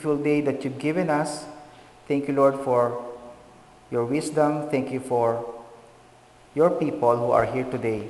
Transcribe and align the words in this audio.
beautiful 0.00 0.24
day 0.24 0.40
that 0.40 0.64
you've 0.64 0.78
given 0.78 1.10
us. 1.10 1.44
Thank 2.08 2.26
you, 2.26 2.32
Lord, 2.32 2.56
for 2.64 3.04
your 3.90 4.06
wisdom. 4.06 4.70
Thank 4.70 4.90
you 4.92 4.98
for 4.98 5.44
your 6.54 6.70
people 6.70 7.18
who 7.18 7.30
are 7.32 7.44
here 7.44 7.68
today 7.68 8.08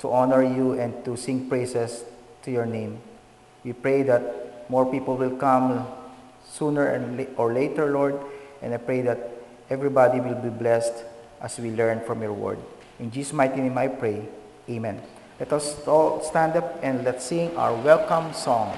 to 0.00 0.12
honor 0.12 0.44
you 0.44 0.72
and 0.76 0.92
to 1.06 1.16
sing 1.16 1.48
praises 1.48 2.04
to 2.42 2.50
your 2.50 2.66
name. 2.66 3.00
We 3.64 3.72
pray 3.72 4.02
that 4.02 4.68
more 4.68 4.84
people 4.84 5.16
will 5.16 5.34
come 5.40 5.88
sooner 6.44 6.84
and 6.84 7.26
or 7.38 7.54
later, 7.54 7.90
Lord, 7.90 8.20
and 8.60 8.74
I 8.74 8.76
pray 8.76 9.00
that 9.00 9.40
everybody 9.70 10.20
will 10.20 10.36
be 10.36 10.50
blessed 10.50 11.00
as 11.40 11.58
we 11.58 11.70
learn 11.70 12.04
from 12.04 12.20
your 12.20 12.34
word. 12.34 12.58
In 13.00 13.10
Jesus' 13.10 13.32
mighty 13.32 13.62
name 13.62 13.78
I 13.78 13.88
pray. 13.88 14.20
Amen. 14.68 15.00
Let 15.40 15.50
us 15.54 15.80
all 15.88 16.20
stand 16.20 16.60
up 16.60 16.76
and 16.82 17.04
let's 17.04 17.24
sing 17.24 17.56
our 17.56 17.72
welcome 17.72 18.34
song. 18.34 18.76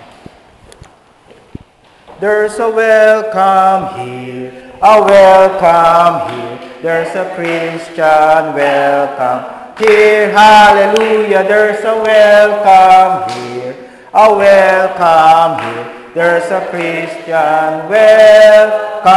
There's 2.21 2.59
a 2.59 2.69
welcome 2.69 3.95
here, 4.01 4.73
a 4.83 5.01
welcome 5.05 6.35
here. 6.35 6.59
There's 6.83 7.15
a 7.15 7.33
Christian 7.37 8.55
welcome 8.59 9.79
here. 9.79 10.33
Hallelujah. 10.33 11.45
There's 11.47 11.85
a 11.85 11.95
welcome 12.03 13.31
here, 13.39 13.77
a 14.13 14.35
welcome 14.35 15.63
here. 15.63 15.87
There's 16.13 16.51
a 16.51 16.67
Christian 16.71 17.89
welcome 17.89 19.11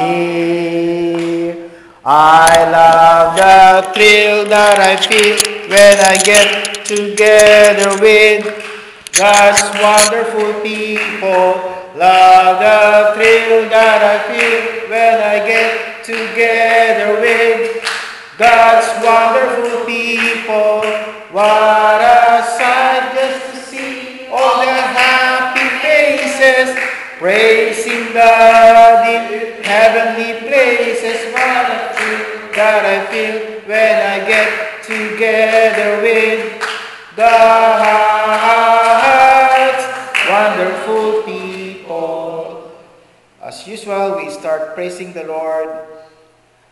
here. 0.00 1.70
I 2.04 2.50
love 2.68 3.36
the 3.36 3.92
thrill 3.94 4.44
that 4.48 4.80
I 4.80 4.96
feel 5.06 5.38
when 5.70 5.98
I 6.02 6.18
get 6.24 6.84
together 6.84 7.94
with 8.02 8.42
God's 9.12 9.62
wonderful 9.80 10.60
people. 10.62 11.75
Love 11.96 12.60
the 12.60 13.16
thrill 13.16 13.70
that 13.72 14.04
I 14.04 14.20
feel 14.28 14.90
when 14.92 15.16
I 15.16 15.40
get 15.48 16.04
together 16.04 17.24
with 17.24 17.80
God's 18.36 18.84
wonderful 19.00 19.88
people. 19.88 20.84
What 21.32 22.04
a 22.04 22.44
sight 22.52 23.16
just 23.16 23.48
to 23.48 23.56
see 23.64 24.28
all 24.28 24.60
the 24.60 24.76
happy 24.76 25.72
faces 25.80 26.76
praising 27.16 28.12
God 28.12 29.08
in 29.08 29.64
heavenly 29.64 30.36
places. 30.44 31.32
What 31.32 31.64
a 31.64 31.96
thrill 31.96 32.52
that 32.60 32.84
I 32.84 33.08
feel 33.08 33.64
when 33.64 33.96
I 34.04 34.20
get 34.28 34.84
together 34.84 36.02
with 36.02 36.60
God's 37.16 38.05
As 43.56 43.66
usual, 43.66 44.18
we 44.18 44.28
start 44.28 44.74
praising 44.74 45.14
the 45.14 45.24
Lord 45.24 45.88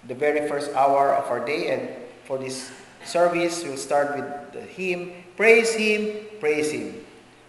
the 0.06 0.14
very 0.14 0.46
first 0.46 0.70
hour 0.76 1.14
of 1.14 1.24
our 1.30 1.40
day, 1.40 1.72
and 1.72 1.88
for 2.24 2.36
this 2.36 2.70
service, 3.06 3.64
we'll 3.64 3.78
start 3.78 4.14
with 4.14 4.52
the 4.52 4.60
hymn 4.60 5.24
Praise 5.34 5.72
Him, 5.72 6.28
Praise 6.40 6.72
Him. 6.72 7.00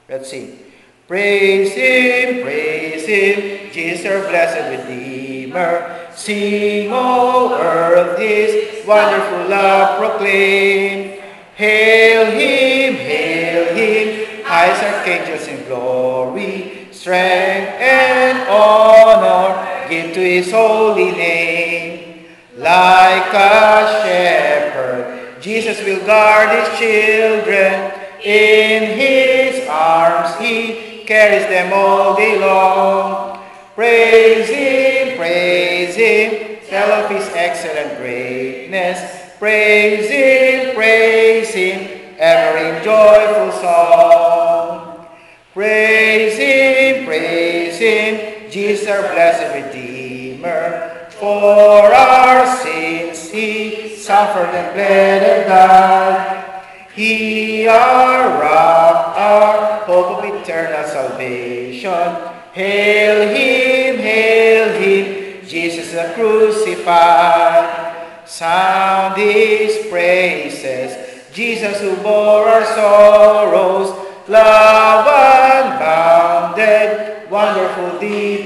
Let's 0.08 0.30
sing. 0.30 0.58
Praise 1.06 1.74
Him, 1.74 2.44
praise 2.44 3.06
Him, 3.06 3.72
Jesus 3.74 4.06
our 4.06 4.24
blessed 4.32 4.88
Redeemer. 4.88 6.08
Sing, 6.16 6.88
O 6.94 7.60
earth, 7.60 8.18
His 8.18 8.88
wonderful 8.88 9.50
love 9.50 10.00
proclaim. 10.00 11.20
Hail 11.56 12.32
Him, 12.32 12.96
hail 12.96 13.76
Him, 13.76 14.46
highest 14.46 14.82
archangels 14.82 15.46
in 15.50 15.68
glory, 15.68 16.88
strength 16.94 17.76
and 17.84 18.48
honor 19.06 19.90
give 19.90 20.14
to 20.14 20.20
His 20.20 20.52
holy 20.52 21.12
name. 21.12 22.26
Like 22.58 23.34
a 23.34 24.02
shepherd, 24.04 25.42
Jesus 25.42 25.84
will 25.84 26.06
guard 26.06 26.50
His 26.58 26.80
children. 26.80 27.92
In 28.24 28.98
His 28.98 29.68
arms 29.70 30.36
He 30.40 31.04
carries 31.06 31.48
them 31.48 31.72
all 31.74 32.16
day 32.16 32.40
long. 32.40 33.40
Praise 33.76 34.50
Him, 34.50 35.18
praise 35.18 35.96
Him, 35.96 36.58
tell 36.68 36.92
of 37.04 37.12
His 37.12 37.28
excellent 37.36 37.98
greatness. 37.98 39.38
Praise 39.38 40.10
Him, 40.10 40.74
praise 40.76 41.50
Him, 41.50 42.02
ever 42.18 42.58
in 42.58 42.84
joyful 42.84 43.52
song. 43.62 44.05
Jesus 48.56 48.88
our 48.88 49.02
blessed 49.02 49.54
Redeemer. 49.54 51.10
For 51.10 51.94
our 51.94 52.56
sins 52.64 53.30
He 53.30 53.98
suffered 53.98 54.48
and 54.56 54.74
bled 54.74 55.24
and 55.24 55.50
died. 55.50 56.64
He 56.94 57.68
our 57.68 58.42
rock, 58.42 59.18
our 59.18 59.80
hope 59.84 60.24
of 60.24 60.42
eternal 60.42 60.88
salvation. 60.88 61.92
Hail 62.54 63.28
Him, 63.36 63.98
hail 63.98 64.82
Him, 64.82 65.46
Jesus 65.46 65.92
the 65.92 66.14
crucified. 66.16 67.92
Sound 68.26 69.18
His 69.18 69.86
praises, 69.88 70.96
Jesus 71.34 71.82
who 71.82 71.94
bore 71.98 72.48
our 72.48 72.64
sorrows, 72.64 73.90
love 74.30 74.85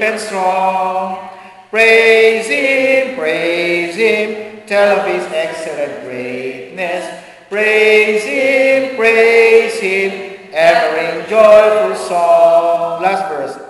and 0.10 0.20
strong. 0.20 1.30
Praise 1.70 2.48
Him, 2.48 3.16
praise 3.16 3.96
Him, 3.96 4.66
tell 4.66 5.00
of 5.00 5.06
His 5.06 5.24
excellent 5.32 6.04
greatness. 6.04 7.24
Praise 7.48 8.24
Him, 8.24 8.96
praise 8.96 9.80
Him, 9.80 10.40
ever 10.52 10.98
in 10.98 11.30
joyful 11.30 11.96
song. 12.08 13.02
Last 13.04 13.30
verse. 13.30 13.66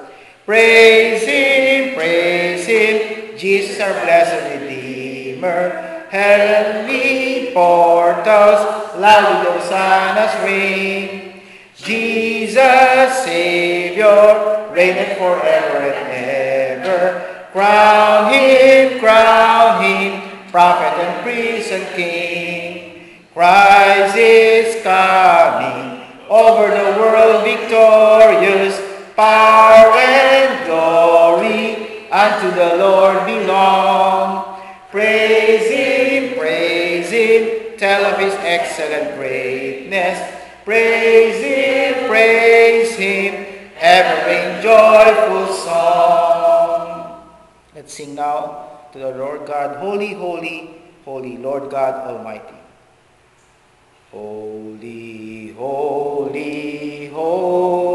Praise 0.45 1.23
Him, 1.23 1.95
praise 1.95 2.65
Him, 2.65 3.37
Jesus 3.37 3.79
our 3.81 3.93
blessed 4.03 4.61
Redeemer. 4.61 6.07
Heavenly 6.09 7.51
portals, 7.53 8.95
loudly 8.97 9.51
hosannas 9.51 10.43
ring. 10.43 11.41
Jesus, 11.75 13.23
Savior, 13.23 14.58
reigneth 14.79 15.17
forever 15.17 15.91
and 15.91 16.87
ever. 16.87 17.49
Crown 17.51 18.31
Him, 18.31 18.99
crown 18.99 19.83
Him, 19.83 20.21
prophet 20.51 20.93
and 21.03 21.21
priest 21.21 21.71
and 21.73 21.85
king. 21.95 23.19
Christ 23.33 24.15
is 24.15 24.81
coming, 24.81 26.01
over 26.29 26.67
the 26.69 26.97
world 26.97 27.43
victorious, 27.43 28.79
power 29.17 29.91
and 29.97 30.65
glory 30.65 32.07
unto 32.09 32.49
the 32.55 32.77
Lord 32.77 33.25
belong. 33.25 34.61
Praise 34.91 35.69
Him, 35.69 36.39
praise 36.39 37.09
Him, 37.09 37.77
tell 37.77 38.05
of 38.05 38.17
His 38.17 38.33
excellent 38.35 39.17
greatness. 39.17 40.17
Praise 40.63 41.43
Him, 41.43 42.07
praise 42.07 42.95
Him, 42.95 43.45
ever 43.77 44.29
in 44.29 44.48
joyful 44.69 45.51
song. 45.53 47.25
Let's 47.73 47.93
sing 47.93 48.13
now 48.13 48.69
to 48.93 48.99
the 48.99 49.11
Lord 49.17 49.47
God, 49.47 49.77
Holy, 49.77 50.13
Holy, 50.13 50.69
Holy, 51.05 51.37
Lord 51.37 51.71
God 51.71 51.95
Almighty. 52.05 52.59
Holy, 54.11 55.53
holy, 55.53 57.07
holy, 57.07 57.88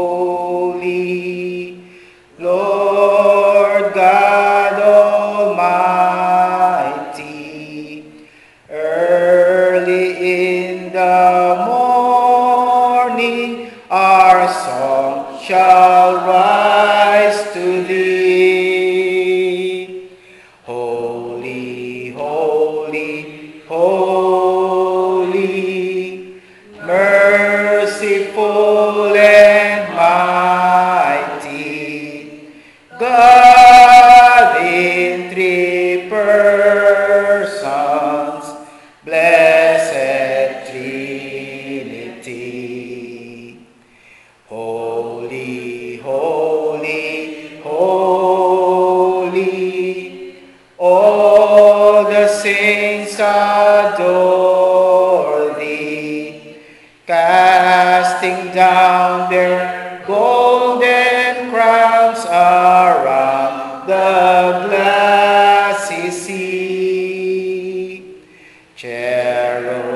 Cherub. 68.75 69.94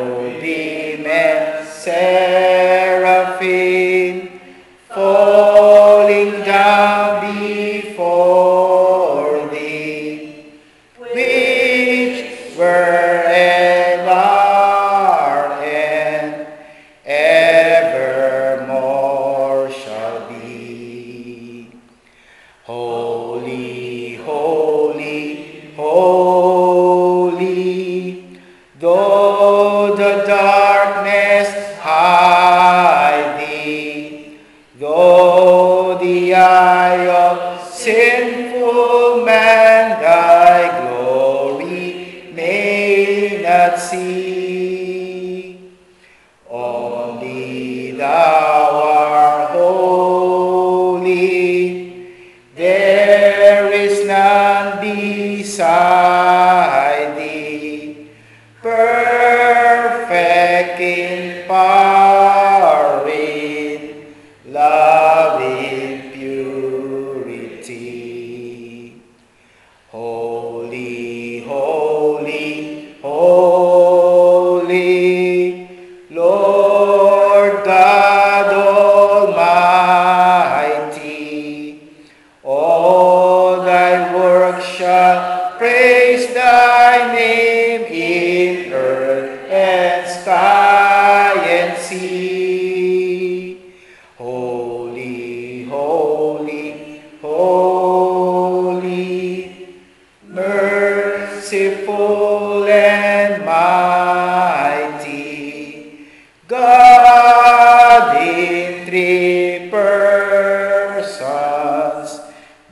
God 106.50 108.18
in 108.18 108.82
three 108.90 109.70
persons, 109.70 111.22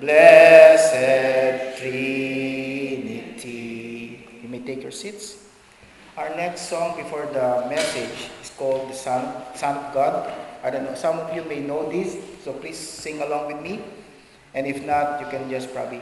blessed 0.01 1.77
Trinity. 1.77 3.45
You 4.41 4.50
may 4.50 4.65
take 4.65 4.81
your 4.81 4.89
seats. 4.89 5.45
Our 6.18 6.33
next 6.33 6.74
song 6.74 6.97
before 6.97 7.29
the 7.29 7.69
message 7.69 8.33
is 8.41 8.50
called 8.57 8.89
The 8.89 8.95
Son, 8.97 9.45
Son 9.53 9.77
of 9.77 9.94
God. 9.94 10.33
I 10.63 10.71
don't 10.71 10.85
know, 10.85 10.95
some 10.95 11.19
of 11.19 11.35
you 11.35 11.44
may 11.44 11.59
know 11.59 11.88
this, 11.88 12.18
so 12.44 12.53
please 12.53 12.80
sing 12.80 13.21
along 13.21 13.45
with 13.45 13.62
me. 13.62 13.83
And 14.56 14.65
if 14.65 14.83
not, 14.83 15.21
you 15.21 15.27
can 15.27 15.51
just 15.51 15.71
probably 15.71 16.01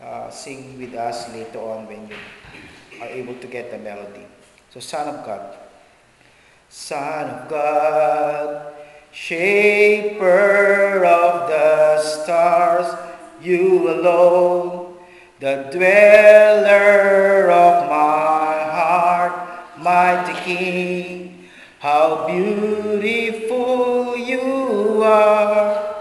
uh, 0.00 0.30
sing 0.30 0.78
with 0.78 0.94
us 0.94 1.28
later 1.34 1.58
on 1.58 1.88
when 1.88 2.06
you 2.06 2.14
are 3.02 3.08
able 3.08 3.34
to 3.34 3.48
get 3.48 3.72
the 3.72 3.78
melody. 3.78 4.24
So, 4.70 4.78
Son 4.78 5.08
of 5.12 5.26
God. 5.26 5.67
Son 6.70 7.30
of 7.30 7.48
God, 7.48 8.74
shaper 9.10 11.02
of 11.02 11.48
the 11.48 11.98
stars, 12.02 12.94
you 13.42 13.90
alone, 13.90 14.96
the 15.40 15.68
dweller 15.72 17.50
of 17.50 17.88
my 17.88 18.52
heart, 18.70 19.78
mighty 19.78 20.34
King, 20.44 21.48
how 21.78 22.26
beautiful 22.26 24.16
you 24.16 25.02
are, 25.02 25.96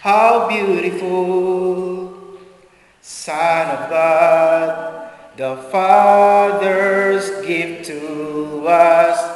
how 0.00 0.48
beautiful, 0.48 2.14
Son 3.00 3.68
of 3.68 3.90
God, 3.90 5.10
the 5.36 5.56
Father's 5.72 7.30
gift 7.44 7.86
to 7.86 8.66
us, 8.68 9.33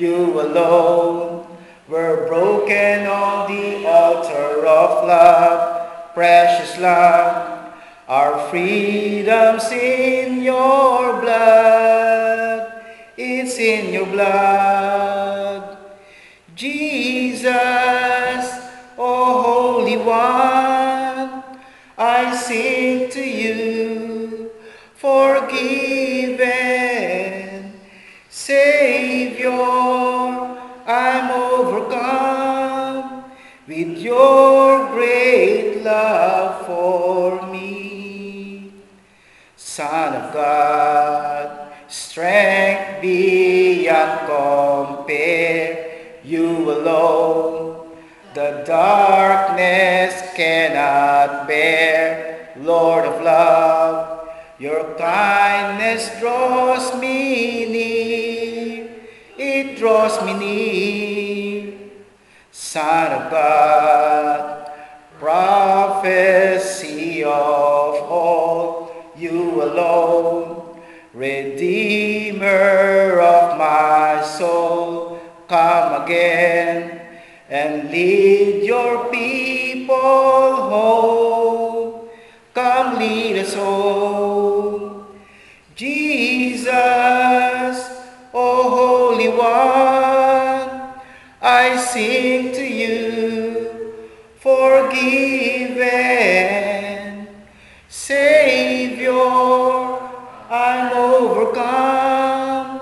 you 0.00 0.40
alone. 0.40 1.46
Were 1.88 2.26
broken 2.28 3.06
on 3.06 3.50
the 3.50 3.86
altar 3.86 4.64
of 4.64 5.06
love, 5.06 6.14
precious 6.14 6.78
love, 6.78 7.74
our 8.06 8.48
freedom's 8.48 9.70
in 9.72 10.42
your 10.42 11.20
blood, 11.20 12.82
it's 13.16 13.58
in 13.58 13.92
your 13.92 14.06
blood. 14.06 15.78
Jesus, 16.54 17.50
oh 18.96 19.42
Holy 19.42 19.96
One, 19.96 21.42
I 21.98 22.36
sing 22.36 23.10
to 23.10 23.20
you, 23.20 24.52
forgiven, 24.94 26.79
your 34.10 34.88
great 34.88 35.82
love 35.84 36.66
for 36.66 37.46
me. 37.46 38.72
Son 39.54 40.14
of 40.20 40.34
God, 40.34 41.72
strength 41.86 43.00
beyond 43.00 44.14
compare, 44.26 46.18
you 46.24 46.72
alone 46.72 47.86
the 48.34 48.64
darkness 48.66 50.12
cannot 50.34 51.46
bear. 51.46 52.52
Lord 52.56 53.04
of 53.04 53.22
love, 53.22 54.28
your 54.58 54.82
kindness 54.98 56.10
draws 56.18 57.00
me 57.00 57.64
near, 57.76 58.90
it 59.38 59.78
draws 59.78 60.14
me 60.24 60.34
near. 60.34 61.09
Son 62.72 63.10
of 63.10 63.32
God, 63.32 64.70
prophecy 65.18 66.44
of 67.24 67.32
all, 67.32 68.92
you 69.16 69.60
alone, 69.60 70.78
Redeemer 71.12 72.48
of 73.18 73.58
my 73.58 74.22
soul, 74.22 75.18
come 75.48 76.04
again 76.04 77.00
and 77.48 77.90
lead 77.90 78.62
your 78.62 79.10
people 79.10 79.96
home. 80.70 82.08
Come 82.54 83.00
lead 83.00 83.38
us 83.38 83.54
home. 83.54 85.06
Jesus, 85.74 86.70
O 88.32 88.70
Holy 88.70 89.26
One, 89.26 89.90
I 91.42 91.76
sing 91.76 92.59
forgiven. 94.40 95.80
Savior, 97.88 99.12
I'm 100.48 100.92
overcome 100.96 102.80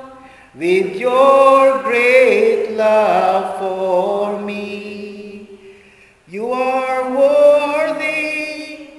with 0.54 0.96
your 0.96 1.82
great 1.82 2.76
love 2.76 3.58
for 3.58 4.40
me. 4.40 5.58
You 6.28 6.52
are 6.52 7.10
worthy, 7.10 8.90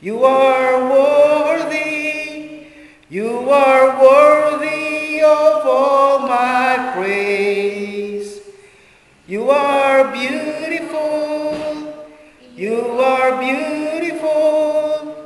you 0.00 0.24
are 0.24 0.90
worthy, 0.90 2.66
you 3.08 3.48
are 3.50 4.02
worthy 4.02 5.22
of 5.22 5.66
all 5.66 6.18
my 6.20 6.92
praise. 6.94 8.40
You 9.26 9.48
are 9.50 10.12
beautiful, 10.12 11.31
you 12.62 12.80
are 13.00 13.40
beautiful. 13.40 15.16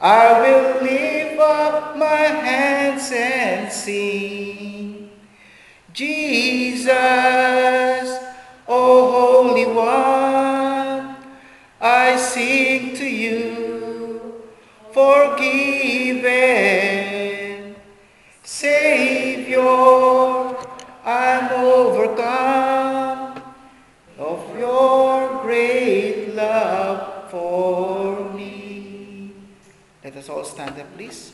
I 0.00 0.40
will 0.40 0.82
lift 0.82 1.38
up 1.38 1.98
my 1.98 2.24
hands 2.46 3.12
and 3.12 3.70
sing. 3.70 5.10
Jesus, 5.92 6.88
all 30.38 30.44
stand 30.44 30.78
up, 30.78 30.86
please, 30.94 31.32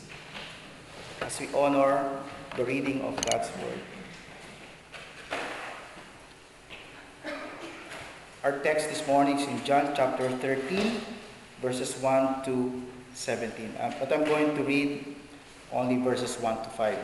as 1.21 1.39
we 1.39 1.47
honor 1.53 2.09
the 2.57 2.65
reading 2.65 3.01
of 3.01 3.13
God's 3.29 3.49
Word. 3.61 3.79
Our 8.43 8.57
text 8.65 8.89
this 8.89 9.05
morning 9.05 9.37
is 9.37 9.47
in 9.47 9.63
John 9.63 9.93
chapter 9.95 10.27
13, 10.41 10.97
verses 11.61 11.93
1 12.01 12.45
to 12.45 12.81
17. 13.13 13.77
Uh, 13.77 13.93
but 13.99 14.11
I'm 14.11 14.25
going 14.25 14.55
to 14.57 14.63
read 14.63 15.15
only 15.71 15.97
verses 16.01 16.41
1 16.41 16.63
to 16.63 16.69
5. 16.69 16.97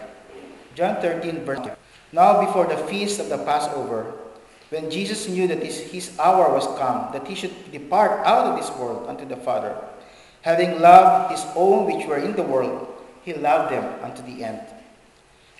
John 0.74 1.01
13, 1.01 1.46
verse 1.46 1.60
2. 1.60 1.70
Now, 2.13 2.43
before 2.43 2.65
the 2.65 2.77
feast 2.89 3.20
of 3.20 3.29
the 3.29 3.38
Passover, 3.38 4.17
when 4.70 4.89
Jesus 4.89 5.29
knew 5.29 5.48
that 5.48 5.62
his, 5.62 5.77
his 5.77 6.17
hour 6.17 6.51
was 6.51 6.65
come, 6.79 7.13
that 7.13 7.27
he 7.27 7.36
should 7.36 7.53
depart 7.72 8.25
out 8.25 8.48
of 8.48 8.58
this 8.58 8.72
world 8.77 9.08
unto 9.08 9.25
the 9.25 9.38
Father, 9.38 9.77
having 10.42 10.80
loved 10.82 11.32
his 11.32 11.46
own 11.56 11.86
which 11.86 12.08
were 12.08 12.18
in 12.18 12.36
the 12.36 12.44
world, 12.44 12.88
he 13.24 13.34
loved 13.34 13.72
them 13.72 13.86
unto 14.04 14.22
the 14.24 14.44
end. 14.44 14.62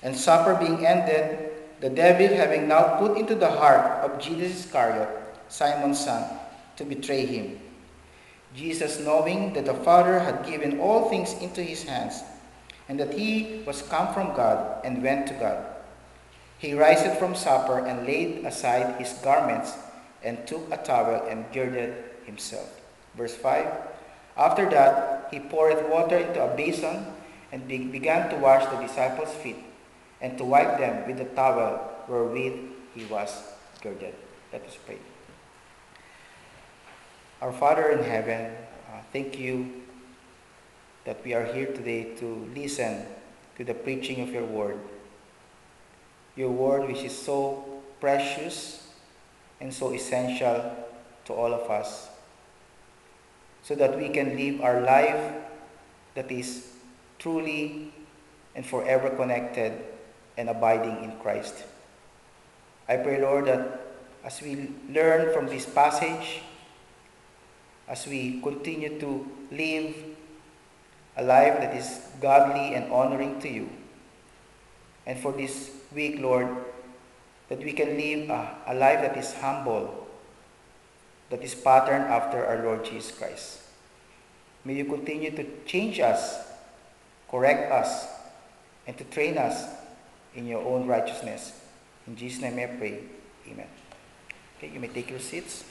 And 0.04 0.16
supper 0.16 0.56
being 0.56 0.86
ended, 0.86 1.52
the 1.80 1.90
devil 1.90 2.36
having 2.36 2.68
now 2.68 2.98
put 2.98 3.18
into 3.18 3.36
the 3.36 3.50
heart 3.50 4.04
of 4.04 4.20
Jesus 4.20 4.66
Iscariot, 4.66 5.10
Simon's 5.48 6.04
son, 6.04 6.26
to 6.78 6.86
betray 6.86 7.26
him. 7.26 7.60
Jesus, 8.56 9.00
knowing 9.00 9.54
that 9.54 9.66
the 9.66 9.74
Father 9.74 10.20
had 10.20 10.46
given 10.46 10.80
all 10.80 11.10
things 11.10 11.34
into 11.42 11.64
his 11.64 11.84
hands, 11.84 12.22
and 12.90 13.00
that 13.00 13.14
he 13.14 13.64
was 13.66 13.82
come 13.84 14.14
from 14.14 14.36
God 14.36 14.84
and 14.84 15.02
went 15.02 15.28
to 15.28 15.34
God, 15.36 15.66
he 16.58 16.74
riseth 16.74 17.18
from 17.18 17.34
supper 17.34 17.80
and 17.80 18.06
laid 18.06 18.46
aside 18.46 19.00
his 19.00 19.14
garments 19.24 19.74
and 20.24 20.46
took 20.46 20.62
a 20.72 20.78
towel 20.78 21.26
and 21.28 21.46
girded 21.54 21.96
himself. 22.26 22.82
Verse 23.16 23.34
5 23.34 23.90
After 24.38 24.70
that, 24.70 25.28
he 25.32 25.40
poured 25.40 25.90
water 25.90 26.18
into 26.18 26.44
a 26.44 26.56
basin 26.56 27.06
and 27.52 27.68
began 27.68 28.30
to 28.30 28.38
wash 28.38 28.66
the 28.72 28.82
disciples' 28.82 29.34
feet 29.36 29.58
and 30.22 30.38
to 30.38 30.46
wipe 30.46 30.78
them 30.78 31.08
with 31.08 31.18
the 31.18 31.26
towel 31.36 32.04
wherewith 32.08 32.54
he 32.96 33.06
was 33.06 33.44
girded. 33.82 34.16
Let 34.54 34.66
us 34.66 34.78
pray. 34.86 35.00
Our 37.42 37.52
Father 37.52 37.90
in 37.90 38.04
heaven, 38.04 38.54
uh, 38.88 39.02
thank 39.12 39.40
you 39.40 39.82
that 41.06 41.26
we 41.26 41.34
are 41.34 41.46
here 41.46 41.66
today 41.66 42.16
to 42.18 42.48
listen 42.54 43.06
to 43.58 43.64
the 43.64 43.74
preaching 43.74 44.22
of 44.22 44.30
your 44.30 44.46
word. 44.46 44.80
Your 46.36 46.52
word, 46.52 46.88
which 46.88 47.04
is 47.04 47.18
so 47.18 47.82
precious 48.00 48.88
and 49.60 49.74
so 49.74 49.92
essential 49.94 50.72
to 51.26 51.34
all 51.34 51.54
of 51.54 51.70
us, 51.70 52.11
so 53.63 53.75
that 53.75 53.98
we 53.98 54.10
can 54.10 54.36
live 54.36 54.62
our 54.62 54.82
life 54.82 55.34
that 56.15 56.32
is 56.32 56.74
truly 57.20 57.91
and 58.56 58.65
forever 58.65 59.10
connected 59.10 59.74
and 60.38 60.50
abiding 60.50 61.03
in 61.03 61.12
Christ. 61.20 61.63
I 62.89 62.98
pray, 62.98 63.22
Lord, 63.22 63.46
that 63.46 63.80
as 64.24 64.41
we 64.41 64.70
learn 64.89 65.34
from 65.34 65.48
this 65.48 65.65
passage, 65.65 66.41
as 67.88 68.08
we 68.08 68.41
continue 68.41 69.00
to 69.00 69.27
live 69.51 69.96
a 71.18 71.24
life 71.24 71.60
that 71.60 71.75
is 71.75 72.00
godly 72.22 72.74
and 72.75 72.91
honoring 72.91 73.39
to 73.41 73.50
you. 73.50 73.70
And 75.06 75.20
for 75.20 75.32
this 75.32 75.72
week, 75.94 76.20
Lord, 76.20 76.48
that 77.50 77.60
we 77.60 77.74
can 77.74 77.98
live 77.98 78.30
a, 78.30 78.56
a 78.68 78.74
life 78.74 79.01
that 79.01 79.18
is 79.18 79.34
humble, 79.34 80.00
that 81.32 81.42
is 81.42 81.56
patterned 81.56 82.06
after 82.06 82.46
our 82.46 82.62
Lord 82.64 82.86
Jesus 82.86 83.12
Christ. 83.18 83.60
May 84.64 84.76
you 84.76 84.86
continue 84.86 85.32
to 85.32 85.46
change 85.66 86.00
us, 86.00 86.38
correct 87.30 87.72
us, 87.72 88.06
and 88.86 88.98
to 88.98 89.04
train 89.06 89.38
us 89.38 89.66
in 90.36 90.46
your 90.46 90.62
own 90.62 90.86
righteousness. 90.86 91.60
In 92.06 92.16
Jesus' 92.16 92.42
name 92.42 92.60
I 92.60 92.68
pray. 92.78 93.00
Amen. 93.50 93.68
Okay, 94.58 94.72
you 94.74 94.80
may 94.80 94.90
take 94.90 95.10
your 95.10 95.20
seats. 95.20 95.64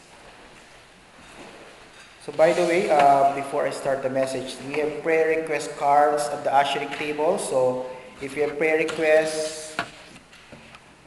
So 2.25 2.33
by 2.33 2.53
the 2.53 2.63
way, 2.63 2.91
uh, 2.91 3.35
before 3.35 3.67
I 3.67 3.71
start 3.71 4.03
the 4.03 4.11
message, 4.11 4.57
we 4.67 4.81
have 4.81 5.03
prayer 5.03 5.41
request 5.41 5.77
cards 5.77 6.27
at 6.29 6.43
the 6.43 6.53
ushering 6.53 6.91
table. 6.91 7.39
So 7.39 7.87
if 8.21 8.37
you 8.37 8.43
have 8.43 8.59
prayer 8.59 8.79
requests, 8.79 9.77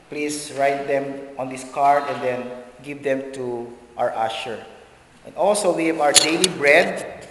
please 0.10 0.54
write 0.58 0.88
them 0.88 1.36
on 1.38 1.50
this 1.50 1.66
card 1.72 2.04
and 2.08 2.22
then 2.22 2.52
give 2.84 3.04
them 3.04 3.32
to 3.34 3.72
our 3.98 4.12
usher. 4.16 4.66
And 5.26 5.36
also 5.36 5.76
we 5.76 5.88
have 5.88 6.00
our 6.00 6.14
daily 6.14 6.50
bread. 6.58 7.28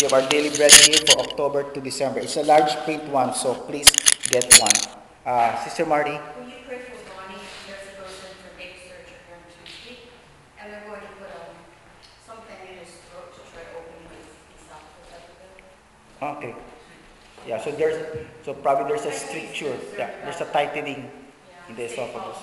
We 0.00 0.04
have 0.08 0.12
our 0.12 0.28
daily 0.28 0.50
bread 0.56 0.72
here 0.72 0.98
for 1.08 1.20
October 1.20 1.72
to 1.72 1.80
December. 1.80 2.20
It's 2.20 2.36
a 2.36 2.42
large 2.42 2.74
print 2.84 3.04
one, 3.08 3.34
so 3.34 3.54
please 3.54 3.90
get 4.28 4.52
one. 4.58 4.70
Uh, 5.24 5.56
Sister 5.64 5.84
Marty. 5.86 6.12
Will 6.12 6.48
you 6.48 6.54
pray 6.66 6.78
for 6.78 6.96
money 7.16 7.36
your 7.68 7.76
supposition 7.76 8.32
for 8.40 8.56
big 8.56 8.72
church 8.72 9.12
apartment 9.12 9.52
to 9.52 9.60
keep 9.68 9.98
and 10.60 10.72
they're 10.72 10.84
going 10.88 11.00
to 11.00 11.12
put 11.20 11.28
up 11.28 11.52
some 12.26 12.40
kind 12.48 12.80
of 12.80 12.88
structure 12.88 13.44
to 13.44 13.60
open 13.76 14.00
with 14.08 14.24
stuff 14.64 14.84
okay. 16.22 16.54
Yeah, 17.46 17.60
so 17.62 17.70
there's 17.72 18.26
so 18.44 18.54
probably 18.54 18.92
there's 18.92 19.06
a 19.06 19.12
stricture. 19.12 19.76
Yeah, 19.96 20.10
there's 20.24 20.40
a 20.40 20.46
tightening 20.46 21.10
in 21.68 21.76
the 21.76 21.84
esophagus. 21.84 22.36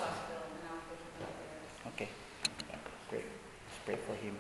Okay. 1.94 2.10
Yeah, 2.70 2.76
great. 3.10 3.26
Let's 3.26 3.77
pray 3.88 3.96
for 4.04 4.20
him. 4.20 4.36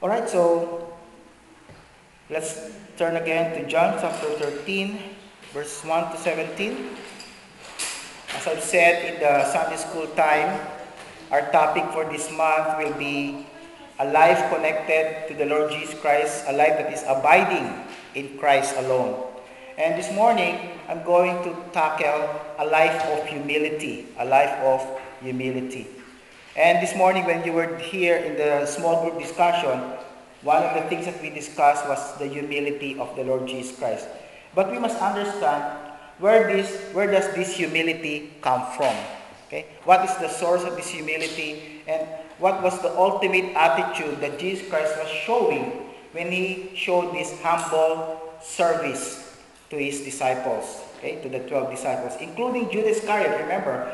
All 0.00 0.08
right, 0.08 0.24
so 0.24 0.88
let's 2.30 2.72
turn 2.96 3.20
again 3.20 3.52
to 3.60 3.68
John 3.68 4.00
chapter 4.00 4.24
13, 4.40 4.96
verse 5.52 5.84
1 5.84 6.12
to 6.12 6.16
17. 6.16 6.96
As 8.40 8.46
I've 8.48 8.64
said 8.64 9.04
in 9.04 9.20
the 9.20 9.44
Sunday 9.52 9.76
school 9.76 10.08
time, 10.16 10.64
our 11.30 11.44
topic 11.52 11.84
for 11.92 12.08
this 12.08 12.32
month 12.32 12.80
will 12.80 12.96
be 12.96 13.44
a 14.00 14.08
life 14.08 14.40
connected 14.48 15.28
to 15.28 15.34
the 15.36 15.44
Lord 15.44 15.70
Jesus 15.70 15.92
Christ, 16.00 16.48
a 16.48 16.56
life 16.56 16.80
that 16.80 16.90
is 16.90 17.04
abiding 17.04 17.68
in 18.14 18.38
Christ 18.40 18.72
alone. 18.80 19.28
And 19.76 20.00
this 20.00 20.08
morning, 20.16 20.56
I'm 20.88 21.04
going 21.04 21.36
to 21.44 21.52
tackle 21.76 22.32
a 22.56 22.64
life 22.64 22.96
of 23.12 23.28
humility, 23.28 24.08
a 24.16 24.24
life 24.24 24.56
of 24.64 24.80
humility. 25.20 25.86
And 26.56 26.80
this 26.80 26.94
morning, 26.94 27.24
when 27.24 27.44
you 27.44 27.52
were 27.52 27.76
here 27.78 28.16
in 28.16 28.36
the 28.36 28.64
small 28.66 29.02
group 29.02 29.18
discussion, 29.18 29.74
one 30.42 30.62
of 30.62 30.74
the 30.80 30.88
things 30.88 31.04
that 31.06 31.20
we 31.20 31.30
discussed 31.30 31.88
was 31.88 31.98
the 32.18 32.28
humility 32.28 32.96
of 32.98 33.10
the 33.16 33.24
Lord 33.24 33.48
Jesus 33.48 33.76
Christ. 33.76 34.06
But 34.54 34.70
we 34.70 34.78
must 34.78 35.00
understand 35.02 35.64
where 36.18 36.46
this 36.46 36.70
where 36.94 37.10
does 37.10 37.26
this 37.34 37.56
humility 37.56 38.34
come 38.40 38.62
from? 38.76 38.94
Okay? 39.48 39.66
What 39.82 40.08
is 40.08 40.14
the 40.18 40.28
source 40.28 40.62
of 40.62 40.76
this 40.76 40.88
humility 40.88 41.82
and 41.88 42.06
what 42.38 42.62
was 42.62 42.80
the 42.82 42.94
ultimate 42.94 43.50
attitude 43.56 44.20
that 44.20 44.38
Jesus 44.38 44.68
Christ 44.68 44.94
was 44.98 45.08
showing 45.08 45.90
when 46.12 46.30
he 46.30 46.70
showed 46.76 47.12
this 47.14 47.34
humble 47.42 48.20
service 48.40 49.38
to 49.70 49.76
his 49.76 50.02
disciples, 50.02 50.82
okay, 50.98 51.20
to 51.22 51.28
the 51.28 51.40
12 51.40 51.70
disciples, 51.70 52.12
including 52.20 52.70
Judas 52.70 52.98
Iscariot. 52.98 53.42
Remember, 53.42 53.90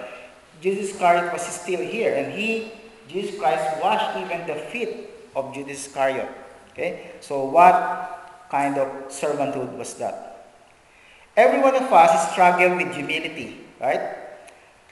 Judas 0.60 0.90
Iscariot 0.90 1.32
was 1.32 1.42
still 1.42 1.80
here, 1.80 2.14
and 2.14 2.32
he, 2.32 2.72
Jesus 3.08 3.38
Christ, 3.40 3.80
washed 3.80 4.16
even 4.16 4.46
the 4.46 4.56
feet 4.68 5.08
of 5.34 5.54
Judas 5.54 5.86
Iscariot. 5.86 6.28
Okay, 6.72 7.12
so 7.20 7.44
what 7.44 8.46
kind 8.50 8.78
of 8.78 8.88
servanthood 9.08 9.76
was 9.76 9.94
that? 9.94 10.30
Every 11.36 11.60
one 11.60 11.74
of 11.74 11.90
us 11.92 12.32
struggle 12.32 12.76
with 12.76 12.94
humility, 12.94 13.64
right? 13.80 14.20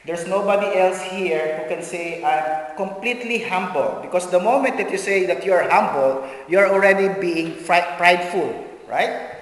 There's 0.07 0.27
nobody 0.27 0.79
else 0.79 1.03
here 1.03 1.59
who 1.59 1.75
can 1.75 1.83
say, 1.83 2.25
I'm 2.25 2.77
completely 2.77 3.45
humble. 3.45 3.99
Because 4.01 4.31
the 4.31 4.41
moment 4.41 4.79
that 4.79 4.91
you 4.91 4.97
say 4.97 5.27
that 5.27 5.45
you're 5.45 5.69
humble, 5.69 6.27
you're 6.49 6.71
already 6.71 7.13
being 7.21 7.63
prideful, 7.65 8.65
right? 8.89 9.37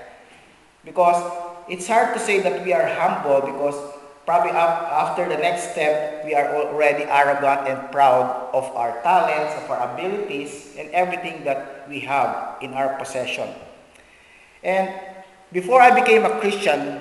Because 0.85 1.23
it's 1.69 1.87
hard 1.87 2.15
to 2.15 2.21
say 2.21 2.41
that 2.41 2.65
we 2.65 2.73
are 2.73 2.87
humble 2.87 3.47
because 3.47 3.77
probably 4.27 4.51
after 4.51 5.29
the 5.29 5.39
next 5.39 5.71
step, 5.71 6.25
we 6.27 6.35
are 6.35 6.51
already 6.57 7.05
arrogant 7.05 7.71
and 7.71 7.91
proud 7.93 8.51
of 8.53 8.65
our 8.75 9.01
talents, 9.03 9.55
of 9.63 9.71
our 9.71 9.95
abilities, 9.95 10.75
and 10.77 10.91
everything 10.91 11.45
that 11.45 11.89
we 11.89 12.01
have 12.01 12.59
in 12.61 12.75
our 12.75 12.99
possession. 12.99 13.49
And 14.65 14.93
before 15.53 15.81
I 15.81 15.95
became 15.95 16.27
a 16.27 16.41
Christian, 16.41 17.01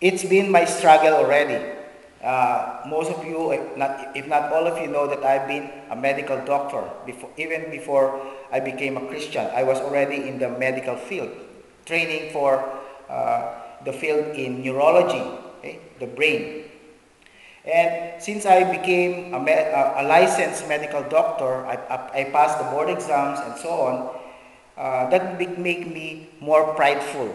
it's 0.00 0.24
been 0.24 0.50
my 0.50 0.64
struggle 0.64 1.12
already. 1.12 1.76
Uh, 2.24 2.82
most 2.88 3.12
of 3.12 3.24
you, 3.24 3.52
if 3.52 3.76
not, 3.76 4.16
if 4.16 4.26
not 4.26 4.50
all 4.50 4.66
of 4.66 4.80
you, 4.80 4.88
know 4.88 5.06
that 5.06 5.22
I've 5.22 5.46
been 5.46 5.70
a 5.90 5.94
medical 5.94 6.42
doctor. 6.44 6.82
Before, 7.06 7.30
even 7.36 7.70
before 7.70 8.18
I 8.50 8.58
became 8.58 8.96
a 8.96 9.06
Christian, 9.06 9.46
I 9.54 9.62
was 9.62 9.78
already 9.78 10.26
in 10.26 10.38
the 10.38 10.48
medical 10.48 10.96
field, 10.96 11.30
training 11.84 12.32
for 12.32 12.64
uh, 13.08 13.54
the 13.84 13.92
field 13.92 14.34
in 14.34 14.62
neurology, 14.62 15.22
okay, 15.58 15.80
the 15.98 16.06
brain. 16.06 16.64
And 17.64 18.22
since 18.22 18.46
I 18.46 18.64
became 18.64 19.34
a, 19.34 19.38
a 19.38 20.02
licensed 20.02 20.66
medical 20.68 21.02
doctor, 21.02 21.66
I, 21.66 21.76
I, 22.14 22.24
passed 22.32 22.56
the 22.58 22.64
board 22.64 22.88
exams 22.88 23.40
and 23.40 23.58
so 23.60 23.68
on. 23.68 24.18
uh, 24.78 25.10
that 25.10 25.36
make 25.58 25.86
me 25.86 26.30
more 26.40 26.72
prideful. 26.74 27.34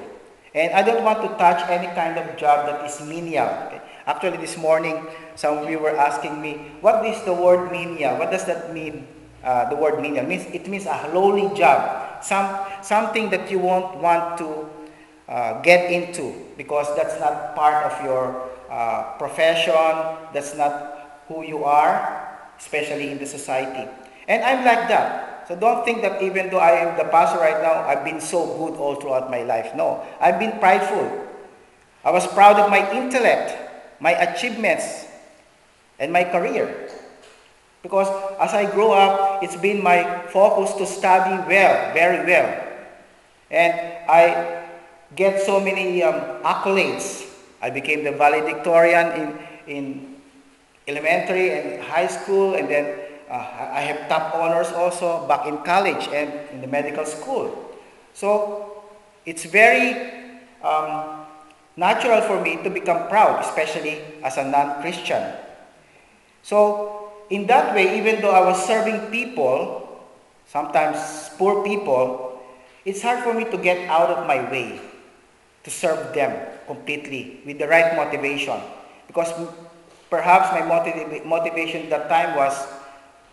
And 0.56 0.72
I 0.74 0.82
don't 0.82 1.04
want 1.04 1.22
to 1.22 1.28
touch 1.36 1.68
any 1.70 1.92
kind 1.94 2.18
of 2.18 2.38
job 2.38 2.66
that 2.68 2.86
is 2.86 3.02
menial. 3.06 3.50
Okay? 3.68 3.82
Actually, 4.08 4.38
this 4.38 4.58
morning, 4.58 5.06
some 5.36 5.58
of 5.58 5.70
you 5.70 5.80
were 5.80 5.96
asking 5.96 6.42
me, 6.42 6.72
what 6.80 7.06
is 7.06 7.22
the 7.24 7.34
word 7.34 7.72
menial? 7.72 8.18
What 8.18 8.32
does 8.32 8.46
that 8.46 8.74
mean, 8.74 9.08
uh, 9.44 9.70
the 9.70 9.76
word 9.76 10.02
menial? 10.02 10.24
It 10.24 10.30
means, 10.30 10.46
it 10.54 10.68
means 10.68 10.86
a 10.86 11.12
lowly 11.14 11.54
job, 11.58 12.24
some, 12.24 12.48
something 12.82 13.30
that 13.32 13.52
you 13.52 13.60
won't 13.60 13.98
want 13.98 14.38
to 14.38 14.70
uh, 15.28 15.62
get 15.62 15.92
into 15.92 16.34
because 16.58 16.88
that's 16.96 17.20
not 17.20 17.56
part 17.56 17.86
of 17.86 18.04
your 18.04 18.50
uh, 18.70 19.16
profession, 19.18 19.74
that's 20.34 20.56
not 20.56 21.22
who 21.28 21.44
you 21.44 21.64
are, 21.64 22.40
especially 22.60 23.12
in 23.12 23.18
the 23.18 23.26
society. 23.26 23.90
And 24.28 24.44
I'm 24.44 24.66
like 24.66 24.88
that. 24.90 25.48
So 25.48 25.56
don't 25.56 25.84
think 25.84 26.02
that 26.02 26.22
even 26.22 26.50
though 26.50 26.60
I 26.60 26.72
am 26.72 26.98
the 26.98 27.04
pastor 27.06 27.40
right 27.40 27.62
now, 27.62 27.84
I've 27.84 28.06
been 28.06 28.22
so 28.22 28.46
good 28.58 28.80
all 28.80 28.96
throughout 28.96 29.30
my 29.30 29.44
life. 29.44 29.76
No, 29.76 30.04
I've 30.20 30.40
been 30.40 30.58
prideful. 30.60 31.28
I 32.04 32.12
was 32.12 32.26
proud 32.28 32.60
of 32.60 32.70
my 32.70 32.80
intellect, 32.92 33.56
my 34.00 34.12
achievements, 34.12 35.06
and 36.00 36.12
my 36.12 36.24
career. 36.24 36.90
Because 37.82 38.08
as 38.40 38.54
I 38.54 38.72
grow 38.72 38.94
up, 38.94 39.44
it's 39.44 39.58
been 39.58 39.84
my 39.84 40.24
focus 40.32 40.74
to 40.76 40.86
study 40.86 41.36
well, 41.48 41.94
very 41.94 42.26
well. 42.26 42.68
And 43.52 43.74
I 44.10 44.63
get 45.16 45.42
so 45.42 45.60
many 45.60 46.04
um, 46.04 46.44
accolades. 46.44 47.30
I 47.62 47.70
became 47.70 48.04
the 48.04 48.12
valedictorian 48.12 49.08
in, 49.20 49.40
in 49.68 50.16
elementary 50.88 51.52
and 51.52 51.82
high 51.84 52.08
school, 52.08 52.56
and 52.56 52.70
then 52.70 53.00
uh, 53.30 53.72
I 53.72 53.82
have 53.82 54.10
top 54.10 54.36
honors 54.36 54.72
also 54.72 55.28
back 55.28 55.48
in 55.48 55.58
college 55.64 56.08
and 56.10 56.32
in 56.52 56.62
the 56.62 56.68
medical 56.68 57.06
school. 57.06 57.72
So 58.14 58.84
it's 59.26 59.46
very 59.46 60.12
um, 60.62 61.26
natural 61.76 62.22
for 62.22 62.42
me 62.42 62.62
to 62.64 62.70
become 62.70 63.08
proud, 63.08 63.44
especially 63.46 64.02
as 64.24 64.38
a 64.38 64.44
non-Christian. 64.44 65.34
So 66.44 67.12
in 67.30 67.48
that 67.48 67.74
way, 67.74 67.98
even 67.98 68.22
though 68.22 68.32
I 68.32 68.42
was 68.42 68.66
serving 68.68 69.10
people, 69.10 70.04
sometimes 70.48 71.30
poor 71.38 71.64
people, 71.64 72.42
it's 72.86 73.02
hard 73.02 73.24
for 73.24 73.34
me 73.34 73.46
to 73.46 73.58
get 73.58 73.90
out 73.90 74.10
of 74.10 74.28
my 74.28 74.38
way 74.52 74.82
to 75.64 75.70
serve 75.72 76.14
them 76.14 76.36
completely 76.68 77.42
with 77.46 77.60
the 77.60 77.68
right 77.68 77.96
motivation. 77.96 78.60
Because 79.08 79.32
perhaps 80.10 80.52
my 80.52 80.62
motiv 80.62 81.26
motivation 81.26 81.84
at 81.84 81.90
that 81.90 82.10
time 82.10 82.36
was 82.36 82.54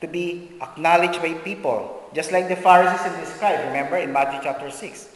to 0.00 0.06
be 0.06 0.52
acknowledged 0.62 1.20
by 1.20 1.34
people, 1.44 2.08
just 2.14 2.32
like 2.32 2.48
the 2.48 2.56
Pharisees 2.56 3.04
in 3.06 3.20
this 3.20 3.34
scribe, 3.34 3.58
remember 3.66 3.96
in 3.98 4.12
Matthew 4.12 4.40
chapter 4.42 4.70
6. 4.70 5.08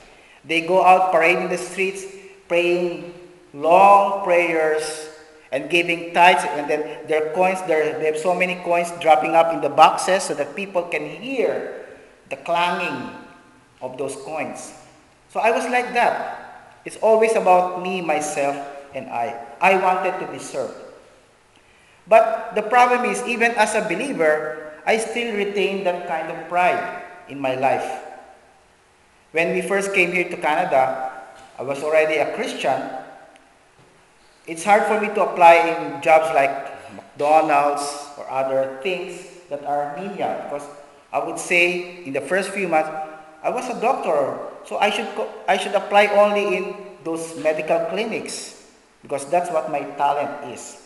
They 0.45 0.61
go 0.61 0.85
out 0.85 1.11
parading 1.11 1.49
the 1.49 1.57
streets, 1.57 2.05
praying 2.49 3.15
long 3.55 4.25
prayers 4.25 5.09
and 5.53 5.71
giving 5.71 6.13
tithes, 6.13 6.45
and 6.45 6.69
then 6.69 7.07
their 7.07 7.33
coins, 7.33 7.63
they 7.63 8.05
have 8.05 8.19
so 8.19 8.35
many 8.35 8.57
coins 8.57 8.93
dropping 9.01 9.35
up 9.35 9.55
in 9.55 9.61
the 9.61 9.69
boxes 9.69 10.25
so 10.25 10.35
that 10.35 10.55
people 10.57 10.83
can 10.83 11.07
hear 11.09 11.87
the 12.29 12.37
clanging 12.37 13.11
of 13.81 13.97
those 13.97 14.17
coins. 14.17 14.75
So 15.31 15.41
I 15.41 15.51
was 15.51 15.65
like 15.65 15.95
that. 15.95 16.44
It's 16.85 16.97
always 16.99 17.35
about 17.35 17.83
me, 17.83 18.01
myself, 18.01 18.57
and 18.95 19.09
I. 19.09 19.35
I 19.61 19.77
wanted 19.77 20.21
to 20.21 20.31
be 20.31 20.39
served. 20.39 20.77
But 22.07 22.55
the 22.55 22.63
problem 22.63 23.05
is, 23.09 23.23
even 23.25 23.53
as 23.53 23.75
a 23.75 23.83
believer, 23.83 24.73
I 24.87 24.99
still 24.99 25.35
retain 25.35 25.85
that 25.85 26.07
kind 26.07 26.31
of 26.31 26.49
pride 26.49 27.03
in 27.29 27.41
my 27.41 27.55
life. 27.57 28.05
When 29.33 29.53
we 29.57 29.63
first 29.63 29.95
came 29.95 30.13
here 30.13 30.29
to 30.29 30.37
Canada, 30.37 31.11
I 31.59 31.63
was 31.63 31.83
already 31.83 32.17
a 32.21 32.35
Christian. 32.37 32.79
It's 34.47 34.63
hard 34.63 34.85
for 34.85 35.01
me 35.01 35.09
to 35.15 35.25
apply 35.25 35.73
in 35.73 36.03
jobs 36.03 36.29
like 36.35 36.53
McDonald's 36.95 37.83
or 38.19 38.29
other 38.31 38.79
things 38.83 39.25
that 39.49 39.65
are 39.65 39.97
menial 39.97 40.37
because 40.45 40.69
I 41.13 41.25
would 41.25 41.39
say 41.39 42.05
in 42.05 42.13
the 42.13 42.21
first 42.21 42.51
few 42.51 42.69
months, 42.69 42.91
I 43.43 43.51
was 43.51 43.69
a 43.71 43.81
doctor, 43.81 44.39
so 44.67 44.79
I 44.79 44.91
should, 44.91 45.09
I 45.49 45.57
should 45.57 45.75
apply 45.75 46.07
only 46.09 46.57
in 46.57 46.77
those 47.05 47.37
medical 47.43 47.79
clinics 47.87 48.67
because 49.03 49.27
that's 49.27 49.51
what 49.51 49.71
my 49.71 49.83
talent 50.01 50.53
is. 50.53 50.81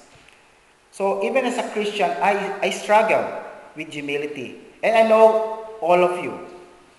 So 0.90 1.22
even 1.22 1.44
as 1.44 1.58
a 1.58 1.68
Christian, 1.70 2.10
I, 2.10 2.58
I 2.60 2.70
struggle 2.70 3.24
with 3.76 3.92
humility. 3.92 4.58
And 4.82 4.96
I 4.96 5.08
know 5.08 5.66
all 5.80 6.02
of 6.02 6.22
you 6.24 6.38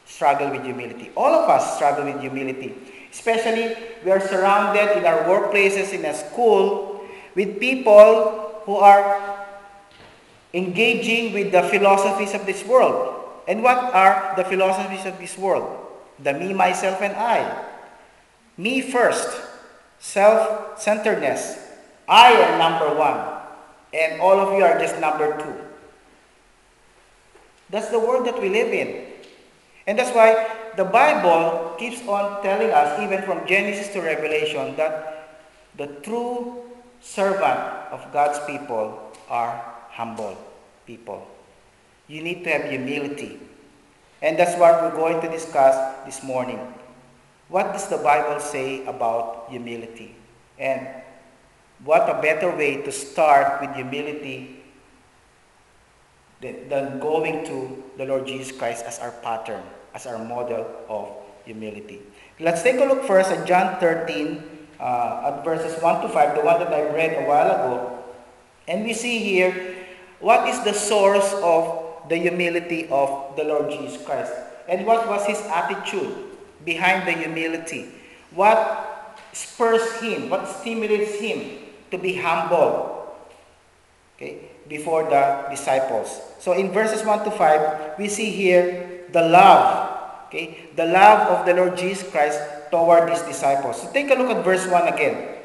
struggle 0.06 0.50
with 0.50 0.64
humility. 0.64 1.12
All 1.16 1.34
of 1.34 1.50
us 1.50 1.76
struggle 1.76 2.06
with 2.06 2.22
humility. 2.22 2.74
Especially, 3.12 3.76
we 4.06 4.12
are 4.12 4.22
surrounded 4.22 4.98
in 4.98 5.06
our 5.06 5.24
workplaces, 5.24 5.94
in 5.94 6.06
a 6.06 6.14
school, 6.14 7.04
with 7.36 7.60
people 7.60 8.62
who 8.64 8.76
are 8.76 9.46
engaging 10.54 11.34
with 11.34 11.52
the 11.52 11.64
philosophies 11.64 12.34
of 12.34 12.46
this 12.46 12.64
world. 12.66 13.16
And 13.48 13.64
what 13.64 13.78
are 13.94 14.34
the 14.38 14.46
philosophies 14.46 15.06
of 15.06 15.18
this 15.20 15.38
world? 15.38 15.89
The 16.24 16.34
me, 16.34 16.54
myself, 16.54 17.02
and 17.02 17.16
I. 17.16 17.66
Me 18.58 18.82
first. 18.82 19.30
Self-centeredness. 20.00 21.60
I 22.08 22.32
am 22.32 22.60
number 22.60 22.94
one. 22.98 23.20
And 23.94 24.22
all 24.22 24.40
of 24.40 24.58
you 24.58 24.64
are 24.64 24.80
just 24.80 25.00
number 25.00 25.38
two. 25.38 25.56
That's 27.70 27.90
the 27.90 28.00
world 28.00 28.26
that 28.26 28.42
we 28.42 28.50
live 28.50 28.74
in. 28.74 29.06
And 29.88 29.98
that's 29.98 30.14
why 30.14 30.48
the 30.76 30.86
Bible 30.86 31.76
keeps 31.78 32.06
on 32.08 32.44
telling 32.44 32.72
us, 32.72 33.00
even 33.00 33.22
from 33.24 33.46
Genesis 33.48 33.90
to 33.94 34.02
Revelation, 34.02 34.76
that 34.76 35.38
the 35.78 35.88
true 36.06 36.64
servant 37.02 37.60
of 37.92 38.06
God's 38.12 38.40
people 38.46 39.00
are 39.30 39.54
humble 39.90 40.38
people. 40.86 41.28
You 42.08 42.22
need 42.22 42.44
to 42.44 42.50
have 42.50 42.70
humility. 42.70 43.40
And 44.22 44.38
that's 44.38 44.58
what 44.60 44.82
we're 44.82 44.96
going 44.96 45.22
to 45.22 45.30
discuss 45.30 45.76
this 46.06 46.24
morning. 46.24 46.60
What 47.48 47.74
does 47.74 47.88
the 47.88 47.98
Bible 47.98 48.40
say 48.40 48.86
about 48.86 49.48
humility? 49.50 50.16
And 50.60 50.88
what 51.84 52.10
a 52.10 52.22
better 52.22 52.52
way 52.56 52.82
to 52.84 52.92
start 52.92 53.62
with 53.62 53.74
humility 53.76 54.60
than 56.42 57.00
going 57.00 57.46
to 57.46 57.84
the 57.98 58.06
Lord 58.06 58.28
Jesus 58.28 58.56
Christ 58.56 58.86
as 58.86 59.00
our 59.00 59.12
pattern, 59.24 59.64
as 59.94 60.06
our 60.06 60.18
model 60.24 60.68
of 60.88 61.10
humility. 61.46 62.02
Let's 62.40 62.64
take 62.64 62.80
a 62.80 62.86
look 62.86 63.04
first 63.04 63.32
at 63.32 63.48
John 63.48 63.80
13, 63.80 64.44
uh, 64.80 65.34
at 65.36 65.44
verses 65.44 65.82
1 65.82 66.02
to 66.02 66.10
5, 66.10 66.36
the 66.36 66.42
one 66.42 66.60
that 66.60 66.74
I 66.74 66.94
read 66.94 67.24
a 67.24 67.28
while 67.28 67.52
ago. 67.52 68.04
And 68.68 68.84
we 68.84 68.94
see 68.94 69.20
here 69.20 69.76
what 70.20 70.48
is 70.48 70.64
the 70.64 70.74
source 70.74 71.34
of 71.42 71.89
the 72.10 72.18
humility 72.18 72.88
of 72.90 73.36
the 73.38 73.44
Lord 73.44 73.72
Jesus 73.72 74.02
Christ. 74.04 74.34
And 74.68 74.86
what 74.86 75.08
was 75.08 75.26
his 75.26 75.40
attitude 75.48 76.14
behind 76.66 77.08
the 77.08 77.14
humility? 77.14 77.90
What 78.32 79.22
spurs 79.34 80.02
him? 80.02 80.30
What 80.30 80.48
stimulates 80.48 81.20
him 81.20 81.70
to 81.92 81.98
be 81.98 82.16
humble? 82.16 83.16
Okay, 84.16 84.50
before 84.68 85.10
the 85.10 85.48
disciples. 85.50 86.22
So 86.40 86.54
in 86.54 86.72
verses 86.72 87.06
1 87.06 87.24
to 87.24 87.32
5, 87.32 87.98
we 87.98 88.10
see 88.10 88.30
here 88.30 89.06
the 89.12 89.22
love. 89.22 89.96
Okay, 90.28 90.70
the 90.76 90.86
love 90.86 91.40
of 91.40 91.46
the 91.46 91.54
Lord 91.54 91.78
Jesus 91.78 92.06
Christ 92.10 92.40
toward 92.70 93.10
his 93.10 93.22
disciples. 93.24 93.82
So 93.82 93.92
take 93.92 94.12
a 94.12 94.16
look 94.16 94.30
at 94.30 94.44
verse 94.44 94.68
1 94.68 94.94
again. 94.94 95.38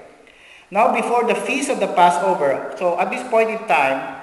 Now 0.70 0.92
before 0.92 1.24
the 1.24 1.34
feast 1.34 1.70
of 1.70 1.80
the 1.80 1.88
Passover, 1.88 2.74
so 2.76 2.98
at 2.98 3.08
this 3.08 3.26
point 3.28 3.48
in 3.48 3.58
time, 3.68 4.13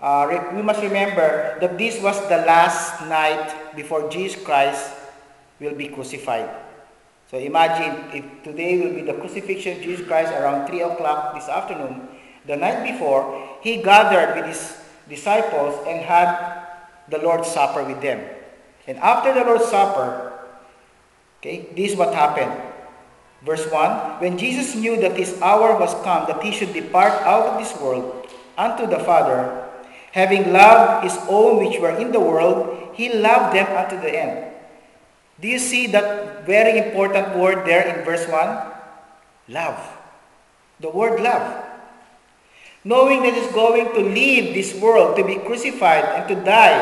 uh, 0.00 0.50
we 0.54 0.62
must 0.62 0.82
remember 0.82 1.56
that 1.60 1.78
this 1.78 2.00
was 2.02 2.20
the 2.28 2.44
last 2.44 3.00
night 3.08 3.74
before 3.74 4.10
Jesus 4.10 4.42
Christ 4.42 4.92
will 5.60 5.74
be 5.74 5.88
crucified. 5.88 6.50
So 7.30 7.38
imagine 7.38 8.12
if 8.12 8.24
today 8.44 8.78
will 8.78 8.94
be 8.94 9.02
the 9.02 9.14
crucifixion 9.14 9.78
of 9.78 9.82
Jesus 9.82 10.06
Christ 10.06 10.32
around 10.32 10.68
3 10.68 10.82
o'clock 10.82 11.34
this 11.34 11.48
afternoon. 11.48 12.08
The 12.46 12.56
night 12.56 12.86
before, 12.86 13.58
he 13.62 13.82
gathered 13.82 14.36
with 14.36 14.46
his 14.46 14.78
disciples 15.08 15.74
and 15.88 16.04
had 16.04 16.62
the 17.08 17.18
Lord's 17.18 17.48
Supper 17.48 17.82
with 17.82 18.00
them. 18.00 18.22
And 18.86 18.98
after 18.98 19.34
the 19.34 19.44
Lord's 19.44 19.66
Supper, 19.66 20.32
okay, 21.40 21.68
this 21.74 21.92
is 21.92 21.96
what 21.96 22.14
happened. 22.14 22.52
Verse 23.42 23.66
1 23.70 24.20
When 24.20 24.38
Jesus 24.38 24.76
knew 24.76 25.00
that 25.00 25.16
his 25.16 25.40
hour 25.42 25.78
was 25.78 25.94
come, 26.04 26.26
that 26.28 26.42
he 26.42 26.52
should 26.52 26.72
depart 26.72 27.12
out 27.26 27.46
of 27.46 27.58
this 27.58 27.74
world 27.80 28.28
unto 28.56 28.86
the 28.86 29.00
Father, 29.00 29.65
Having 30.16 30.48
loved 30.48 31.04
his 31.04 31.12
own 31.28 31.60
which 31.60 31.76
were 31.76 31.92
in 31.92 32.08
the 32.10 32.20
world, 32.20 32.72
he 32.96 33.12
loved 33.12 33.52
them 33.52 33.68
unto 33.76 34.00
the 34.00 34.08
end. 34.08 34.48
Do 35.38 35.46
you 35.46 35.58
see 35.58 35.86
that 35.92 36.46
very 36.48 36.80
important 36.80 37.36
word 37.36 37.68
there 37.68 37.84
in 37.84 38.02
verse 38.02 38.24
1? 38.24 39.52
Love. 39.52 39.76
The 40.80 40.88
word 40.88 41.20
love. 41.20 41.44
Knowing 42.82 43.28
that 43.28 43.34
he's 43.34 43.52
going 43.52 43.92
to 43.92 44.00
leave 44.00 44.54
this 44.54 44.72
world 44.80 45.20
to 45.20 45.24
be 45.24 45.36
crucified 45.36 46.04
and 46.16 46.24
to 46.32 46.34
die, 46.48 46.80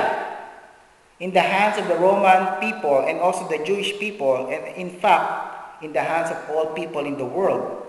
in 1.18 1.32
the 1.32 1.42
hands 1.42 1.78
of 1.78 1.88
the 1.88 1.98
Roman 1.98 2.60
people 2.60 3.02
and 3.02 3.18
also 3.18 3.48
the 3.48 3.64
Jewish 3.64 3.98
people, 3.98 4.46
and 4.46 4.62
in 4.76 4.90
fact, 4.90 5.82
in 5.82 5.92
the 5.92 6.02
hands 6.02 6.30
of 6.30 6.38
all 6.50 6.66
people 6.74 7.04
in 7.04 7.18
the 7.18 7.26
world. 7.26 7.82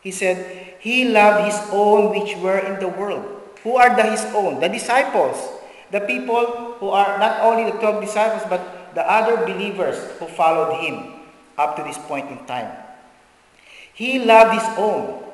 He 0.00 0.10
said, 0.10 0.76
He 0.80 1.04
loved 1.04 1.44
His 1.44 1.60
own 1.70 2.16
which 2.16 2.36
were 2.36 2.58
in 2.58 2.80
the 2.80 2.88
world. 2.88 3.39
Who 3.62 3.76
are 3.76 3.94
the 3.94 4.02
His 4.02 4.24
own? 4.34 4.60
The 4.60 4.68
disciples. 4.68 5.36
The 5.90 6.00
people 6.00 6.76
who 6.78 6.88
are 6.88 7.18
not 7.18 7.40
only 7.42 7.70
the 7.70 7.78
12 7.78 8.04
disciples, 8.04 8.42
but 8.48 8.94
the 8.94 9.02
other 9.02 9.44
believers 9.44 9.98
who 10.18 10.26
followed 10.26 10.80
Him 10.80 11.20
up 11.58 11.76
to 11.76 11.82
this 11.82 11.98
point 11.98 12.30
in 12.30 12.44
time. 12.46 12.70
He 13.92 14.18
loved 14.18 14.54
His 14.54 14.78
own. 14.78 15.24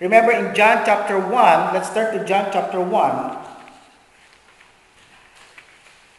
Remember 0.00 0.32
in 0.32 0.54
John 0.54 0.82
chapter 0.84 1.18
1, 1.18 1.30
let's 1.74 1.88
start 1.88 2.12
to 2.14 2.24
John 2.24 2.50
chapter 2.52 2.80
1. 2.80 3.36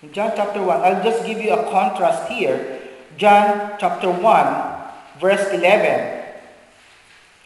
In 0.04 0.14
John 0.14 0.32
chapter 0.36 0.64
1, 0.64 0.82
I'll 0.82 1.04
just 1.04 1.26
give 1.26 1.42
you 1.42 1.52
a 1.52 1.64
contrast 1.70 2.32
here. 2.32 2.82
John 3.18 3.76
chapter 3.80 4.10
1, 4.10 5.20
verse 5.20 5.52
11. 5.52 6.24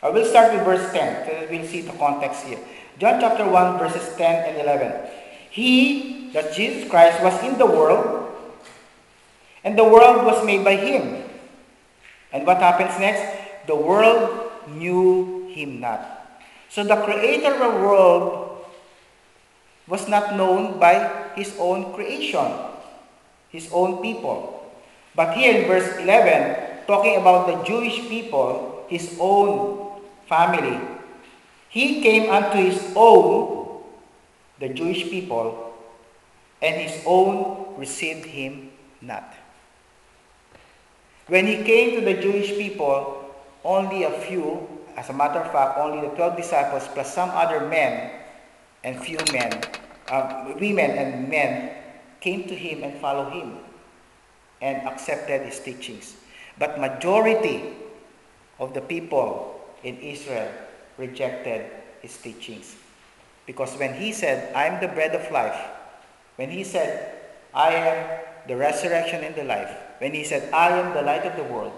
I 0.01 0.09
will 0.09 0.25
start 0.25 0.53
with 0.53 0.63
verse 0.63 0.91
10, 0.93 1.25
so 1.25 1.47
we'll 1.49 1.65
see 1.65 1.81
the 1.81 1.93
context 1.93 2.45
here. 2.45 2.59
John 2.99 3.15
chapter 3.23 3.47
1, 3.47 3.79
verses 3.79 4.03
10 4.19 4.27
and 4.27 4.55
11. 4.59 4.91
He, 5.49 6.29
that 6.35 6.51
Jesus 6.51 6.83
Christ, 6.91 7.23
was 7.23 7.31
in 7.47 7.57
the 7.57 7.65
world, 7.65 8.27
and 9.63 9.79
the 9.79 9.87
world 9.87 10.27
was 10.27 10.43
made 10.43 10.67
by 10.67 10.75
him. 10.75 11.23
And 12.35 12.45
what 12.45 12.59
happens 12.59 12.99
next? 12.99 13.23
The 13.67 13.75
world 13.75 14.51
knew 14.67 15.47
him 15.47 15.79
not. 15.79 16.27
So 16.67 16.83
the 16.83 16.99
creator 17.07 17.55
of 17.55 17.71
the 17.71 17.79
world 17.79 18.67
was 19.87 20.11
not 20.11 20.35
known 20.35 20.77
by 20.77 21.31
his 21.39 21.55
own 21.57 21.93
creation, 21.95 22.51
his 23.47 23.71
own 23.71 24.03
people. 24.03 24.59
But 25.15 25.39
here 25.39 25.55
in 25.55 25.67
verse 25.71 25.87
11, 26.03 26.83
talking 26.85 27.15
about 27.15 27.47
the 27.47 27.63
Jewish 27.63 28.11
people, 28.11 28.83
his 28.89 29.15
own 29.19 30.03
family. 30.27 30.98
He 31.69 32.01
came 32.01 32.31
unto 32.31 32.57
his 32.57 32.93
own, 32.95 33.83
the 34.59 34.69
Jewish 34.69 35.03
people, 35.09 35.73
and 36.61 36.75
his 36.75 37.03
own 37.05 37.77
received 37.77 38.25
him 38.25 38.71
not. 39.01 39.33
When 41.27 41.45
he 41.45 41.63
came 41.63 41.99
to 41.99 42.01
the 42.01 42.19
Jewish 42.19 42.49
people, 42.57 43.23
only 43.63 44.03
a 44.03 44.11
few, 44.25 44.67
as 44.97 45.09
a 45.09 45.13
matter 45.13 45.39
of 45.39 45.51
fact, 45.51 45.77
only 45.77 46.01
the 46.01 46.15
12 46.15 46.37
disciples 46.37 46.87
plus 46.87 47.13
some 47.13 47.29
other 47.29 47.67
men 47.69 48.11
and 48.83 48.99
few 48.99 49.19
men, 49.31 49.61
uh, 50.09 50.51
women 50.59 50.89
and 50.91 51.29
men, 51.29 51.75
came 52.19 52.47
to 52.49 52.55
him 52.55 52.83
and 52.83 52.99
followed 52.99 53.31
him 53.31 53.57
and 54.61 54.87
accepted 54.87 55.45
his 55.45 55.59
teachings. 55.59 56.17
But 56.57 56.79
majority 56.79 57.77
of 58.59 58.73
the 58.73 58.81
people 58.81 59.61
in 59.83 59.97
Israel 59.99 60.51
rejected 60.99 61.65
his 62.01 62.15
teachings. 62.17 62.75
Because 63.47 63.73
when 63.79 63.95
he 63.95 64.11
said, 64.11 64.53
I 64.53 64.65
am 64.67 64.79
the 64.79 64.91
bread 64.91 65.15
of 65.15 65.31
life, 65.31 65.57
when 66.35 66.51
he 66.51 66.63
said, 66.63 67.17
I 67.53 67.73
am 67.73 68.19
the 68.47 68.55
resurrection 68.55 69.23
and 69.23 69.33
the 69.33 69.43
life, 69.43 69.71
when 69.97 70.13
he 70.13 70.23
said, 70.23 70.53
I 70.53 70.69
am 70.69 70.93
the 70.93 71.01
light 71.01 71.25
of 71.25 71.35
the 71.35 71.43
world, 71.43 71.73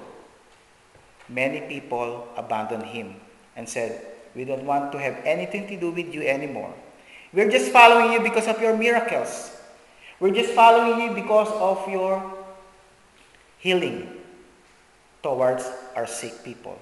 many 1.29 1.61
people 1.61 2.27
abandoned 2.35 2.83
him 2.83 3.15
and 3.55 3.69
said, 3.69 4.05
We 4.35 4.43
don't 4.43 4.65
want 4.65 4.91
to 4.91 4.99
have 4.99 5.21
anything 5.23 5.67
to 5.67 5.79
do 5.79 5.91
with 5.91 6.13
you 6.13 6.23
anymore. 6.23 6.73
We're 7.31 7.49
just 7.49 7.71
following 7.71 8.11
you 8.11 8.19
because 8.19 8.47
of 8.47 8.59
your 8.59 8.75
miracles. 8.75 9.55
We're 10.19 10.35
just 10.35 10.51
following 10.51 11.01
you 11.01 11.15
because 11.15 11.49
of 11.49 11.87
your 11.89 12.21
healing 13.57 14.09
towards 15.23 15.63
our 15.95 16.05
sick 16.05 16.43
people. 16.43 16.77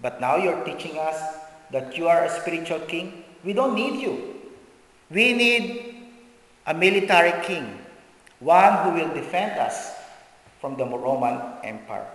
But 0.00 0.20
now 0.20 0.36
you're 0.36 0.62
teaching 0.64 0.98
us 0.98 1.45
that 1.70 1.96
you 1.96 2.08
are 2.08 2.24
a 2.24 2.30
spiritual 2.30 2.80
king. 2.80 3.24
We 3.44 3.52
don't 3.52 3.74
need 3.74 4.00
you. 4.00 4.34
We 5.10 5.32
need 5.32 5.94
a 6.66 6.74
military 6.74 7.32
king, 7.44 7.78
one 8.40 8.72
who 8.82 8.90
will 8.98 9.14
defend 9.14 9.58
us 9.58 9.94
from 10.60 10.76
the 10.76 10.84
Roman 10.84 11.40
Empire. 11.62 12.06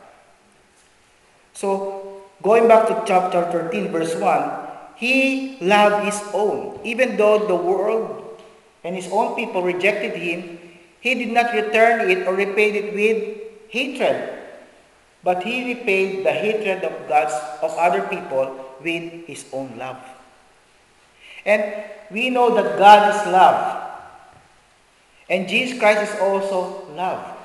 So, 1.53 2.23
going 2.41 2.67
back 2.67 2.87
to 2.87 3.03
chapter 3.05 3.49
13, 3.51 3.91
verse 3.91 4.15
1, 4.15 4.95
he 4.95 5.57
loved 5.61 6.05
his 6.05 6.21
own. 6.33 6.79
Even 6.83 7.17
though 7.17 7.47
the 7.47 7.55
world 7.55 8.41
and 8.83 8.95
his 8.95 9.07
own 9.11 9.35
people 9.35 9.63
rejected 9.63 10.15
him, 10.15 10.59
he 10.99 11.15
did 11.15 11.31
not 11.31 11.53
return 11.53 12.09
it 12.09 12.27
or 12.27 12.35
repay 12.35 12.71
it 12.71 12.93
with 12.93 13.41
hatred 13.69 14.41
but 15.23 15.43
he 15.43 15.73
repaid 15.73 16.25
the 16.25 16.31
hatred 16.31 16.83
of 16.83 16.93
God's 17.07 17.33
of 17.61 17.71
other 17.77 18.01
people 18.07 18.60
with 18.83 19.25
his 19.27 19.45
own 19.53 19.77
love. 19.77 19.97
And 21.45 21.63
we 22.11 22.29
know 22.29 22.53
that 22.55 22.77
God 22.77 23.15
is 23.15 23.31
love. 23.31 23.89
And 25.29 25.47
Jesus 25.47 25.79
Christ 25.79 26.13
is 26.13 26.19
also 26.19 26.85
love. 26.93 27.37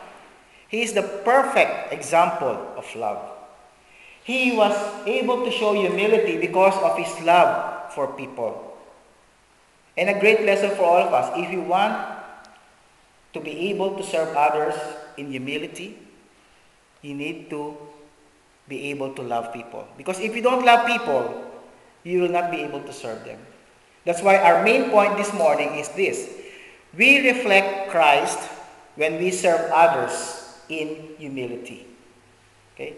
He 0.69 0.83
is 0.83 0.93
the 0.93 1.03
perfect 1.25 1.93
example 1.93 2.75
of 2.77 2.85
love. 2.97 3.23
He 4.25 4.57
was 4.57 4.75
able 5.07 5.45
to 5.45 5.51
show 5.51 5.73
humility 5.73 6.37
because 6.39 6.75
of 6.83 6.99
his 6.99 7.25
love 7.25 7.93
for 7.95 8.09
people. 8.09 8.77
And 9.97 10.11
a 10.11 10.19
great 10.19 10.43
lesson 10.43 10.71
for 10.75 10.83
all 10.83 11.07
of 11.07 11.15
us. 11.15 11.33
If 11.39 11.51
you 11.51 11.63
want 11.63 11.95
to 13.33 13.41
be 13.41 13.71
able 13.71 13.97
to 13.97 14.03
serve 14.03 14.37
others 14.37 14.75
in 15.17 15.31
humility, 15.31 15.97
you 17.03 17.15
need 17.15 17.49
to 17.51 17.77
be 18.69 18.91
able 18.91 19.15
to 19.15 19.23
love 19.23 19.53
people. 19.53 19.87
Because 19.97 20.21
if 20.21 20.35
you 20.35 20.43
don't 20.43 20.65
love 20.65 20.87
people, 20.87 21.45
you 22.05 22.21
will 22.23 22.31
not 22.31 22.51
be 22.51 22.59
able 22.59 22.81
to 22.83 22.93
serve 22.93 23.25
them. 23.25 23.39
That's 24.05 24.23
why 24.23 24.39
our 24.39 24.63
main 24.63 24.91
point 24.91 25.17
this 25.17 25.33
morning 25.35 25.75
is 25.75 25.89
this. 25.91 26.31
We 26.97 27.27
reflect 27.27 27.91
Christ 27.91 28.39
when 28.95 29.19
we 29.19 29.31
serve 29.31 29.71
others 29.73 30.47
in 30.69 31.15
humility. 31.19 31.87
Okay? 32.75 32.95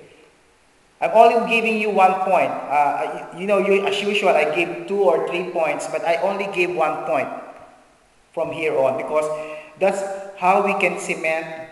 I'm 1.01 1.11
only 1.15 1.49
giving 1.49 1.79
you 1.81 1.91
one 1.91 2.13
point. 2.27 2.51
Uh, 2.51 3.27
you 3.39 3.47
know, 3.47 3.59
you, 3.59 3.87
as 3.87 4.03
usual, 4.03 4.31
I 4.31 4.55
give 4.55 4.87
two 4.87 5.01
or 5.01 5.29
three 5.29 5.51
points, 5.51 5.87
but 5.87 6.05
I 6.05 6.17
only 6.17 6.49
give 6.53 6.75
one 6.75 7.05
point 7.05 7.29
from 8.33 8.51
here 8.53 8.77
on 8.77 8.97
because 8.97 9.27
that's 9.79 10.03
how 10.39 10.65
we 10.67 10.75
can 10.81 10.99
cement 10.99 11.71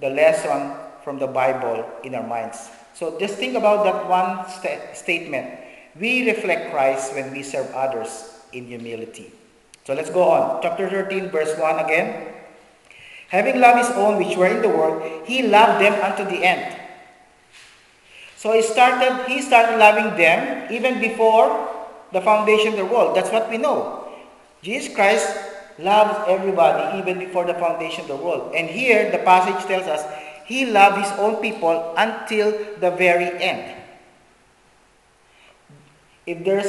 the 0.00 0.08
lesson 0.08 0.72
from 1.04 1.18
the 1.18 1.26
Bible 1.26 1.84
in 2.02 2.14
our 2.14 2.26
minds. 2.26 2.68
So 2.94 3.18
just 3.18 3.34
think 3.36 3.56
about 3.56 3.84
that 3.84 4.08
one 4.08 4.48
st- 4.48 4.96
statement. 4.96 5.58
We 5.98 6.28
reflect 6.30 6.70
Christ 6.70 7.14
when 7.14 7.32
we 7.32 7.42
serve 7.42 7.70
others 7.74 8.40
in 8.52 8.66
humility. 8.66 9.32
So 9.84 9.94
let's 9.94 10.10
go 10.10 10.30
on. 10.30 10.62
Chapter 10.62 10.88
13, 10.88 11.30
verse 11.30 11.58
1 11.58 11.84
again. 11.84 12.32
Having 13.28 13.60
loved 13.60 13.78
his 13.78 13.90
own 13.96 14.18
which 14.18 14.36
were 14.36 14.46
in 14.46 14.62
the 14.62 14.68
world, 14.68 15.02
he 15.26 15.42
loved 15.48 15.80
them 15.80 15.94
unto 16.04 16.24
the 16.24 16.44
end. 16.44 16.76
So 18.36 18.52
he 18.52 18.62
started, 18.62 19.24
he 19.26 19.40
started 19.40 19.78
loving 19.78 20.16
them 20.16 20.70
even 20.70 21.00
before 21.00 21.48
the 22.12 22.20
foundation 22.20 22.68
of 22.74 22.76
the 22.76 22.84
world. 22.84 23.16
That's 23.16 23.30
what 23.30 23.48
we 23.48 23.56
know. 23.56 24.08
Jesus 24.62 24.94
Christ 24.94 25.26
loves 25.78 26.28
everybody 26.28 26.98
even 26.98 27.18
before 27.18 27.44
the 27.44 27.54
foundation 27.54 28.02
of 28.02 28.08
the 28.08 28.16
world. 28.16 28.54
And 28.54 28.68
here 28.68 29.10
the 29.10 29.18
passage 29.18 29.66
tells 29.66 29.86
us 29.86 30.04
he 30.52 30.68
loved 30.68 31.00
his 31.00 31.12
own 31.16 31.40
people 31.40 31.96
until 31.96 32.52
the 32.76 32.92
very 32.92 33.32
end. 33.40 33.72
If 36.28 36.44
there's 36.44 36.68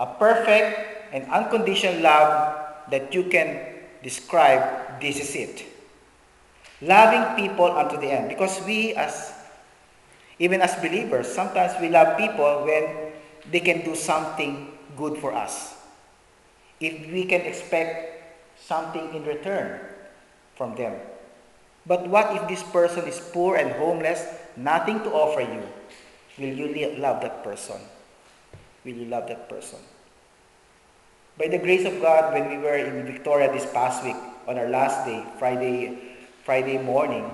a 0.00 0.06
perfect 0.16 1.12
and 1.12 1.28
unconditional 1.28 2.00
love 2.00 2.56
that 2.90 3.12
you 3.12 3.28
can 3.28 3.60
describe, 4.02 4.96
this 4.98 5.20
is 5.20 5.36
it. 5.36 5.68
Loving 6.80 7.36
people 7.36 7.68
unto 7.68 8.00
the 8.00 8.08
end. 8.08 8.32
Because 8.32 8.64
we, 8.64 8.94
as 8.94 9.36
even 10.38 10.64
as 10.64 10.74
believers, 10.80 11.28
sometimes 11.28 11.76
we 11.80 11.92
love 11.92 12.16
people 12.16 12.64
when 12.64 13.12
they 13.52 13.60
can 13.60 13.84
do 13.84 13.94
something 13.94 14.72
good 14.96 15.20
for 15.20 15.36
us. 15.36 15.76
If 16.80 17.12
we 17.12 17.28
can 17.28 17.42
expect 17.42 18.24
something 18.56 19.12
in 19.12 19.24
return 19.24 19.80
from 20.56 20.74
them. 20.76 20.96
But 21.86 22.08
what 22.08 22.34
if 22.34 22.48
this 22.48 22.62
person 22.62 23.06
is 23.06 23.20
poor 23.32 23.56
and 23.56 23.70
homeless, 23.72 24.26
nothing 24.56 25.00
to 25.06 25.10
offer 25.10 25.40
you? 25.40 25.62
Will 26.38 26.54
you 26.54 26.98
love 26.98 27.22
that 27.22 27.44
person? 27.44 27.80
Will 28.84 28.94
you 28.94 29.06
love 29.06 29.28
that 29.28 29.48
person? 29.48 29.78
By 31.38 31.48
the 31.48 31.58
grace 31.58 31.84
of 31.86 32.00
God, 32.00 32.32
when 32.32 32.48
we 32.48 32.58
were 32.58 32.76
in 32.76 33.06
Victoria 33.06 33.52
this 33.52 33.66
past 33.72 34.04
week, 34.04 34.16
on 34.48 34.58
our 34.58 34.68
last 34.68 35.06
day, 35.06 35.24
Friday, 35.38 35.98
Friday 36.44 36.78
morning, 36.78 37.30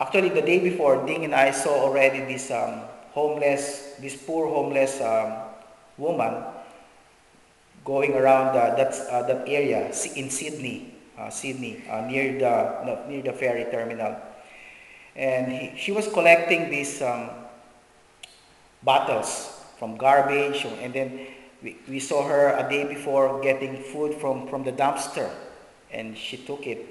actually 0.00 0.30
the 0.30 0.42
day 0.42 0.58
before, 0.58 1.04
Ding 1.06 1.24
and 1.24 1.34
I 1.34 1.50
saw 1.50 1.84
already 1.84 2.20
this 2.20 2.50
um, 2.50 2.82
homeless, 3.12 3.94
this 4.00 4.16
poor 4.16 4.48
homeless 4.48 5.00
um, 5.00 5.34
woman 5.98 6.44
going 7.84 8.14
around 8.14 8.56
uh, 8.56 8.74
that, 8.76 8.94
uh, 9.10 9.22
that 9.26 9.48
area 9.48 9.86
in 10.16 10.30
Sidney, 10.30 10.91
uh, 11.22 11.30
Sidney, 11.30 11.84
uh, 11.88 12.02
near 12.02 12.38
the 12.38 12.84
no, 12.84 13.04
near 13.08 13.22
the 13.22 13.32
ferry 13.32 13.70
terminal, 13.70 14.16
and 15.14 15.52
he, 15.52 15.72
she 15.76 15.92
was 15.92 16.08
collecting 16.08 16.70
these 16.70 17.00
um, 17.02 17.30
bottles 18.82 19.60
from 19.78 19.96
garbage, 19.96 20.64
and 20.64 20.92
then 20.92 21.26
we, 21.62 21.76
we 21.88 22.00
saw 22.00 22.26
her 22.26 22.56
a 22.58 22.68
day 22.68 22.84
before 22.84 23.40
getting 23.40 23.82
food 23.82 24.14
from, 24.14 24.48
from 24.48 24.64
the 24.64 24.72
dumpster, 24.72 25.30
and 25.92 26.16
she 26.16 26.36
took 26.36 26.66
it. 26.66 26.86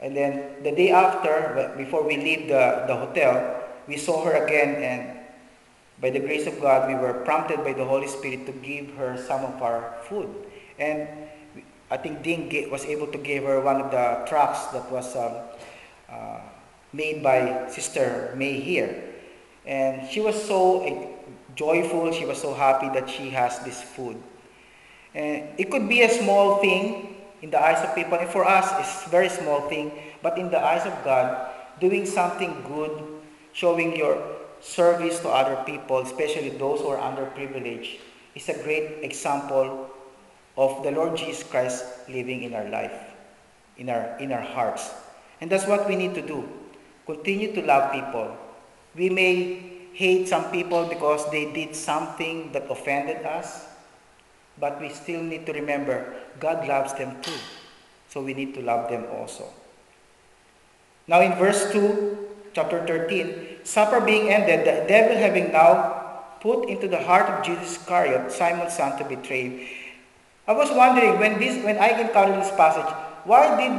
And 0.00 0.16
then 0.16 0.62
the 0.62 0.72
day 0.72 0.90
after, 0.90 1.74
before 1.76 2.02
we 2.02 2.16
leave 2.16 2.48
the, 2.48 2.84
the 2.86 2.96
hotel, 2.96 3.62
we 3.86 3.96
saw 3.96 4.24
her 4.24 4.44
again, 4.44 4.76
and 4.82 5.18
by 6.00 6.10
the 6.10 6.20
grace 6.20 6.46
of 6.46 6.60
God, 6.60 6.88
we 6.88 6.94
were 6.94 7.12
prompted 7.24 7.58
by 7.58 7.74
the 7.74 7.84
Holy 7.84 8.06
Spirit 8.06 8.46
to 8.46 8.52
give 8.52 8.94
her 8.94 9.18
some 9.18 9.44
of 9.44 9.60
our 9.60 9.94
food. 10.08 10.28
And 10.78 11.06
I 11.90 11.96
think 11.96 12.22
Dean 12.22 12.70
was 12.70 12.84
able 12.84 13.08
to 13.08 13.18
give 13.18 13.44
her 13.44 13.60
one 13.60 13.80
of 13.80 13.90
the 13.90 14.24
trucks 14.28 14.66
that 14.66 14.90
was 14.90 15.16
um, 15.16 15.32
uh, 16.08 16.38
made 16.92 17.22
by 17.22 17.68
Sister 17.68 18.32
May 18.36 18.60
here. 18.60 19.02
And 19.66 20.08
she 20.08 20.20
was 20.20 20.40
so 20.40 20.86
uh, 20.86 21.06
joyful, 21.56 22.12
she 22.12 22.24
was 22.24 22.40
so 22.40 22.54
happy 22.54 22.88
that 22.90 23.10
she 23.10 23.30
has 23.30 23.58
this 23.60 23.82
food. 23.82 24.22
And 25.14 25.48
it 25.58 25.70
could 25.70 25.88
be 25.88 26.02
a 26.02 26.08
small 26.08 26.58
thing 26.58 27.16
in 27.42 27.50
the 27.50 27.60
eyes 27.60 27.82
of 27.84 27.94
people, 27.94 28.18
and 28.18 28.28
for 28.28 28.44
us, 28.44 28.70
it's 28.78 29.06
a 29.06 29.10
very 29.10 29.28
small 29.28 29.68
thing, 29.68 29.90
but 30.22 30.38
in 30.38 30.50
the 30.50 30.62
eyes 30.62 30.86
of 30.86 30.92
God, 31.04 31.50
doing 31.80 32.06
something 32.06 32.62
good, 32.68 33.02
showing 33.52 33.96
your 33.96 34.22
service 34.60 35.18
to 35.20 35.28
other 35.28 35.62
people, 35.64 35.98
especially 35.98 36.50
those 36.50 36.80
who 36.80 36.88
are 36.88 37.00
underprivileged, 37.00 37.98
is 38.34 38.48
a 38.48 38.62
great 38.62 39.02
example 39.02 39.89
of 40.56 40.82
the 40.82 40.90
Lord 40.90 41.16
Jesus 41.16 41.42
Christ 41.42 41.84
living 42.08 42.42
in 42.42 42.54
our 42.54 42.68
life, 42.68 42.92
in 43.76 43.88
our, 43.88 44.16
in 44.18 44.32
our 44.32 44.42
hearts. 44.42 44.90
And 45.40 45.50
that's 45.50 45.66
what 45.66 45.88
we 45.88 45.96
need 45.96 46.14
to 46.14 46.22
do. 46.22 46.48
Continue 47.06 47.54
to 47.54 47.62
love 47.62 47.92
people. 47.92 48.36
We 48.94 49.10
may 49.10 49.70
hate 49.92 50.28
some 50.28 50.50
people 50.50 50.86
because 50.86 51.30
they 51.30 51.52
did 51.52 51.74
something 51.74 52.52
that 52.52 52.70
offended 52.70 53.24
us, 53.24 53.66
but 54.58 54.80
we 54.80 54.90
still 54.90 55.22
need 55.22 55.46
to 55.46 55.52
remember 55.52 56.14
God 56.38 56.66
loves 56.66 56.94
them 56.94 57.20
too. 57.22 57.38
So 58.08 58.22
we 58.22 58.34
need 58.34 58.54
to 58.54 58.62
love 58.62 58.90
them 58.90 59.06
also. 59.12 59.46
Now 61.06 61.20
in 61.20 61.34
verse 61.34 61.72
2, 61.72 62.28
chapter 62.52 62.86
13, 62.86 63.64
supper 63.64 64.00
being 64.00 64.30
ended, 64.30 64.60
the 64.60 64.86
devil 64.88 65.16
having 65.16 65.52
now 65.52 66.00
put 66.40 66.68
into 66.68 66.88
the 66.88 67.02
heart 67.02 67.28
of 67.28 67.44
Jesus 67.44 67.76
Iscariot, 67.76 68.32
Simon's 68.32 68.74
son, 68.74 68.98
to 68.98 69.04
betray 69.04 69.42
him. 69.48 69.68
I 70.50 70.52
was 70.52 70.68
wondering 70.74 71.20
when 71.22 71.38
this 71.38 71.62
when 71.62 71.78
I 71.78 71.90
encountered 71.94 72.42
this 72.42 72.50
passage, 72.58 72.90
why 73.22 73.54
did 73.54 73.70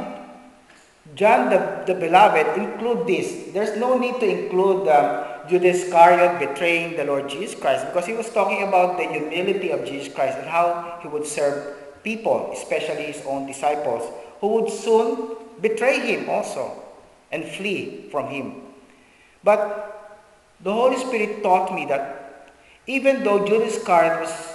John 1.14 1.50
the, 1.50 1.84
the 1.84 1.92
beloved 1.92 2.56
include 2.56 3.06
this? 3.06 3.52
There's 3.52 3.76
no 3.76 3.98
need 3.98 4.18
to 4.20 4.26
include 4.26 4.88
um, 4.88 5.48
Judas 5.50 5.84
Iscariot 5.84 6.40
betraying 6.40 6.96
the 6.96 7.04
Lord 7.04 7.28
Jesus 7.28 7.60
Christ 7.60 7.84
because 7.84 8.06
he 8.06 8.14
was 8.14 8.30
talking 8.32 8.62
about 8.66 8.96
the 8.96 9.04
humility 9.04 9.68
of 9.68 9.84
Jesus 9.84 10.08
Christ 10.14 10.38
and 10.38 10.48
how 10.48 10.98
he 11.02 11.08
would 11.08 11.26
serve 11.26 11.76
people, 12.02 12.48
especially 12.54 13.12
his 13.12 13.20
own 13.26 13.44
disciples, 13.44 14.08
who 14.40 14.48
would 14.56 14.72
soon 14.72 15.36
betray 15.60 16.00
him 16.00 16.30
also 16.30 16.72
and 17.30 17.44
flee 17.44 18.08
from 18.10 18.28
him. 18.28 18.62
But 19.44 20.24
the 20.64 20.72
Holy 20.72 20.96
Spirit 20.96 21.42
taught 21.42 21.74
me 21.74 21.84
that 21.92 22.48
even 22.86 23.24
though 23.24 23.44
Judas 23.44 23.76
Iscariot 23.76 24.20
was 24.22 24.51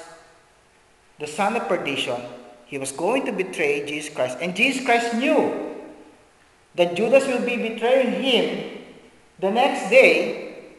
the 1.19 1.27
son 1.27 1.55
of 1.55 1.67
perdition, 1.67 2.21
he 2.65 2.77
was 2.77 2.91
going 2.91 3.25
to 3.25 3.31
betray 3.31 3.85
Jesus 3.85 4.13
Christ, 4.13 4.37
and 4.41 4.55
Jesus 4.55 4.85
Christ 4.85 5.15
knew 5.15 5.75
that 6.75 6.95
Judas 6.95 7.25
will 7.25 7.43
be 7.43 7.57
betraying 7.57 8.21
him 8.21 8.83
the 9.39 9.49
next 9.49 9.89
day. 9.89 10.73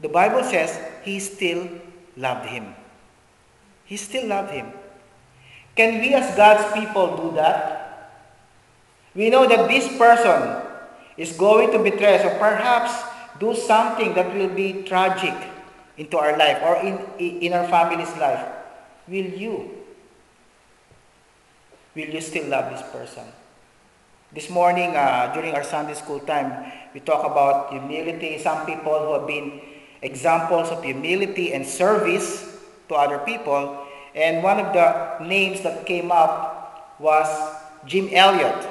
The 0.00 0.08
Bible 0.08 0.42
says 0.42 0.78
he 1.02 1.20
still 1.20 1.68
loved 2.16 2.46
him. 2.48 2.74
He 3.84 3.96
still 3.96 4.26
loved 4.26 4.50
him. 4.50 4.72
Can 5.76 6.00
we 6.00 6.14
as 6.14 6.34
God's 6.36 6.72
people 6.74 7.16
do 7.16 7.36
that? 7.36 8.10
We 9.14 9.30
know 9.30 9.46
that 9.46 9.68
this 9.68 9.86
person 9.96 10.62
is 11.16 11.32
going 11.36 11.70
to 11.70 11.78
betray 11.78 12.18
us 12.18 12.24
or 12.24 12.38
perhaps 12.38 12.92
do 13.38 13.54
something 13.54 14.14
that 14.14 14.34
will 14.34 14.48
be 14.48 14.82
tragic 14.82 15.34
into 15.96 16.18
our 16.18 16.36
life 16.36 16.58
or 16.62 16.76
in, 16.82 16.98
in 17.18 17.52
our 17.52 17.66
family's 17.68 18.10
life. 18.18 18.53
Will 19.06 19.26
you? 19.36 19.84
Will 21.94 22.08
you 22.08 22.20
still 22.20 22.48
love 22.48 22.72
this 22.72 22.82
person? 22.90 23.24
This 24.32 24.50
morning, 24.50 24.96
uh, 24.96 25.30
during 25.34 25.54
our 25.54 25.62
Sunday 25.62 25.94
school 25.94 26.20
time, 26.20 26.72
we 26.92 27.00
talk 27.00 27.24
about 27.24 27.70
humility. 27.70 28.38
Some 28.38 28.66
people 28.66 28.98
who 28.98 29.12
have 29.12 29.26
been 29.26 29.60
examples 30.02 30.70
of 30.70 30.82
humility 30.82 31.52
and 31.52 31.66
service 31.66 32.58
to 32.88 32.94
other 32.94 33.18
people. 33.18 33.86
And 34.14 34.42
one 34.42 34.58
of 34.58 34.72
the 34.72 35.24
names 35.24 35.60
that 35.62 35.86
came 35.86 36.10
up 36.10 36.96
was 36.98 37.28
Jim 37.86 38.08
Elliot. 38.10 38.66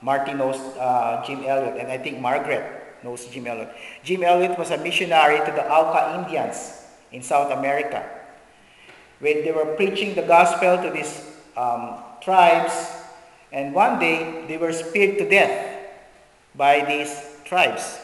Marty 0.00 0.32
knows 0.32 0.56
uh, 0.78 1.22
Jim 1.26 1.44
Elliot, 1.44 1.76
and 1.78 1.90
I 1.90 1.98
think 1.98 2.20
Margaret 2.20 2.64
knows 3.02 3.26
Jim 3.26 3.46
Elliot. 3.46 3.70
Jim 4.02 4.22
Elliot 4.22 4.58
was 4.58 4.70
a 4.70 4.78
missionary 4.78 5.38
to 5.44 5.52
the 5.52 5.66
Auca 5.68 6.18
Indians 6.18 6.86
in 7.10 7.22
South 7.22 7.52
America. 7.52 8.21
When 9.22 9.46
they 9.46 9.52
were 9.54 9.78
preaching 9.78 10.18
the 10.18 10.26
gospel 10.26 10.82
to 10.82 10.90
these 10.90 11.22
um, 11.56 12.02
tribes, 12.20 12.74
and 13.52 13.72
one 13.72 14.02
day 14.02 14.42
they 14.48 14.58
were 14.58 14.72
speared 14.72 15.16
to 15.18 15.28
death 15.30 15.94
by 16.56 16.82
these 16.82 17.14
tribes. 17.44 18.02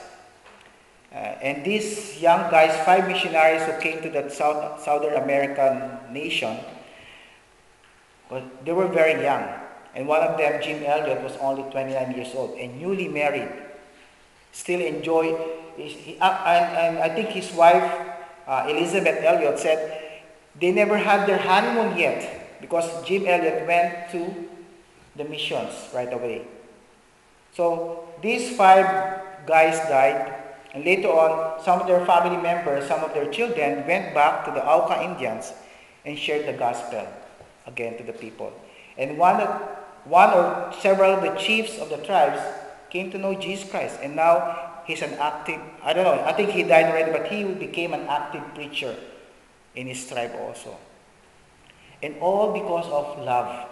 Uh, 1.10 1.34
and 1.42 1.64
these 1.64 2.22
young 2.22 2.50
guys, 2.52 2.70
five 2.86 3.08
missionaries 3.08 3.66
who 3.66 3.74
came 3.80 4.00
to 4.02 4.10
that 4.10 4.30
South, 4.30 4.80
Southern 4.80 5.20
American 5.20 5.98
nation, 6.14 6.54
well, 8.30 8.44
they 8.64 8.72
were 8.72 8.86
very 8.86 9.20
young. 9.20 9.42
And 9.96 10.06
one 10.06 10.20
of 10.20 10.38
them, 10.38 10.62
Jim 10.62 10.84
Elliot, 10.84 11.20
was 11.24 11.34
only 11.40 11.68
29 11.72 12.14
years 12.14 12.30
old 12.34 12.56
and 12.58 12.78
newly 12.78 13.08
married. 13.08 13.50
Still 14.52 14.80
enjoy, 14.80 15.34
he, 15.76 16.16
uh, 16.20 16.44
and, 16.46 16.76
and, 16.76 16.98
I 16.98 17.08
think 17.08 17.30
his 17.30 17.50
wife, 17.52 17.90
uh, 18.46 18.66
Elizabeth 18.68 19.24
Elliot, 19.24 19.58
said 19.58 20.07
they 20.60 20.72
never 20.72 20.96
had 20.96 21.28
their 21.28 21.38
honeymoon 21.38 21.96
yet 21.96 22.60
because 22.60 22.86
Jim 23.06 23.26
Elliot 23.26 23.66
went 23.66 24.10
to 24.10 24.48
the 25.16 25.24
missions 25.24 25.72
right 25.94 26.12
away. 26.12 26.46
So 27.54 28.08
these 28.22 28.56
five 28.56 28.86
guys 29.46 29.78
died, 29.88 30.34
and 30.74 30.84
later 30.84 31.08
on, 31.08 31.62
some 31.62 31.80
of 31.80 31.86
their 31.86 32.04
family 32.04 32.40
members, 32.40 32.86
some 32.86 33.02
of 33.02 33.14
their 33.14 33.30
children 33.30 33.86
went 33.86 34.14
back 34.14 34.44
to 34.44 34.50
the 34.50 34.64
Auca 34.64 35.02
Indians 35.02 35.52
and 36.04 36.18
shared 36.18 36.46
the 36.46 36.52
gospel 36.52 37.06
again 37.66 37.96
to 37.98 38.04
the 38.04 38.12
people. 38.12 38.52
And 38.96 39.18
one, 39.18 39.38
one 40.04 40.30
or 40.30 40.72
several 40.80 41.14
of 41.14 41.22
the 41.22 41.34
chiefs 41.38 41.78
of 41.78 41.88
the 41.88 41.98
tribes 41.98 42.40
came 42.90 43.10
to 43.10 43.18
know 43.18 43.34
Jesus 43.34 43.68
Christ. 43.68 43.98
And 44.02 44.16
now 44.16 44.82
he's 44.86 45.02
an 45.02 45.14
active, 45.14 45.60
I 45.82 45.92
don't 45.92 46.04
know, 46.04 46.22
I 46.24 46.32
think 46.32 46.50
he 46.50 46.62
died 46.62 46.86
already, 46.86 47.12
but 47.12 47.26
he 47.26 47.44
became 47.44 47.92
an 47.92 48.06
active 48.08 48.42
preacher 48.54 48.96
in 49.78 49.86
his 49.86 50.02
tribe 50.02 50.34
also. 50.42 50.74
And 52.02 52.18
all 52.18 52.52
because 52.52 52.86
of 52.90 53.22
love. 53.22 53.70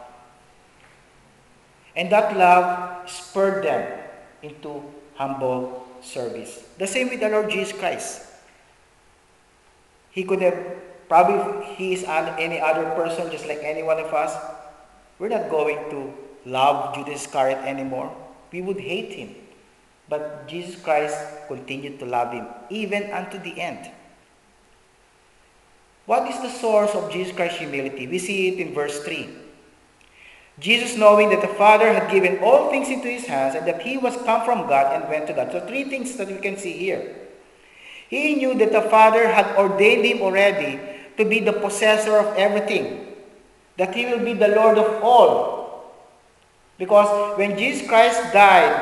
And 1.97 2.11
that 2.13 2.37
love 2.37 3.11
spurred 3.11 3.65
them 3.65 3.99
into 4.43 4.83
humble 5.17 5.87
service. 6.03 6.63
The 6.79 6.87
same 6.87 7.11
with 7.11 7.21
the 7.21 7.29
Lord 7.29 7.51
Jesus 7.51 7.73
Christ. 7.75 8.23
He 10.11 10.23
could 10.23 10.41
have, 10.43 10.59
probably 11.09 11.67
he 11.75 11.93
is 11.95 12.05
any 12.07 12.61
other 12.61 12.87
person 12.95 13.31
just 13.31 13.47
like 13.49 13.61
any 13.63 13.83
one 13.83 13.99
of 13.99 14.15
us, 14.15 14.33
we're 15.19 15.29
not 15.29 15.51
going 15.51 15.91
to 15.91 16.13
love 16.45 16.95
Judas 16.95 17.27
Iscariot 17.27 17.59
anymore. 17.65 18.15
We 18.53 18.63
would 18.63 18.79
hate 18.79 19.13
him. 19.13 19.35
But 20.09 20.47
Jesus 20.47 20.81
Christ 20.81 21.19
continued 21.49 21.99
to 21.99 22.07
love 22.07 22.33
him 22.33 22.47
even 22.71 23.11
unto 23.11 23.39
the 23.39 23.61
end. 23.61 23.91
What 26.07 26.31
is 26.31 26.41
the 26.41 26.51
source 26.51 26.95
of 26.95 27.13
Jesus 27.13 27.35
Christ's 27.35 27.59
humility? 27.59 28.07
We 28.07 28.19
see 28.19 28.49
it 28.49 28.61
in 28.61 28.73
verse 28.73 29.01
3. 29.01 29.29
Jesus, 30.59 30.97
knowing 30.97 31.29
that 31.31 31.43
the 31.43 31.49
Father 31.49 31.93
had 31.93 32.11
given 32.11 32.39
all 32.39 32.71
things 32.71 32.89
into 32.89 33.09
his 33.09 33.27
hands 33.27 33.55
and 33.55 33.67
that 33.67 33.83
he 33.83 33.99
was 33.99 34.17
come 34.25 34.45
from 34.45 34.67
God 34.67 34.95
and 34.95 35.11
went 35.11 35.27
to 35.27 35.35
God. 35.35 35.53
So, 35.53 35.61
three 35.67 35.85
things 35.85 36.17
that 36.17 36.29
we 36.29 36.39
can 36.39 36.57
see 36.57 36.73
here. 36.73 37.15
He 38.09 38.37
knew 38.37 38.55
that 38.55 38.73
the 38.73 38.83
Father 38.83 39.29
had 39.29 39.55
ordained 39.59 40.07
him 40.07 40.23
already 40.23 40.81
to 41.19 41.25
be 41.25 41.41
the 41.41 41.53
possessor 41.53 42.17
of 42.17 42.37
everything 42.37 43.07
that 43.77 43.95
he 43.95 44.07
will 44.07 44.25
be 44.25 44.33
the 44.33 44.49
Lord 44.49 44.79
of 44.79 45.03
all. 45.03 45.93
Because 46.79 47.37
when 47.37 47.59
Jesus 47.59 47.87
Christ 47.87 48.33
died 48.33 48.73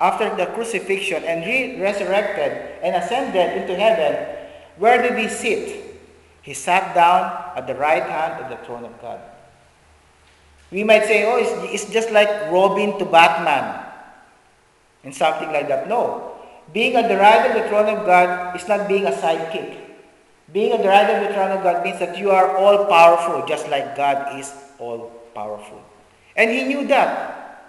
after 0.00 0.34
the 0.36 0.46
crucifixion 0.46 1.24
and 1.24 1.44
re 1.44 1.80
resurrected 1.80 2.78
and 2.82 2.94
ascended 2.94 3.56
into 3.56 3.74
heaven, 3.74 4.38
where 4.76 5.02
did 5.02 5.18
he 5.18 5.28
sit? 5.28 5.87
He 6.48 6.56
sat 6.56 6.96
down 6.96 7.28
at 7.60 7.66
the 7.66 7.76
right 7.76 8.02
hand 8.02 8.40
of 8.40 8.48
the 8.48 8.56
throne 8.64 8.88
of 8.88 8.96
God. 9.04 9.20
We 10.72 10.80
might 10.82 11.04
say, 11.04 11.28
oh, 11.28 11.36
it's, 11.36 11.52
it's 11.84 11.92
just 11.92 12.10
like 12.10 12.48
Robin 12.48 12.98
to 12.98 13.04
Batman 13.04 13.84
and 15.04 15.14
something 15.14 15.52
like 15.52 15.68
that. 15.68 15.92
No. 15.92 16.40
Being 16.72 16.96
at 16.96 17.06
the 17.06 17.18
right 17.18 17.50
of 17.50 17.52
the 17.52 17.68
throne 17.68 17.94
of 17.94 18.06
God 18.06 18.56
is 18.56 18.66
not 18.66 18.88
being 18.88 19.04
a 19.04 19.10
sidekick. 19.10 19.76
Being 20.50 20.72
at 20.72 20.80
the 20.80 20.88
right 20.88 21.20
of 21.20 21.28
the 21.28 21.34
throne 21.34 21.50
of 21.50 21.62
God 21.62 21.84
means 21.84 21.98
that 21.98 22.16
you 22.16 22.30
are 22.30 22.56
all 22.56 22.86
powerful, 22.86 23.44
just 23.46 23.68
like 23.68 23.94
God 23.94 24.40
is 24.40 24.50
all 24.78 25.12
powerful. 25.34 25.84
And 26.34 26.50
he 26.50 26.64
knew 26.64 26.86
that. 26.86 27.68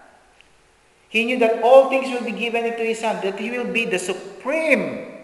He 1.09 1.25
knew 1.25 1.37
that 1.39 1.61
all 1.63 1.89
things 1.89 2.07
will 2.07 2.23
be 2.23 2.31
given 2.31 2.63
into 2.63 2.85
his 2.85 3.01
hand, 3.01 3.27
that 3.27 3.37
he 3.37 3.51
will 3.51 3.67
be 3.73 3.83
the 3.83 3.99
supreme 3.99 5.19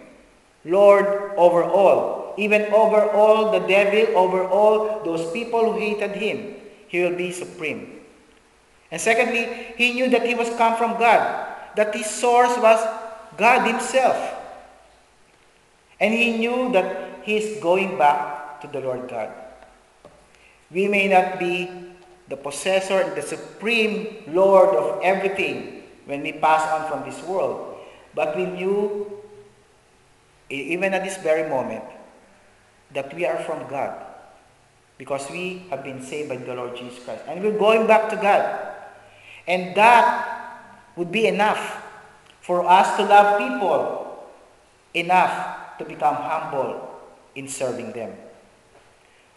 Lord 0.66 1.32
over 1.38 1.64
all, 1.64 2.15
even 2.36 2.62
over 2.72 3.10
all 3.10 3.52
the 3.52 3.60
devil, 3.66 4.16
over 4.16 4.44
all 4.44 5.04
those 5.04 5.30
people 5.32 5.72
who 5.72 5.78
hated 5.78 6.12
him. 6.12 6.54
He 6.88 7.02
will 7.02 7.16
be 7.16 7.32
supreme. 7.32 8.00
And 8.90 9.00
secondly, 9.00 9.74
he 9.76 9.92
knew 9.92 10.08
that 10.10 10.26
he 10.26 10.34
was 10.34 10.48
come 10.56 10.76
from 10.76 10.98
God, 10.98 11.46
that 11.74 11.94
his 11.94 12.06
source 12.06 12.56
was 12.58 12.80
God 13.36 13.66
himself. 13.66 14.16
And 15.98 16.14
he 16.14 16.38
knew 16.38 16.72
that 16.72 17.22
he 17.22 17.36
is 17.36 17.60
going 17.60 17.98
back 17.98 18.60
to 18.60 18.68
the 18.68 18.80
Lord 18.80 19.08
God. 19.08 19.32
We 20.70 20.88
may 20.88 21.08
not 21.08 21.38
be 21.38 21.70
the 22.28 22.36
possessor, 22.36 23.00
and 23.00 23.14
the 23.14 23.22
supreme 23.22 24.24
Lord 24.26 24.74
of 24.74 25.00
everything 25.02 25.84
when 26.06 26.22
we 26.22 26.32
pass 26.32 26.62
on 26.74 26.90
from 26.90 27.08
this 27.08 27.22
world. 27.22 27.78
But 28.14 28.36
we 28.36 28.46
knew, 28.46 29.06
even 30.50 30.94
at 30.94 31.04
this 31.04 31.16
very 31.18 31.48
moment, 31.48 31.84
that 32.96 33.12
we 33.12 33.28
are 33.28 33.36
from 33.44 33.68
God 33.68 33.92
because 34.96 35.28
we 35.30 35.68
have 35.68 35.84
been 35.84 36.00
saved 36.00 36.32
by 36.32 36.40
the 36.40 36.54
Lord 36.56 36.74
Jesus 36.74 37.04
Christ. 37.04 37.22
And 37.28 37.44
we're 37.44 37.58
going 37.58 37.86
back 37.86 38.08
to 38.08 38.16
God. 38.16 38.72
And 39.46 39.76
that 39.76 40.00
would 40.96 41.12
be 41.12 41.28
enough 41.28 41.84
for 42.40 42.64
us 42.64 42.96
to 42.96 43.04
love 43.04 43.36
people, 43.36 44.24
enough 44.94 45.76
to 45.76 45.84
become 45.84 46.16
humble 46.16 46.88
in 47.34 47.46
serving 47.48 47.92
them. 47.92 48.16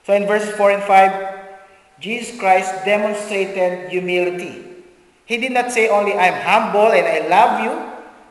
So 0.08 0.14
in 0.14 0.26
verses 0.26 0.56
4 0.56 0.72
and 0.72 0.84
5, 0.84 2.00
Jesus 2.00 2.40
Christ 2.40 2.86
demonstrated 2.86 3.92
humility. 3.92 4.64
He 5.26 5.36
did 5.36 5.52
not 5.52 5.72
say 5.72 5.90
only, 5.90 6.14
I'm 6.14 6.40
humble 6.42 6.96
and 6.96 7.06
I 7.06 7.28
love 7.28 7.60
you, 7.60 7.76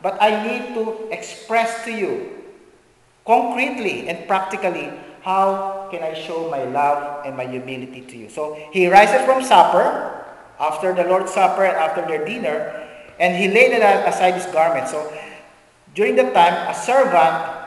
but 0.01 0.17
I 0.23 0.41
need 0.41 0.73
to 0.73 1.12
express 1.12 1.85
to 1.85 1.93
you 1.93 2.33
concretely 3.27 4.09
and 4.09 4.27
practically 4.27 4.88
how 5.22 5.88
can 5.90 6.02
I 6.02 6.14
show 6.14 6.50
my 6.50 6.64
love 6.64 7.26
and 7.26 7.37
my 7.37 7.46
humility 7.46 8.02
to 8.02 8.16
you. 8.16 8.28
So 8.28 8.54
he 8.72 8.88
rises 8.88 9.24
from 9.24 9.42
supper, 9.42 10.18
after 10.59 10.92
the 10.92 11.04
Lord's 11.04 11.33
Supper 11.33 11.64
and 11.64 11.76
after 11.76 12.02
their 12.02 12.24
dinner, 12.24 12.87
and 13.18 13.37
he 13.37 13.48
laid 13.48 13.72
aside 13.72 14.35
his 14.35 14.46
garment. 14.46 14.88
So 14.88 15.12
during 15.94 16.16
that 16.16 16.35
time, 16.35 16.54
a 16.70 16.74
servant 16.74 17.59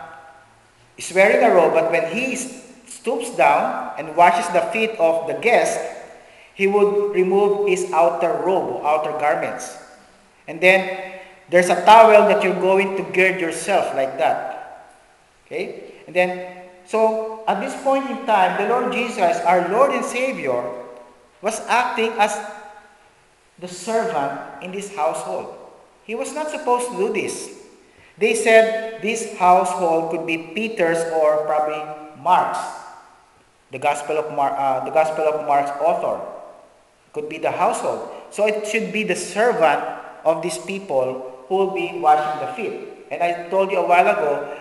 is 0.97 1.11
wearing 1.13 1.43
a 1.43 1.53
robe, 1.53 1.73
but 1.73 1.91
when 1.91 2.13
he 2.13 2.35
stoops 2.35 3.35
down 3.35 3.93
and 3.97 4.15
washes 4.15 4.47
the 4.53 4.61
feet 4.71 4.91
of 4.99 5.27
the 5.27 5.33
guest, 5.35 5.79
he 6.53 6.67
would 6.67 7.15
remove 7.15 7.67
his 7.67 7.91
outer 7.91 8.41
robe, 8.43 8.83
outer 8.85 9.11
garments. 9.19 9.77
And 10.47 10.59
then 10.59 11.19
there's 11.49 11.69
a 11.69 11.83
towel 11.85 12.27
that 12.27 12.43
you're 12.43 12.59
going 12.59 12.97
to 12.97 13.03
gird 13.11 13.39
yourself 13.39 13.95
like 13.95 14.17
that. 14.17 14.91
Okay? 15.45 15.93
And 16.07 16.15
then, 16.15 16.60
so 16.91 17.47
at 17.47 17.63
this 17.63 17.71
point 17.87 18.11
in 18.11 18.27
time, 18.27 18.59
the 18.59 18.67
Lord 18.67 18.91
Jesus, 18.91 19.39
our 19.47 19.71
Lord 19.71 19.95
and 19.95 20.03
Savior, 20.03 20.59
was 21.39 21.63
acting 21.71 22.11
as 22.19 22.35
the 23.59 23.67
servant 23.67 24.61
in 24.61 24.75
this 24.75 24.93
household. 24.93 25.55
He 26.03 26.15
was 26.15 26.35
not 26.35 26.51
supposed 26.51 26.91
to 26.91 26.97
do 26.99 27.13
this. 27.13 27.47
They 28.17 28.35
said 28.35 29.01
this 29.01 29.39
household 29.39 30.11
could 30.11 30.27
be 30.27 30.51
Peter's 30.51 30.99
or 31.15 31.47
probably 31.47 31.79
Mark's 32.19 32.59
the 33.71 33.79
Gospel 33.79 34.19
of, 34.19 34.35
Mar- 34.35 34.51
uh, 34.51 34.83
the 34.83 34.91
Gospel 34.91 35.23
of 35.23 35.47
Mark's 35.47 35.71
author. 35.79 36.19
Could 37.13 37.29
be 37.29 37.37
the 37.37 37.51
household. 37.51 38.11
So 38.31 38.47
it 38.47 38.67
should 38.67 38.91
be 38.91 39.03
the 39.03 39.15
servant 39.15 39.79
of 40.25 40.41
these 40.41 40.57
people 40.57 41.45
who 41.47 41.55
will 41.55 41.71
be 41.71 41.91
washing 41.95 42.45
the 42.45 42.51
feet. 42.51 43.07
And 43.11 43.23
I 43.23 43.47
told 43.49 43.71
you 43.71 43.79
a 43.79 43.87
while 43.87 44.07
ago, 44.07 44.57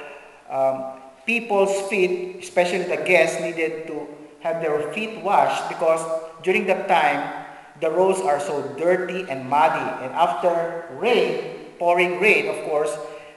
um, 0.49 1.00
people's 1.27 1.89
feet, 1.89 2.39
especially 2.43 2.85
the 2.85 3.03
guests, 3.03 3.41
needed 3.41 3.87
to 3.87 4.07
have 4.41 4.63
their 4.63 4.93
feet 4.93 5.23
washed 5.23 5.69
because 5.69 6.01
during 6.43 6.67
that 6.67 6.89
time, 6.89 7.47
the 7.81 7.91
roads 7.91 8.21
are 8.21 8.41
so 8.41 8.63
dirty 8.77 9.29
and 9.29 9.49
muddy. 9.49 10.05
And 10.05 10.13
after 10.13 10.87
rain, 10.97 11.73
pouring 11.79 12.21
rain, 12.21 12.49
of 12.49 12.65
course, 12.65 12.97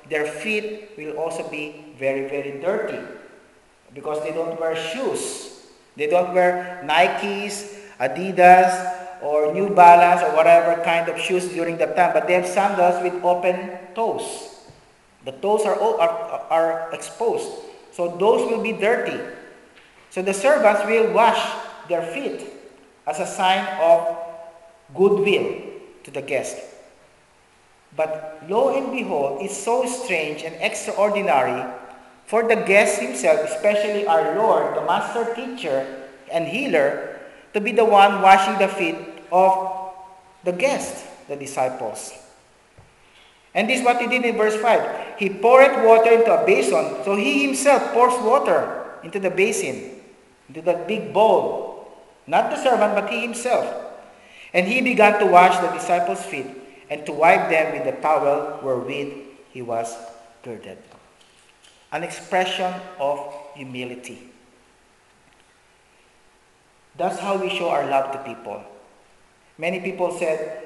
their 0.09 0.25
feet 0.25 0.91
will 0.97 1.17
also 1.17 1.47
be 1.49 1.95
very, 1.97 2.27
very 2.27 2.59
dirty 2.59 2.99
because 3.93 4.21
they 4.23 4.31
don't 4.31 4.59
wear 4.59 4.75
shoes. 4.75 5.61
They 5.95 6.07
don't 6.07 6.33
wear 6.33 6.81
Nikes, 6.83 7.79
Adidas, 7.99 9.21
or 9.21 9.53
New 9.53 9.69
Balance, 9.69 10.21
or 10.21 10.35
whatever 10.35 10.81
kind 10.83 11.07
of 11.07 11.19
shoes 11.19 11.47
during 11.49 11.77
that 11.77 11.95
time, 11.95 12.11
but 12.13 12.27
they 12.27 12.33
have 12.33 12.47
sandals 12.47 13.01
with 13.01 13.23
open 13.23 13.77
toes. 13.95 14.49
The 15.23 15.31
toes 15.31 15.63
are, 15.63 15.79
are, 15.79 16.43
are 16.49 16.89
exposed. 16.91 17.47
So 17.93 18.17
those 18.17 18.49
will 18.49 18.61
be 18.61 18.73
dirty. 18.73 19.21
So 20.09 20.21
the 20.21 20.33
servants 20.33 20.85
will 20.85 21.13
wash 21.13 21.41
their 21.87 22.01
feet 22.01 22.41
as 23.05 23.19
a 23.19 23.25
sign 23.25 23.65
of 23.79 24.17
goodwill 24.95 25.61
to 26.03 26.11
the 26.11 26.21
guest. 26.21 26.57
But 27.95 28.41
lo 28.49 28.75
and 28.75 28.91
behold, 28.91 29.41
it's 29.41 29.55
so 29.55 29.85
strange 29.85 30.41
and 30.43 30.55
extraordinary 30.59 31.63
for 32.25 32.47
the 32.47 32.55
guest 32.55 32.99
himself, 32.99 33.41
especially 33.45 34.07
our 34.07 34.35
Lord, 34.35 34.75
the 34.75 34.81
master 34.81 35.33
teacher 35.35 35.85
and 36.31 36.47
healer, 36.47 37.19
to 37.53 37.61
be 37.61 37.71
the 37.71 37.85
one 37.85 38.21
washing 38.21 38.57
the 38.57 38.67
feet 38.67 38.97
of 39.31 39.93
the 40.43 40.51
guest, 40.51 41.05
the 41.27 41.35
disciples. 41.35 42.13
And 43.53 43.69
this 43.69 43.79
is 43.79 43.85
what 43.85 44.01
he 44.01 44.07
did 44.07 44.25
in 44.25 44.35
verse 44.35 44.55
5. 44.55 45.02
He 45.17 45.29
poured 45.29 45.83
water 45.85 46.11
into 46.11 46.33
a 46.33 46.45
basin, 46.45 47.03
so 47.03 47.15
he 47.15 47.45
himself 47.45 47.93
pours 47.93 48.13
water 48.23 48.99
into 49.03 49.19
the 49.19 49.29
basin, 49.29 50.01
into 50.47 50.61
that 50.63 50.87
big 50.87 51.13
bowl. 51.13 51.91
Not 52.25 52.49
the 52.49 52.61
servant, 52.61 52.95
but 52.95 53.09
he 53.09 53.21
himself. 53.21 53.67
And 54.53 54.67
he 54.67 54.81
began 54.81 55.19
to 55.19 55.25
wash 55.25 55.57
the 55.59 55.71
disciples' 55.71 56.23
feet 56.23 56.47
and 56.89 57.05
to 57.05 57.11
wipe 57.11 57.49
them 57.49 57.73
with 57.73 57.83
the 57.85 58.01
towel 58.01 58.59
wherewith 58.61 59.13
he 59.51 59.61
was 59.61 59.95
girded 60.43 60.77
an 61.93 62.01
expression 62.01 62.73
of 62.99 63.19
humility. 63.55 64.17
That's 66.97 67.19
how 67.19 67.37
we 67.37 67.49
show 67.49 67.69
our 67.69 67.85
love 67.85 68.11
to 68.13 68.17
people. 68.25 68.63
Many 69.59 69.79
people 69.79 70.17
said, 70.17 70.63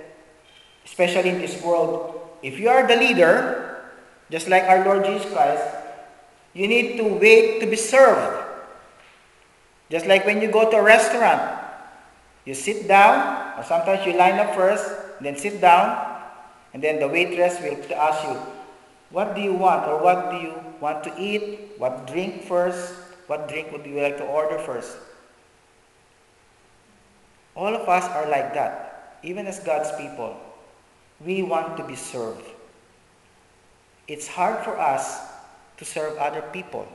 especially 0.86 1.30
in 1.30 1.40
this 1.40 1.62
world, 1.62 2.22
if 2.42 2.58
you 2.58 2.70
are 2.70 2.88
the 2.88 2.96
leader, 2.96 3.77
just 4.30 4.48
like 4.48 4.64
our 4.64 4.84
Lord 4.84 5.06
Jesus 5.06 5.32
Christ, 5.32 5.64
you 6.54 6.68
need 6.68 6.98
to 6.98 7.04
wait 7.04 7.60
to 7.62 7.68
be 7.68 7.76
served. 7.76 8.46
Just 9.90 10.06
like 10.06 10.26
when 10.26 10.42
you 10.42 10.52
go 10.52 10.70
to 10.70 10.78
a 10.78 10.84
restaurant, 10.84 11.64
you 12.46 12.54
sit 12.54 12.88
down, 12.88 13.60
or 13.60 13.64
sometimes 13.64 14.06
you 14.06 14.18
line 14.18 14.40
up 14.40 14.56
first, 14.56 14.90
then 15.22 15.38
sit 15.38 15.62
down, 15.62 16.22
and 16.74 16.84
then 16.84 17.00
the 17.00 17.08
waitress 17.08 17.60
will 17.62 17.78
ask 17.96 18.24
you, 18.28 18.36
what 19.10 19.36
do 19.36 19.42
you 19.42 19.54
want 19.54 19.88
or 19.88 20.04
what 20.04 20.32
do 20.32 20.38
you 20.38 20.54
want 20.82 21.04
to 21.06 21.14
eat? 21.18 21.72
What 21.78 22.08
drink 22.08 22.44
first? 22.44 22.94
What 23.28 23.48
drink 23.48 23.72
would 23.72 23.86
you 23.86 24.02
like 24.02 24.18
to 24.18 24.26
order 24.26 24.60
first? 24.60 24.98
All 27.56 27.74
of 27.74 27.88
us 27.88 28.04
are 28.12 28.30
like 28.30 28.54
that, 28.54 29.18
even 29.24 29.48
as 29.48 29.60
God's 29.60 29.92
people. 29.98 30.36
We 31.26 31.42
want 31.42 31.78
to 31.78 31.84
be 31.84 31.96
served. 31.96 32.46
It's 34.08 34.28
hard 34.28 34.64
for 34.64 34.80
us 34.80 35.20
to 35.78 35.86
serve 35.86 36.18
other 36.18 36.42
people. 36.54 36.88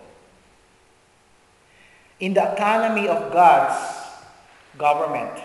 In 2.20 2.34
the 2.34 2.52
economy 2.52 3.08
of 3.08 3.32
God's 3.32 3.76
government, 4.78 5.42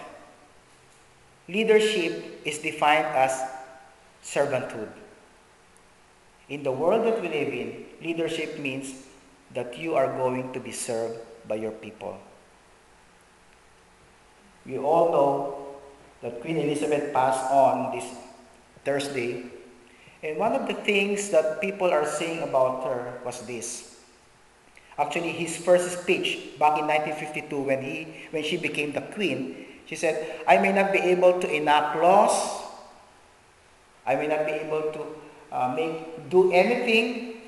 leadership 1.47 2.41
is 2.45 2.59
defined 2.59 3.05
as 3.07 3.33
servanthood. 4.23 4.89
In 6.49 6.63
the 6.63 6.71
world 6.71 7.05
that 7.05 7.21
we 7.21 7.27
live 7.27 7.53
in, 7.53 7.85
leadership 8.01 8.59
means 8.59 8.93
that 9.53 9.77
you 9.77 9.95
are 9.95 10.07
going 10.07 10.53
to 10.53 10.59
be 10.59 10.71
served 10.71 11.19
by 11.47 11.55
your 11.55 11.71
people. 11.71 12.17
We 14.65 14.77
all 14.77 15.11
know 15.11 15.67
that 16.21 16.41
Queen 16.41 16.57
Elizabeth 16.57 17.13
passed 17.13 17.51
on 17.51 17.95
this 17.95 18.05
Thursday. 18.83 19.45
And 20.27 20.35
one 20.37 20.51
of 20.51 20.67
the 20.67 20.73
things 20.73 21.29
that 21.31 21.61
people 21.61 21.87
are 21.87 22.05
saying 22.05 22.43
about 22.43 22.83
her 22.83 23.23
was 23.23 23.47
this. 23.47 23.95
Actually, 24.99 25.31
his 25.31 25.55
first 25.55 26.03
speech 26.03 26.59
back 26.59 26.75
in 26.75 26.83
1952 26.83 27.47
when, 27.55 27.81
he, 27.81 28.27
when 28.31 28.43
she 28.43 28.57
became 28.57 28.91
the 28.91 29.07
queen, 29.15 29.67
She 29.87 29.95
said, 29.95 30.43
I 30.45 30.59
may 30.59 30.75
not 30.75 30.91
be 30.91 30.99
able 30.99 31.39
to 31.39 31.47
enact 31.47 31.95
laws. 31.95 32.35
I 34.05 34.15
may 34.15 34.27
not 34.27 34.45
be 34.45 34.51
able 34.51 34.91
to 34.91 35.01
uh, 35.51 35.73
make, 35.73 36.29
do 36.29 36.51
anything 36.51 37.39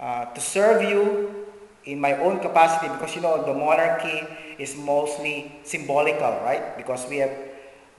uh, 0.00 0.32
to 0.32 0.40
serve 0.40 0.80
you 0.80 1.44
in 1.84 2.00
my 2.00 2.16
own 2.16 2.40
capacity 2.40 2.88
because 2.88 3.14
you 3.14 3.20
know 3.20 3.44
the 3.44 3.52
monarchy 3.52 4.24
is 4.58 4.76
mostly 4.76 5.60
symbolical, 5.62 6.40
right? 6.40 6.76
Because 6.76 7.06
we 7.08 7.18
have 7.18 7.36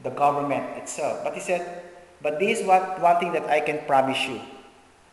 the 0.01 0.09
government 0.09 0.65
itself. 0.77 1.23
But 1.23 1.35
he 1.35 1.39
said, 1.39 1.86
but 2.21 2.39
this 2.39 2.59
is 2.59 2.65
what, 2.65 2.99
one 3.01 3.19
thing 3.19 3.31
that 3.33 3.49
I 3.49 3.59
can 3.59 3.79
promise 3.85 4.25
you. 4.27 4.41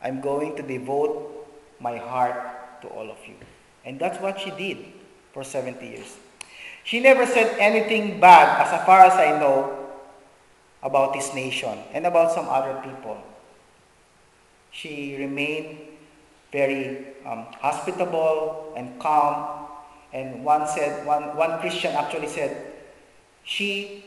I'm 0.03 0.21
going 0.21 0.57
to 0.57 0.63
devote 0.63 1.49
my 1.81 1.97
heart 1.97 2.81
to 2.83 2.89
all 2.89 3.11
of 3.11 3.19
you. 3.27 3.35
And 3.85 3.99
that's 3.99 4.21
what 4.21 4.41
she 4.41 4.51
did 4.51 4.79
for 5.33 5.45
70 5.45 5.85
years. 5.85 6.17
She 6.85 7.01
never 7.01 7.27
said 7.27 7.57
anything 7.59 8.21
bad, 8.21 8.61
as 8.61 8.85
far 8.85 9.01
as 9.01 9.15
I 9.15 9.39
know, 9.39 9.89
about 10.83 11.15
this 11.15 11.35
nation 11.35 11.79
and 11.93 12.07
about 12.07 12.33
some 12.33 12.47
other 12.49 12.81
people. 12.85 13.17
She 14.71 15.17
remained 15.19 15.79
very 16.53 17.07
um, 17.25 17.47
hospitable 17.59 18.75
and 18.77 19.01
calm. 19.01 19.67
And 20.13 20.45
one 20.45 20.69
said, 20.69 21.07
one, 21.07 21.37
one 21.37 21.59
Christian 21.61 21.93
actually 21.93 22.29
said, 22.29 22.73
she 23.45 24.05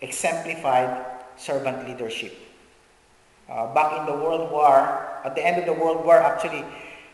exemplified 0.00 1.13
servant 1.36 1.88
leadership. 1.88 2.34
Uh, 3.48 3.72
back 3.74 4.00
in 4.00 4.06
the 4.06 4.12
World 4.12 4.50
War, 4.50 5.20
at 5.24 5.34
the 5.34 5.44
end 5.44 5.60
of 5.60 5.66
the 5.66 5.72
World 5.72 6.04
War, 6.04 6.16
actually, 6.16 6.64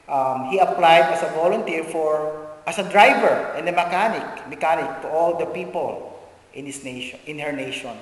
um, 0.09 0.47
he 0.51 0.59
applied 0.59 1.11
as 1.13 1.23
a 1.23 1.33
volunteer 1.35 1.85
for 1.85 2.49
as 2.67 2.79
a 2.79 2.87
driver 2.91 3.53
and 3.57 3.69
a 3.69 3.73
mechanic, 3.73 4.49
mechanic 4.49 5.03
to 5.03 5.09
all 5.09 5.39
the 5.39 5.47
people 5.47 6.19
in 6.55 6.67
his 6.67 6.85
nation, 6.85 7.19
in 7.27 7.39
her 7.39 7.53
nation. 7.53 7.97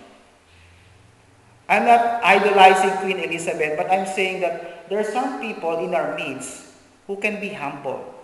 I'm 1.69 1.85
not 1.85 2.25
idolizing 2.25 2.91
Queen 2.99 3.19
Elizabeth, 3.21 3.77
but 3.77 3.91
I'm 3.91 4.07
saying 4.07 4.41
that 4.41 4.89
there 4.89 4.99
are 4.99 5.11
some 5.13 5.41
people 5.41 5.79
in 5.85 5.95
our 5.95 6.17
midst 6.17 6.65
who 7.07 7.17
can 7.17 7.41
be 7.41 7.51
humble. 7.51 8.15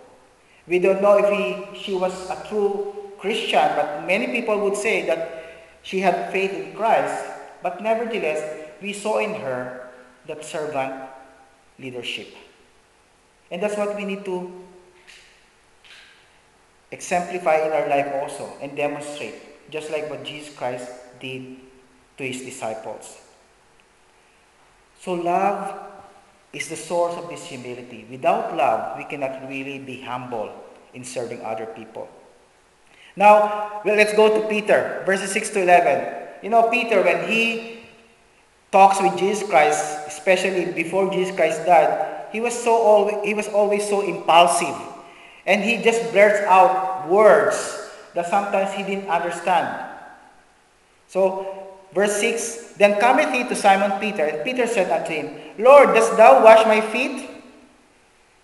We 0.66 0.78
don't 0.78 1.02
know 1.02 1.18
if 1.20 1.28
he, 1.28 1.78
she 1.78 1.94
was 1.94 2.12
a 2.30 2.42
true 2.48 2.94
Christian, 3.18 3.68
but 3.76 4.06
many 4.06 4.28
people 4.28 4.60
would 4.60 4.76
say 4.76 5.04
that 5.06 5.44
she 5.82 6.00
had 6.00 6.32
faith 6.32 6.52
in 6.52 6.74
Christ. 6.74 7.24
But 7.64 7.80
nevertheless, 7.80 8.44
we 8.82 8.92
saw 8.92 9.24
in 9.24 9.40
her 9.40 9.88
that 10.28 10.44
servant 10.44 11.08
leadership. 11.78 12.28
And 13.50 13.62
that's 13.62 13.78
what 13.78 13.96
we 13.96 14.04
need 14.04 14.22
to 14.26 14.52
exemplify 16.92 17.64
in 17.64 17.72
our 17.72 17.88
life 17.88 18.12
also 18.20 18.52
and 18.60 18.76
demonstrate, 18.76 19.70
just 19.70 19.90
like 19.90 20.10
what 20.10 20.24
Jesus 20.24 20.54
Christ 20.54 20.92
did 21.20 21.56
to 22.18 22.28
his 22.28 22.42
disciples. 22.42 23.16
So, 25.00 25.14
love 25.14 25.88
is 26.52 26.68
the 26.68 26.76
source 26.76 27.14
of 27.16 27.30
this 27.30 27.46
humility. 27.46 28.06
Without 28.10 28.54
love, 28.54 28.98
we 28.98 29.04
cannot 29.04 29.48
really 29.48 29.78
be 29.78 30.02
humble 30.02 30.52
in 30.92 31.02
serving 31.02 31.40
other 31.40 31.64
people. 31.64 32.08
Now, 33.16 33.80
well, 33.86 33.96
let's 33.96 34.12
go 34.12 34.28
to 34.38 34.48
Peter, 34.48 35.02
verses 35.06 35.32
6 35.32 35.48
to 35.50 35.62
11. 35.62 36.23
You 36.44 36.52
know, 36.52 36.68
Peter, 36.68 37.00
when 37.00 37.24
he 37.24 37.80
talks 38.68 39.00
with 39.00 39.16
Jesus 39.16 39.48
Christ, 39.48 39.80
especially 40.04 40.68
before 40.76 41.08
Jesus 41.08 41.34
Christ 41.34 41.64
died, 41.64 42.28
he 42.36 42.44
was 42.44 42.52
so 42.52 42.76
always, 42.76 43.16
he 43.24 43.32
was 43.32 43.48
always 43.48 43.88
so 43.88 44.04
impulsive. 44.04 44.76
And 45.48 45.64
he 45.64 45.80
just 45.80 46.12
blurts 46.12 46.44
out 46.44 47.08
words 47.08 47.56
that 48.12 48.28
sometimes 48.28 48.76
he 48.76 48.84
didn't 48.84 49.08
understand. 49.08 49.88
So, 51.08 51.48
verse 51.96 52.20
6 52.20 52.76
Then 52.76 53.00
cometh 53.00 53.32
he 53.32 53.48
to 53.48 53.56
Simon 53.56 53.96
Peter, 53.96 54.28
and 54.28 54.44
Peter 54.44 54.66
said 54.66 54.92
unto 54.92 55.16
him, 55.16 55.32
Lord, 55.56 55.96
dost 55.96 56.14
thou 56.20 56.44
wash 56.44 56.66
my 56.68 56.84
feet? 56.92 57.24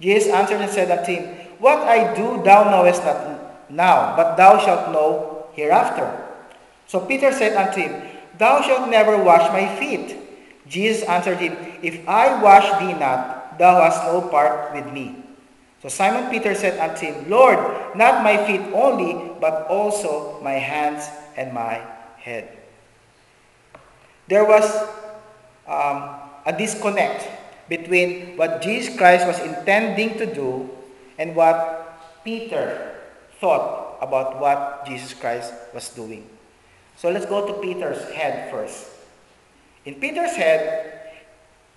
Jesus 0.00 0.32
answered 0.32 0.64
and 0.64 0.72
said 0.72 0.88
unto 0.88 1.12
him, 1.12 1.36
What 1.60 1.84
I 1.84 2.16
do 2.16 2.40
thou 2.40 2.64
knowest 2.64 3.04
not 3.04 3.68
now, 3.68 4.16
but 4.16 4.40
thou 4.40 4.56
shalt 4.56 4.88
know 4.88 5.52
hereafter. 5.52 6.29
So 6.90 6.98
Peter 6.98 7.30
said 7.30 7.54
unto 7.54 7.78
him, 7.78 7.94
Thou 8.34 8.66
shalt 8.66 8.90
never 8.90 9.14
wash 9.14 9.46
my 9.54 9.62
feet. 9.78 10.18
Jesus 10.66 11.06
answered 11.06 11.38
him, 11.38 11.54
If 11.86 12.02
I 12.02 12.42
wash 12.42 12.66
thee 12.82 12.98
not, 12.98 13.54
thou 13.62 13.78
hast 13.78 14.02
no 14.10 14.26
part 14.26 14.74
with 14.74 14.90
me. 14.90 15.22
So 15.78 15.86
Simon 15.86 16.26
Peter 16.34 16.50
said 16.50 16.82
unto 16.82 17.06
him, 17.06 17.30
Lord, 17.30 17.62
not 17.94 18.26
my 18.26 18.42
feet 18.42 18.74
only, 18.74 19.14
but 19.38 19.70
also 19.70 20.42
my 20.42 20.58
hands 20.58 21.06
and 21.38 21.54
my 21.54 21.78
head. 22.18 22.58
There 24.26 24.44
was 24.44 24.66
um, 25.70 26.18
a 26.42 26.50
disconnect 26.50 27.22
between 27.70 28.34
what 28.36 28.62
Jesus 28.66 28.98
Christ 28.98 29.30
was 29.30 29.38
intending 29.46 30.18
to 30.18 30.26
do 30.26 30.68
and 31.22 31.38
what 31.38 32.26
Peter 32.26 32.98
thought 33.38 34.02
about 34.02 34.40
what 34.42 34.84
Jesus 34.90 35.14
Christ 35.14 35.54
was 35.72 35.86
doing. 35.94 36.26
So 37.00 37.08
let's 37.08 37.24
go 37.24 37.46
to 37.48 37.54
Peter's 37.64 38.04
head 38.12 38.52
first. 38.52 38.92
In 39.86 39.94
Peter's 39.94 40.36
head, 40.36 41.16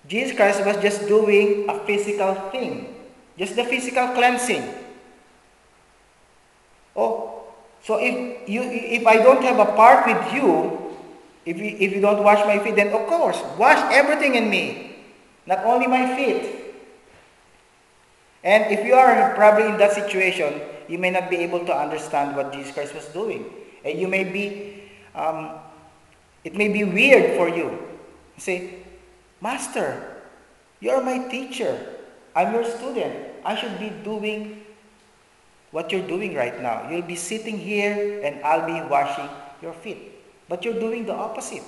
Jesus 0.06 0.36
Christ 0.36 0.60
was 0.66 0.76
just 0.84 1.08
doing 1.08 1.64
a 1.64 1.80
physical 1.88 2.34
thing. 2.52 2.92
Just 3.38 3.56
the 3.56 3.64
physical 3.64 4.12
cleansing. 4.12 4.68
Oh, 6.94 7.40
so 7.80 7.96
if 7.96 8.46
you 8.46 8.60
if 8.68 9.06
I 9.06 9.16
don't 9.16 9.40
have 9.40 9.58
a 9.64 9.72
part 9.72 10.04
with 10.04 10.20
you, 10.36 10.92
if 11.48 11.56
you, 11.56 11.72
if 11.80 11.96
you 11.96 12.04
don't 12.04 12.22
wash 12.22 12.44
my 12.44 12.60
feet, 12.60 12.76
then 12.76 12.92
of 12.92 13.08
course, 13.08 13.40
wash 13.56 13.80
everything 13.96 14.34
in 14.34 14.50
me, 14.50 15.00
not 15.46 15.64
only 15.64 15.86
my 15.86 16.04
feet. 16.16 16.52
And 18.44 18.70
if 18.70 18.84
you 18.84 18.92
are 18.92 19.34
probably 19.34 19.72
in 19.72 19.78
that 19.78 19.92
situation, 19.92 20.60
you 20.86 20.98
may 20.98 21.08
not 21.08 21.30
be 21.30 21.36
able 21.36 21.64
to 21.64 21.74
understand 21.74 22.36
what 22.36 22.52
Jesus 22.52 22.76
Christ 22.76 22.94
was 22.94 23.06
doing. 23.06 23.48
And 23.84 23.98
you 23.98 24.06
may 24.06 24.24
be, 24.24 24.83
um, 25.14 25.58
it 26.42 26.54
may 26.54 26.68
be 26.68 26.84
weird 26.84 27.36
for 27.36 27.48
you. 27.48 27.70
You 28.36 28.40
say, 28.40 28.74
Master, 29.40 30.22
you're 30.80 31.02
my 31.02 31.28
teacher. 31.28 31.78
I'm 32.34 32.52
your 32.52 32.64
student. 32.64 33.14
I 33.44 33.54
should 33.54 33.78
be 33.78 33.90
doing 34.02 34.64
what 35.70 35.90
you're 35.90 36.06
doing 36.06 36.34
right 36.34 36.60
now. 36.60 36.88
You'll 36.90 37.02
be 37.02 37.16
sitting 37.16 37.58
here 37.58 38.20
and 38.22 38.42
I'll 38.44 38.66
be 38.66 38.80
washing 38.88 39.28
your 39.62 39.72
feet. 39.72 40.12
But 40.48 40.64
you're 40.64 40.78
doing 40.78 41.06
the 41.06 41.14
opposite. 41.14 41.62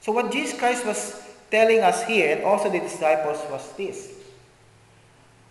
So, 0.00 0.12
what 0.12 0.30
Jesus 0.30 0.58
Christ 0.58 0.86
was 0.86 1.20
telling 1.50 1.80
us 1.80 2.04
here, 2.04 2.36
and 2.36 2.44
also 2.44 2.70
the 2.70 2.78
disciples, 2.78 3.38
was 3.50 3.72
this 3.72 4.14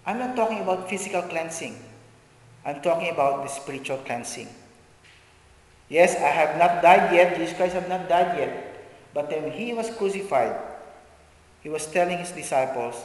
I'm 0.05 0.19
not 0.19 0.35
talking 0.35 0.61
about 0.61 0.89
physical 0.89 1.21
cleansing, 1.23 1.75
I'm 2.65 2.81
talking 2.81 3.11
about 3.11 3.43
the 3.43 3.49
spiritual 3.49 3.97
cleansing. 3.97 4.47
Yes, 5.89 6.15
I 6.15 6.29
have 6.29 6.57
not 6.57 6.81
died 6.81 7.13
yet, 7.13 7.37
Jesus 7.37 7.55
Christ 7.55 7.73
have 7.73 7.87
not 7.87 8.09
died 8.09 8.37
yet. 8.37 8.75
But 9.13 9.31
when 9.31 9.51
he 9.51 9.73
was 9.73 9.89
crucified, 9.89 10.59
he 11.61 11.69
was 11.69 11.85
telling 11.87 12.17
his 12.17 12.31
disciples, 12.31 12.95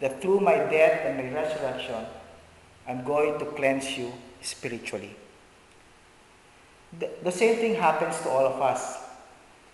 that 0.00 0.20
through 0.20 0.40
my 0.40 0.56
death 0.56 1.00
and 1.04 1.16
my 1.16 1.40
resurrection, 1.40 2.04
I'm 2.86 3.04
going 3.04 3.38
to 3.38 3.44
cleanse 3.46 3.96
you 3.96 4.12
spiritually. 4.42 5.16
The, 6.98 7.10
the 7.22 7.32
same 7.32 7.56
thing 7.56 7.74
happens 7.74 8.20
to 8.20 8.28
all 8.28 8.46
of 8.46 8.60
us. 8.60 8.98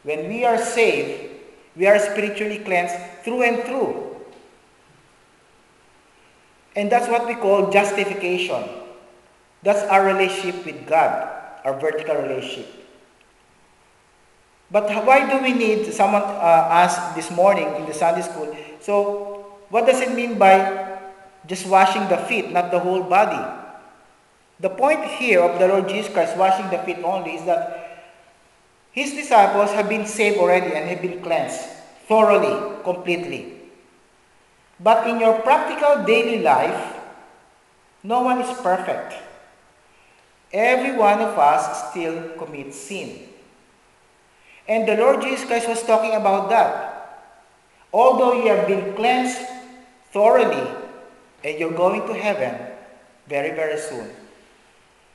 When 0.02 0.28
we 0.28 0.44
are 0.44 0.58
saved, 0.58 1.34
we 1.76 1.86
are 1.86 1.98
spiritually 1.98 2.58
cleansed 2.58 2.94
through 3.24 3.42
and 3.42 3.62
through. 3.64 4.16
And 6.76 6.90
that's 6.90 7.08
what 7.08 7.26
we 7.26 7.34
call 7.34 7.70
justification. 7.70 8.62
That's 9.62 9.82
our 9.90 10.04
relationship 10.06 10.64
with 10.64 10.86
God, 10.86 11.28
our 11.64 11.78
vertical 11.78 12.16
relationship. 12.16 12.66
But 14.70 14.86
why 15.04 15.28
do 15.28 15.42
we 15.42 15.52
need, 15.52 15.92
someone 15.92 16.22
uh, 16.22 16.68
asked 16.70 17.16
this 17.16 17.30
morning 17.30 17.66
in 17.76 17.86
the 17.86 17.94
Sunday 17.94 18.22
school, 18.22 18.56
so 18.80 19.58
what 19.68 19.86
does 19.86 20.00
it 20.00 20.14
mean 20.14 20.38
by 20.38 20.98
just 21.46 21.66
washing 21.66 22.06
the 22.08 22.16
feet, 22.16 22.52
not 22.52 22.70
the 22.70 22.78
whole 22.78 23.02
body? 23.02 23.42
The 24.60 24.70
point 24.70 25.04
here 25.04 25.42
of 25.42 25.58
the 25.58 25.66
Lord 25.66 25.88
Jesus 25.88 26.12
Christ 26.12 26.36
washing 26.36 26.70
the 26.70 26.78
feet 26.78 26.98
only 27.02 27.34
is 27.34 27.44
that 27.46 27.80
his 28.92 29.12
disciples 29.12 29.72
have 29.72 29.88
been 29.88 30.06
saved 30.06 30.38
already 30.38 30.74
and 30.74 30.88
have 30.88 31.02
been 31.02 31.22
cleansed 31.22 31.60
thoroughly, 32.06 32.82
completely. 32.84 33.54
But 34.78 35.06
in 35.08 35.18
your 35.20 35.40
practical 35.40 36.04
daily 36.04 36.42
life, 36.42 36.96
no 38.02 38.22
one 38.22 38.40
is 38.40 38.50
perfect. 38.60 39.14
Every 40.52 40.96
one 40.96 41.20
of 41.20 41.38
us 41.38 41.90
still 41.90 42.30
commits 42.38 42.76
sin. 42.76 43.28
And 44.66 44.88
the 44.88 44.96
Lord 44.96 45.22
Jesus 45.22 45.46
Christ 45.46 45.68
was 45.68 45.82
talking 45.82 46.14
about 46.14 46.50
that. 46.50 47.36
Although 47.92 48.42
you 48.42 48.48
have 48.48 48.66
been 48.66 48.94
cleansed 48.94 49.40
thoroughly, 50.12 50.68
and 51.42 51.58
you're 51.58 51.72
going 51.72 52.06
to 52.06 52.14
heaven 52.14 52.54
very, 53.26 53.50
very 53.54 53.78
soon. 53.78 54.10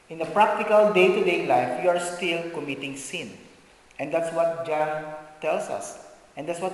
in 0.09 0.19
the 0.19 0.25
practical 0.25 0.93
day-to-day 0.93 1.47
life, 1.47 1.83
you 1.83 1.89
are 1.89 1.99
still 1.99 2.49
committing 2.51 2.95
sin. 2.95 3.31
And 3.97 4.13
that's 4.13 4.33
what 4.36 4.65
John 4.65 5.05
tells 5.41 5.69
us. 5.69 5.97
And 6.38 6.47
that's 6.47 6.59
what 6.59 6.73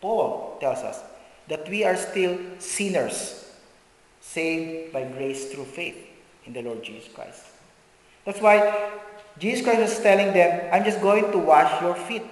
Paul 0.00 0.56
tells 0.60 0.78
us. 0.78 1.00
That 1.48 1.68
we 1.68 1.84
are 1.84 1.96
still 1.96 2.38
sinners, 2.58 3.50
saved 4.20 4.92
by 4.92 5.04
grace 5.04 5.52
through 5.52 5.64
faith 5.64 5.98
in 6.46 6.52
the 6.52 6.62
Lord 6.62 6.82
Jesus 6.82 7.12
Christ. 7.12 7.44
That's 8.24 8.40
why 8.40 8.90
Jesus 9.38 9.64
Christ 9.64 9.80
is 9.80 9.98
telling 10.00 10.32
them, 10.32 10.68
I'm 10.72 10.84
just 10.84 11.00
going 11.00 11.32
to 11.32 11.38
wash 11.38 11.80
your 11.80 11.94
feet 11.94 12.24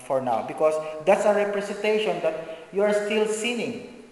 for 0.00 0.20
now. 0.20 0.44
Because 0.46 0.74
that's 1.04 1.24
a 1.24 1.34
representation 1.34 2.20
that 2.22 2.68
you 2.72 2.82
are 2.82 2.92
still 2.92 3.26
sinning. 3.26 4.04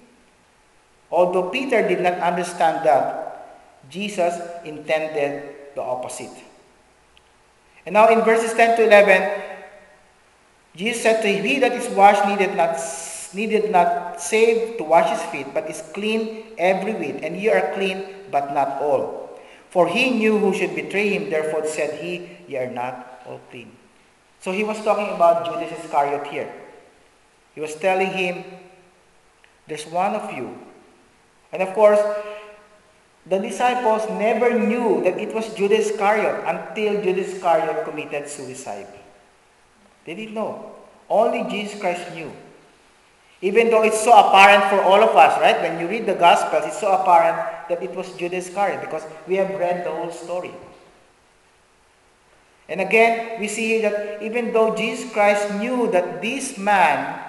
Although 1.11 1.51
Peter 1.51 1.87
did 1.87 2.01
not 2.01 2.19
understand 2.19 2.85
that, 2.87 3.25
Jesus 3.89 4.35
intended 4.65 5.75
the 5.75 5.83
opposite. 5.83 6.33
And 7.87 7.93
now 7.95 8.09
in 8.09 8.25
verses 8.25 8.53
10 8.55 8.77
to 8.79 8.87
11, 8.87 9.43
Jesus 10.77 11.03
said 11.03 11.23
to 11.23 11.29
him, 11.29 11.45
He 11.45 11.59
that 11.61 11.73
is 11.73 11.89
washed 11.95 12.27
needed 12.27 12.57
not, 12.57 12.81
needed 13.35 13.71
not 13.71 14.21
save 14.21 14.79
to 14.79 14.85
wash 14.85 15.11
his 15.11 15.23
feet, 15.31 15.55
but 15.55 15.69
is 15.71 15.83
clean 15.93 16.45
every 16.59 16.95
whit, 16.95 17.23
and 17.23 17.37
ye 17.37 17.49
are 17.51 17.73
clean, 17.75 18.05
but 18.31 18.53
not 18.55 18.83
all. 18.83 19.24
For 19.75 19.91
he 19.91 20.11
knew 20.11 20.39
who 20.39 20.55
should 20.55 20.77
betray 20.79 21.11
him, 21.11 21.31
therefore 21.31 21.67
said 21.67 21.99
he, 21.99 22.31
Ye 22.47 22.59
are 22.63 22.71
not 22.71 23.27
all 23.27 23.41
clean. 23.51 23.75
So 24.39 24.53
he 24.53 24.63
was 24.63 24.79
talking 24.85 25.11
about 25.11 25.51
Judas 25.51 25.75
Iscariot 25.83 26.29
here. 26.29 26.47
He 27.57 27.61
was 27.61 27.75
telling 27.75 28.15
him, 28.15 28.45
There's 29.67 29.85
one 29.91 30.15
of 30.15 30.31
you. 30.31 30.55
And 31.51 31.61
of 31.61 31.75
course, 31.75 31.99
the 33.27 33.41
disciples 33.41 34.07
never 34.15 34.55
knew 34.55 35.03
that 35.03 35.19
it 35.19 35.35
was 35.35 35.53
Judas 35.55 35.91
Iscariot 35.91 36.47
until 36.47 37.03
Judas 37.03 37.35
Iscariot 37.35 37.85
committed 37.85 38.29
suicide. 38.29 38.87
They 40.05 40.15
didn't 40.15 40.35
know. 40.35 40.71
Only 41.11 41.51
Jesus 41.51 41.81
Christ 41.81 42.15
knew. 42.15 42.31
Even 43.43 43.71
though 43.71 43.83
it's 43.83 44.01
so 44.01 44.13
apparent 44.13 44.65
for 44.71 44.81
all 44.83 45.03
of 45.03 45.15
us, 45.17 45.39
right? 45.41 45.61
When 45.61 45.79
you 45.79 45.89
read 45.89 46.07
the 46.07 46.15
Gospels, 46.15 46.65
it's 46.67 46.81
so 46.81 46.93
apparent 46.93 47.69
that 47.69 47.83
it 47.83 47.95
was 47.95 48.11
Judas 48.17 48.49
Iscariot 48.49 48.81
because 48.81 49.05
we 49.27 49.37
have 49.37 49.51
read 49.59 49.85
the 49.85 49.91
whole 49.91 50.11
story. 50.11 50.53
And 52.69 52.81
again, 52.81 53.39
we 53.41 53.49
see 53.49 53.83
that 53.83 54.23
even 54.23 54.53
though 54.53 54.75
Jesus 54.75 55.13
Christ 55.13 55.53
knew 55.55 55.91
that 55.91 56.23
this 56.23 56.57
man, 56.57 57.21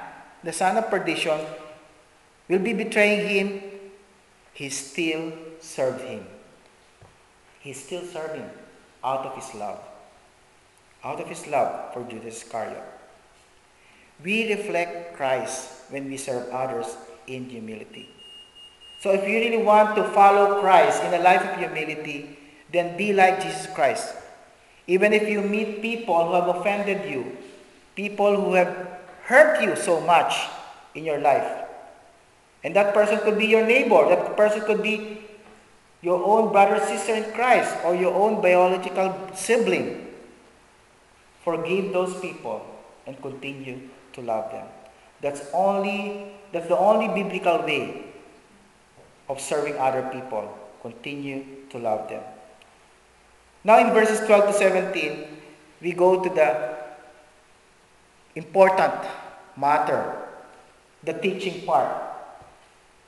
the 0.43 0.53
son 0.53 0.77
of 0.77 0.89
perdition, 0.89 1.39
will 2.47 2.59
be 2.59 2.73
betraying 2.73 3.27
him, 3.27 3.63
he 4.53 4.69
still 4.69 5.33
served 5.59 6.01
him. 6.01 6.25
He 7.59 7.73
still 7.73 8.03
served 8.03 8.35
him 8.35 8.49
out 9.03 9.25
of 9.25 9.35
his 9.35 9.53
love. 9.55 9.79
Out 11.03 11.19
of 11.19 11.27
his 11.27 11.45
love 11.47 11.93
for 11.93 12.03
Judas 12.03 12.43
Iscariot. 12.43 12.83
We 14.23 14.53
reflect 14.53 15.17
Christ 15.17 15.74
when 15.89 16.09
we 16.09 16.17
serve 16.17 16.49
others 16.49 16.97
in 17.27 17.49
humility. 17.49 18.09
So 19.01 19.11
if 19.11 19.27
you 19.27 19.37
really 19.37 19.61
want 19.61 19.95
to 19.95 20.03
follow 20.15 20.61
Christ 20.61 21.03
in 21.03 21.13
a 21.13 21.21
life 21.21 21.41
of 21.41 21.57
humility, 21.59 22.37
then 22.71 22.97
be 22.97 23.13
like 23.13 23.41
Jesus 23.41 23.67
Christ. 23.73 24.15
Even 24.87 25.13
if 25.13 25.29
you 25.29 25.41
meet 25.41 25.81
people 25.81 26.27
who 26.27 26.33
have 26.33 26.47
offended 26.55 27.09
you, 27.09 27.37
people 27.95 28.35
who 28.35 28.53
have 28.53 28.99
hurt 29.25 29.61
you 29.61 29.75
so 29.75 30.01
much 30.01 30.35
in 30.93 31.03
your 31.03 31.19
life, 31.19 31.65
and 32.63 32.75
that 32.75 32.93
person 32.93 33.19
could 33.19 33.37
be 33.37 33.45
your 33.45 33.65
neighbor, 33.65 34.09
that 34.09 34.35
person 34.35 34.61
could 34.61 34.81
be 34.81 35.21
your 36.01 36.23
own 36.23 36.51
brother 36.51 36.79
sister 36.85 37.13
in 37.13 37.31
Christ 37.33 37.73
or 37.83 37.95
your 37.95 38.13
own 38.13 38.41
biological 38.41 39.13
sibling. 39.33 40.07
Forgive 41.43 41.93
those 41.93 42.19
people 42.19 42.65
and 43.05 43.19
continue 43.21 43.89
to 44.13 44.21
love 44.21 44.51
them. 44.51 44.67
That's 45.21 45.41
only 45.53 46.31
that's 46.51 46.67
the 46.67 46.77
only 46.77 47.07
biblical 47.11 47.59
way 47.67 48.05
of 49.27 49.41
serving 49.41 49.77
other 49.77 50.07
people. 50.13 50.47
Continue 50.81 51.67
to 51.69 51.79
love 51.79 52.07
them. 52.07 52.23
Now 53.63 53.79
in 53.79 53.91
verses 53.93 54.21
12 54.27 54.47
to 54.47 54.53
17, 54.53 55.27
we 55.81 55.91
go 55.91 56.23
to 56.23 56.29
the 56.29 56.77
important 58.35 58.93
matter, 59.57 60.15
the 61.03 61.13
teaching 61.13 61.65
part. 61.65 61.89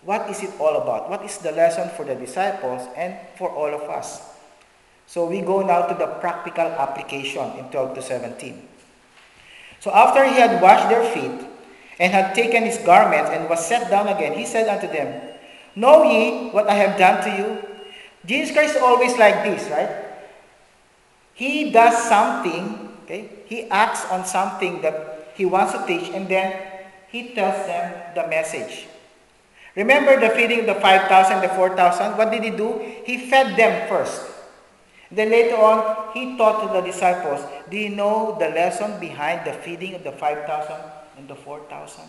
What 0.03 0.29
is 0.29 0.41
it 0.41 0.51
all 0.59 0.81
about? 0.81 1.09
What 1.09 1.23
is 1.23 1.37
the 1.37 1.51
lesson 1.51 1.89
for 1.95 2.03
the 2.03 2.15
disciples 2.15 2.81
and 2.97 3.15
for 3.37 3.49
all 3.49 3.73
of 3.73 3.89
us? 3.89 4.21
So 5.05 5.25
we 5.25 5.41
go 5.41 5.61
now 5.61 5.87
to 5.87 5.95
the 5.95 6.07
practical 6.19 6.67
application 6.67 7.47
in 7.57 7.69
12 7.69 7.95
to 7.95 8.01
17. 8.01 8.67
So 9.79 9.91
after 9.91 10.25
he 10.25 10.35
had 10.35 10.61
washed 10.61 10.89
their 10.89 11.05
feet 11.13 11.47
and 11.99 12.13
had 12.13 12.35
taken 12.35 12.63
his 12.63 12.77
garment 12.79 13.27
and 13.27 13.49
was 13.49 13.65
set 13.65 13.89
down 13.89 14.07
again, 14.07 14.37
he 14.37 14.45
said 14.45 14.67
unto 14.69 14.87
them, 14.87 15.21
Know 15.75 16.03
ye 16.03 16.49
what 16.49 16.67
I 16.67 16.73
have 16.73 16.97
done 16.97 17.23
to 17.23 17.29
you? 17.37 17.47
Jesus 18.25 18.53
Christ 18.53 18.75
is 18.75 18.81
always 18.81 19.17
like 19.17 19.43
this, 19.43 19.69
right? 19.69 19.89
He 21.33 21.71
does 21.71 21.95
something, 22.09 22.97
okay? 23.03 23.29
He 23.45 23.69
acts 23.69 24.05
on 24.09 24.25
something 24.25 24.81
that 24.81 25.33
he 25.35 25.45
wants 25.45 25.73
to 25.73 25.85
teach, 25.85 26.09
and 26.09 26.27
then 26.27 26.53
he 27.09 27.33
tells 27.33 27.65
them 27.67 27.93
the 28.15 28.27
message. 28.27 28.87
Remember 29.75 30.19
the 30.19 30.33
feeding 30.33 30.61
of 30.61 30.65
the 30.65 30.81
5,000, 30.81 31.41
the 31.41 31.49
4,000? 31.49 32.17
What 32.17 32.31
did 32.31 32.43
he 32.43 32.49
do? 32.49 32.81
He 33.05 33.29
fed 33.29 33.55
them 33.55 33.87
first. 33.87 34.25
Then 35.11 35.29
later 35.29 35.55
on, 35.55 36.11
he 36.13 36.35
taught 36.35 36.65
to 36.65 36.73
the 36.73 36.81
disciples, 36.81 37.45
do 37.69 37.77
you 37.77 37.89
know 37.89 38.35
the 38.39 38.49
lesson 38.49 38.99
behind 38.99 39.45
the 39.45 39.53
feeding 39.53 39.93
of 39.93 40.03
the 40.03 40.11
5,000 40.11 40.96
and 41.17 41.27
the 41.27 41.35
4,000? 41.35 42.03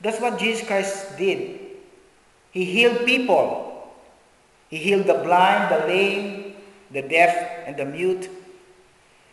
That's 0.00 0.20
what 0.20 0.38
Jesus 0.38 0.66
Christ 0.66 1.16
did. 1.16 1.60
He 2.50 2.64
healed 2.64 3.06
people. 3.06 3.92
He 4.68 4.78
healed 4.78 5.06
the 5.06 5.14
blind, 5.14 5.70
the 5.70 5.86
lame, 5.86 6.56
the 6.90 7.02
deaf, 7.02 7.66
and 7.66 7.76
the 7.76 7.84
mute. 7.84 8.28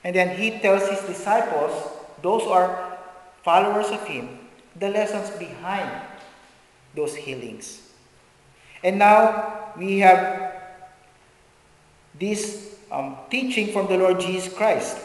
And 0.03 0.15
then 0.15 0.37
he 0.37 0.59
tells 0.59 0.87
his 0.87 1.01
disciples, 1.01 1.71
those 2.21 2.43
who 2.43 2.49
are 2.49 2.97
followers 3.43 3.87
of 3.89 4.05
him, 4.05 4.39
the 4.75 4.89
lessons 4.89 5.29
behind 5.37 5.89
those 6.95 7.15
healings. 7.15 7.81
And 8.83 8.99
now 8.99 9.73
we 9.77 9.99
have 9.99 10.55
this 12.17 12.75
um, 12.91 13.17
teaching 13.29 13.73
from 13.73 13.87
the 13.87 13.97
Lord 13.97 14.19
Jesus 14.19 14.53
Christ. 14.53 14.97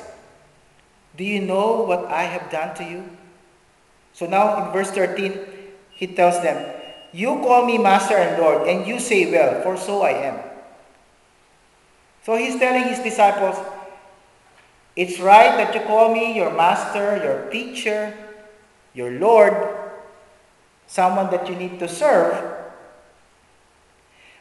Do 1.17 1.25
you 1.25 1.41
know 1.41 1.83
what 1.83 2.07
I 2.07 2.23
have 2.25 2.51
done 2.51 2.75
to 2.77 2.85
you? 2.85 3.05
So 4.13 4.27
now 4.27 4.67
in 4.67 4.73
verse 4.73 4.91
13, 4.91 5.39
he 5.91 6.07
tells 6.09 6.43
them, 6.43 6.59
You 7.13 7.39
call 7.43 7.67
me 7.67 7.79
Master 7.79 8.17
and 8.17 8.41
Lord, 8.41 8.69
and 8.69 8.87
you 8.87 8.99
say, 8.99 9.31
Well, 9.31 9.63
for 9.63 9.77
so 9.77 10.03
I 10.03 10.11
am. 10.11 10.39
So 12.25 12.37
he's 12.37 12.59
telling 12.59 12.85
his 12.85 12.99
disciples, 12.99 13.57
It's 14.97 15.21
right 15.21 15.57
that 15.57 15.75
you 15.75 15.83
call 15.83 16.13
me 16.13 16.35
your 16.35 16.53
Master, 16.55 17.21
your 17.23 17.51
teacher, 17.51 18.15
your 18.93 19.13
Lord, 19.13 19.55
someone 20.87 21.31
that 21.31 21.49
you 21.49 21.55
need 21.55 21.79
to 21.79 21.89
serve. 21.89 22.35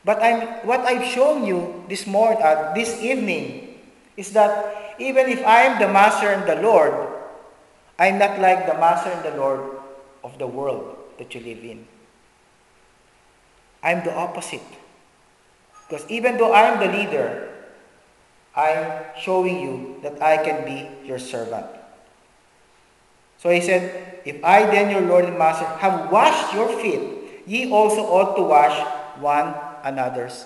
But 0.05 0.21
I'm, 0.21 0.67
what 0.67 0.81
I've 0.81 1.05
shown 1.05 1.45
you 1.45 1.85
this 1.87 2.05
morning, 2.05 2.41
uh, 2.43 2.73
this 2.73 3.01
evening, 3.01 3.79
is 4.17 4.31
that 4.33 4.82
even 4.99 5.29
if 5.29 5.45
I 5.45 5.63
am 5.63 5.79
the 5.79 5.91
Master 5.91 6.27
and 6.29 6.47
the 6.47 6.61
Lord, 6.61 6.93
I'm 7.99 8.17
not 8.17 8.39
like 8.39 8.65
the 8.65 8.73
Master 8.73 9.09
and 9.09 9.23
the 9.23 9.37
Lord 9.37 9.79
of 10.23 10.37
the 10.37 10.47
world 10.47 10.97
that 11.17 11.33
you 11.35 11.41
live 11.41 11.63
in. 11.63 11.87
I'm 13.83 14.03
the 14.03 14.15
opposite. 14.15 14.63
Because 15.87 16.09
even 16.09 16.37
though 16.37 16.53
I'm 16.53 16.79
the 16.79 16.97
leader, 16.97 17.49
I'm 18.55 19.03
showing 19.19 19.59
you 19.59 19.99
that 20.03 20.21
I 20.21 20.37
can 20.37 20.63
be 20.63 20.87
your 21.05 21.19
servant. 21.19 21.65
So 23.37 23.49
he 23.49 23.59
said, 23.59 24.21
If 24.25 24.43
I 24.43 24.65
then, 24.65 24.89
your 24.89 25.01
Lord 25.01 25.25
and 25.25 25.37
Master, 25.37 25.65
have 25.65 26.11
washed 26.11 26.53
your 26.53 26.69
feet, 26.79 27.43
ye 27.45 27.69
also 27.69 28.01
ought 28.01 28.35
to 28.37 28.43
wash 28.43 28.77
one 29.19 29.53
another's. 29.83 30.45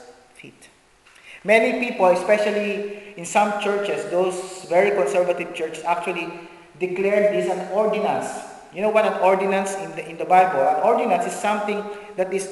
Many 1.43 1.79
people, 1.79 2.07
especially 2.07 3.13
in 3.15 3.25
some 3.25 3.61
churches, 3.61 4.09
those 4.09 4.65
very 4.69 4.91
conservative 4.91 5.53
churches, 5.53 5.83
actually 5.83 6.31
declare 6.79 7.31
this 7.33 7.49
an 7.49 7.71
ordinance. 7.71 8.29
You 8.73 8.81
know 8.81 8.89
what 8.89 9.05
an 9.05 9.21
ordinance 9.21 9.75
in 9.75 9.91
the, 9.91 10.09
in 10.09 10.17
the 10.17 10.25
Bible? 10.25 10.61
An 10.61 10.83
ordinance 10.83 11.25
is 11.25 11.33
something 11.33 11.83
that 12.15 12.33
is 12.33 12.49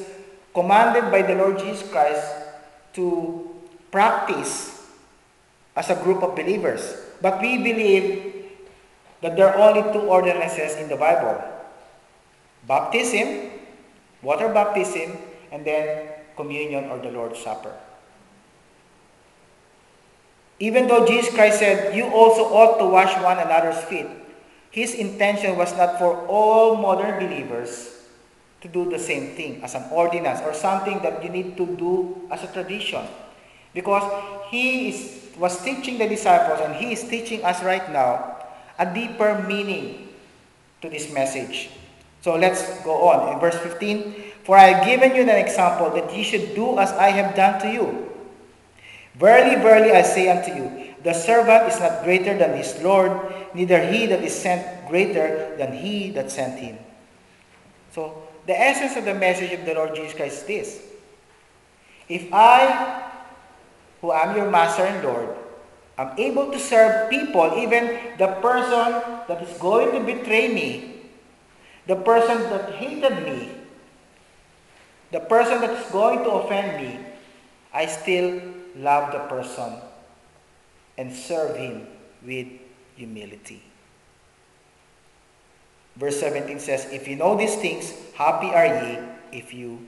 commanded 0.53 1.11
by 1.11 1.21
the 1.21 1.35
Lord 1.35 1.59
Jesus 1.59 1.87
Christ 1.89 2.25
to 2.93 3.49
practice 3.91 4.87
as 5.75 5.89
a 5.89 5.95
group 5.95 6.23
of 6.23 6.35
believers. 6.35 6.95
But 7.21 7.41
we 7.41 7.57
believe 7.57 8.33
that 9.21 9.35
there 9.35 9.49
are 9.49 9.57
only 9.57 9.81
two 9.93 10.07
ordinances 10.07 10.75
in 10.77 10.87
the 10.87 10.95
Bible 10.95 11.43
baptism, 12.67 13.51
water 14.23 14.49
baptism, 14.49 15.17
and 15.51 15.65
then 15.65 16.09
communion 16.35 16.85
or 16.89 16.97
the 16.97 17.11
Lord's 17.11 17.39
Supper. 17.39 17.73
Even 20.59 20.87
though 20.87 21.05
Jesus 21.05 21.33
Christ 21.33 21.59
said, 21.59 21.95
You 21.95 22.05
also 22.07 22.43
ought 22.43 22.79
to 22.79 22.85
wash 22.85 23.11
one 23.21 23.39
another's 23.39 23.83
feet, 23.85 24.07
his 24.71 24.93
intention 24.95 25.57
was 25.57 25.75
not 25.75 25.99
for 25.99 26.25
all 26.27 26.75
modern 26.77 27.19
believers 27.19 27.95
to 28.61 28.67
do 28.67 28.89
the 28.89 28.99
same 28.99 29.35
thing 29.35 29.63
as 29.63 29.75
an 29.75 29.83
ordinance 29.91 30.41
or 30.41 30.53
something 30.53 30.99
that 31.03 31.23
you 31.23 31.29
need 31.29 31.55
to 31.57 31.65
do 31.77 32.27
as 32.31 32.43
a 32.43 32.51
tradition. 32.51 33.03
Because 33.73 34.03
he 34.49 34.89
is, 34.89 35.31
was 35.37 35.61
teaching 35.63 35.97
the 35.97 36.07
disciples 36.07 36.59
and 36.61 36.75
he 36.75 36.93
is 36.93 37.03
teaching 37.03 37.43
us 37.43 37.61
right 37.63 37.91
now 37.91 38.37
a 38.79 38.85
deeper 38.85 39.43
meaning 39.47 40.09
to 40.81 40.89
this 40.89 41.11
message. 41.11 41.69
So 42.21 42.35
let's 42.35 42.83
go 42.83 43.09
on. 43.09 43.33
In 43.33 43.39
verse 43.39 43.57
15, 43.59 44.43
For 44.43 44.57
I 44.57 44.73
have 44.73 44.85
given 44.85 45.15
you 45.15 45.21
an 45.21 45.29
example 45.29 45.91
that 45.91 46.15
ye 46.15 46.23
should 46.23 46.55
do 46.55 46.79
as 46.79 46.91
I 46.93 47.09
have 47.11 47.35
done 47.35 47.61
to 47.61 47.71
you. 47.71 48.04
Verily, 49.17 49.55
verily, 49.55 49.91
I 49.91 50.01
say 50.01 50.29
unto 50.29 50.51
you, 50.51 50.95
the 51.03 51.13
servant 51.13 51.71
is 51.71 51.79
not 51.79 52.03
greater 52.03 52.37
than 52.37 52.57
his 52.57 52.81
Lord, 52.81 53.11
neither 53.53 53.79
he 53.79 54.05
that 54.07 54.23
is 54.23 54.35
sent 54.35 54.89
greater 54.89 55.55
than 55.57 55.71
he 55.71 56.11
that 56.11 56.31
sent 56.31 56.59
him. 56.59 56.77
So, 57.93 58.23
the 58.45 58.59
essence 58.59 58.97
of 58.97 59.05
the 59.05 59.13
message 59.13 59.53
of 59.53 59.65
the 59.65 59.73
Lord 59.73 59.95
Jesus 59.95 60.13
Christ 60.13 60.41
is 60.41 60.43
this. 60.43 60.81
If 62.09 62.27
I, 62.33 63.03
who 64.01 64.11
am 64.11 64.35
your 64.35 64.51
master 64.51 64.83
and 64.83 65.03
Lord, 65.03 65.29
am 65.97 66.11
able 66.17 66.51
to 66.51 66.59
serve 66.59 67.09
people, 67.09 67.53
even 67.57 68.17
the 68.17 68.27
person 68.43 69.01
that 69.27 69.41
is 69.41 69.57
going 69.57 69.91
to 69.93 70.01
betray 70.01 70.53
me, 70.53 71.07
the 71.87 71.95
person 71.95 72.41
that 72.49 72.73
hated 72.73 73.23
me, 73.23 73.49
the 75.11 75.21
person 75.21 75.61
that 75.61 75.71
is 75.71 75.91
going 75.91 76.19
to 76.19 76.31
offend 76.31 76.83
me, 76.83 76.99
I 77.73 77.85
still 77.85 78.41
love 78.75 79.11
the 79.11 79.19
person 79.19 79.73
and 80.97 81.13
serve 81.13 81.55
him 81.57 81.87
with 82.25 82.47
humility. 82.95 83.63
Verse 85.95 86.19
17 86.19 86.59
says, 86.59 86.85
If 86.91 87.07
you 87.07 87.15
know 87.15 87.37
these 87.37 87.55
things, 87.55 87.93
happy 88.15 88.47
are 88.47 88.65
ye 88.65 88.99
if 89.31 89.53
you 89.53 89.79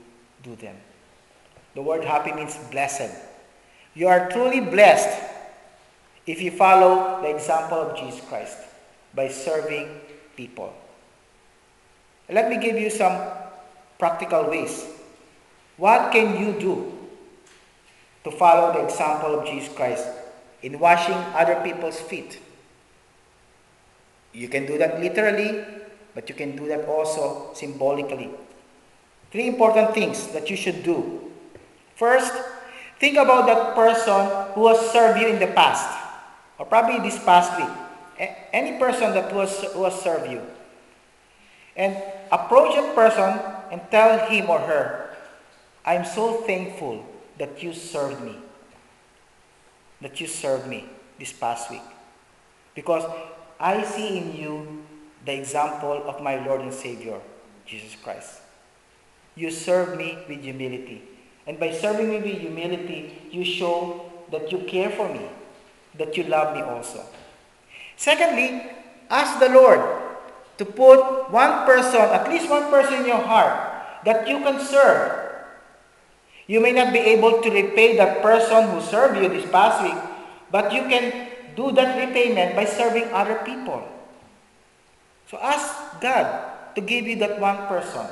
do 0.42 0.56
them. 0.56 0.76
The 1.74 1.82
word 1.82 2.04
happy 2.04 2.32
means 2.32 2.56
blessed. 2.70 3.14
You 3.94 4.08
are 4.08 4.30
truly 4.30 4.60
blessed 4.60 5.22
if 6.26 6.40
you 6.40 6.50
follow 6.50 7.20
the 7.22 7.34
example 7.34 7.78
of 7.78 7.96
Jesus 7.96 8.20
Christ 8.28 8.58
by 9.14 9.28
serving 9.28 10.00
people. 10.36 10.72
Let 12.28 12.50
me 12.50 12.58
give 12.58 12.76
you 12.76 12.90
some 12.90 13.18
practical 13.98 14.48
ways. 14.48 14.86
What 15.76 16.12
can 16.12 16.38
you 16.38 16.58
do 16.58 16.97
to 18.28 18.36
follow 18.36 18.76
the 18.76 18.84
example 18.84 19.40
of 19.40 19.48
Jesus 19.48 19.72
Christ 19.72 20.06
in 20.60 20.78
washing 20.78 21.16
other 21.32 21.60
people's 21.64 21.98
feet? 21.98 22.38
You 24.34 24.48
can 24.48 24.66
do 24.66 24.76
that 24.76 25.00
literally, 25.00 25.64
but 26.14 26.28
you 26.28 26.34
can 26.34 26.54
do 26.54 26.68
that 26.68 26.84
also 26.84 27.50
symbolically. 27.54 28.30
Three 29.32 29.48
important 29.48 29.94
things 29.94 30.28
that 30.28 30.50
you 30.50 30.56
should 30.56 30.84
do. 30.84 31.32
First, 31.96 32.32
think 33.00 33.16
about 33.16 33.46
that 33.46 33.74
person 33.74 34.52
who 34.52 34.68
has 34.68 34.78
served 34.92 35.20
you 35.20 35.28
in 35.28 35.38
the 35.38 35.48
past, 35.48 35.88
or 36.58 36.66
probably 36.66 37.00
this 37.00 37.18
past 37.24 37.56
week. 37.56 37.72
Any 38.52 38.78
person 38.78 39.14
that 39.14 39.32
was, 39.32 39.62
who 39.72 39.84
has 39.84 39.94
served 40.02 40.30
you. 40.30 40.42
And 41.76 41.96
approach 42.30 42.74
that 42.74 42.94
person 42.94 43.40
and 43.70 43.80
tell 43.90 44.28
him 44.28 44.50
or 44.50 44.58
her, 44.58 45.16
I'm 45.86 46.04
so 46.04 46.42
thankful 46.42 47.06
that 47.38 47.62
you 47.62 47.72
served 47.72 48.22
me. 48.22 48.36
That 50.00 50.20
you 50.20 50.26
served 50.26 50.66
me 50.66 50.84
this 51.18 51.32
past 51.32 51.70
week. 51.70 51.82
Because 52.74 53.04
I 53.58 53.82
see 53.82 54.18
in 54.18 54.36
you 54.36 54.84
the 55.24 55.34
example 55.34 56.02
of 56.06 56.22
my 56.22 56.44
Lord 56.44 56.60
and 56.60 56.72
Savior, 56.72 57.20
Jesus 57.66 57.96
Christ. 58.02 58.40
You 59.34 59.50
serve 59.50 59.96
me 59.96 60.18
with 60.28 60.42
humility. 60.42 61.02
And 61.46 61.58
by 61.58 61.72
serving 61.72 62.10
me 62.10 62.18
with 62.18 62.38
humility, 62.38 63.18
you 63.30 63.44
show 63.44 64.10
that 64.30 64.52
you 64.52 64.58
care 64.58 64.90
for 64.90 65.08
me, 65.12 65.26
that 65.96 66.16
you 66.16 66.24
love 66.24 66.54
me 66.54 66.62
also. 66.62 67.04
Secondly, 67.96 68.62
ask 69.10 69.40
the 69.40 69.48
Lord 69.48 69.80
to 70.58 70.64
put 70.64 71.30
one 71.30 71.66
person, 71.66 72.00
at 72.00 72.28
least 72.28 72.50
one 72.50 72.70
person 72.70 73.00
in 73.00 73.06
your 73.06 73.22
heart, 73.22 74.04
that 74.04 74.28
you 74.28 74.38
can 74.38 74.60
serve 74.60 75.17
you 76.48 76.60
may 76.64 76.72
not 76.72 76.96
be 76.96 76.98
able 76.98 77.42
to 77.44 77.50
repay 77.52 77.96
that 78.00 78.24
person 78.24 78.72
who 78.72 78.80
served 78.80 79.20
you 79.20 79.28
this 79.28 79.44
past 79.52 79.84
week, 79.84 80.00
but 80.50 80.72
you 80.72 80.80
can 80.88 81.28
do 81.54 81.70
that 81.72 82.00
repayment 82.00 82.56
by 82.56 82.64
serving 82.64 83.04
other 83.12 83.36
people. 83.44 83.84
So 85.30 85.36
ask 85.38 86.00
God 86.00 86.74
to 86.74 86.80
give 86.80 87.06
you 87.06 87.16
that 87.20 87.38
one 87.38 87.68
person 87.68 88.08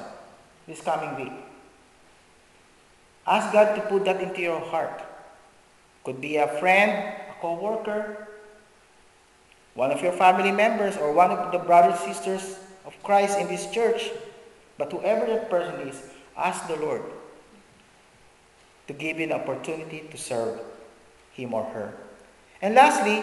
this 0.69 0.83
coming 0.83 1.17
week. 1.17 1.33
Ask 3.27 3.53
God 3.55 3.75
to 3.75 3.81
put 3.89 4.05
that 4.05 4.21
into 4.21 4.43
your 4.43 4.61
heart. 4.61 5.03
Could 6.05 6.21
be 6.21 6.37
a 6.37 6.47
friend, 6.61 6.93
a 6.93 7.41
co-worker, 7.41 8.29
one 9.73 9.91
of 9.91 10.03
your 10.03 10.13
family 10.13 10.53
members, 10.53 10.97
or 10.99 11.11
one 11.13 11.31
of 11.31 11.53
the 11.53 11.59
brothers 11.59 11.99
and 12.05 12.15
sisters 12.15 12.61
of 12.85 12.93
Christ 13.03 13.39
in 13.41 13.49
this 13.49 13.71
church. 13.73 14.11
But 14.77 14.93
whoever 14.93 15.25
that 15.25 15.49
person 15.49 15.89
is, 15.89 16.03
ask 16.37 16.69
the 16.69 16.77
Lord 16.77 17.03
to 18.87 18.93
give 18.93 19.19
you 19.19 19.25
an 19.25 19.33
opportunity 19.33 20.07
to 20.11 20.17
serve 20.17 20.61
him 21.33 21.55
or 21.55 21.65
her. 21.65 21.95
And 22.63 22.75
lastly, 22.75 23.23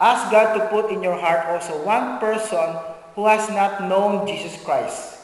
ask 0.00 0.30
God 0.30 0.54
to 0.54 0.68
put 0.68 0.90
in 0.90 1.02
your 1.02 1.18
heart 1.18 1.46
also 1.46 1.84
one 1.84 2.18
person 2.18 2.76
who 3.14 3.26
has 3.26 3.48
not 3.50 3.88
known 3.88 4.26
Jesus 4.26 4.60
Christ. 4.62 5.18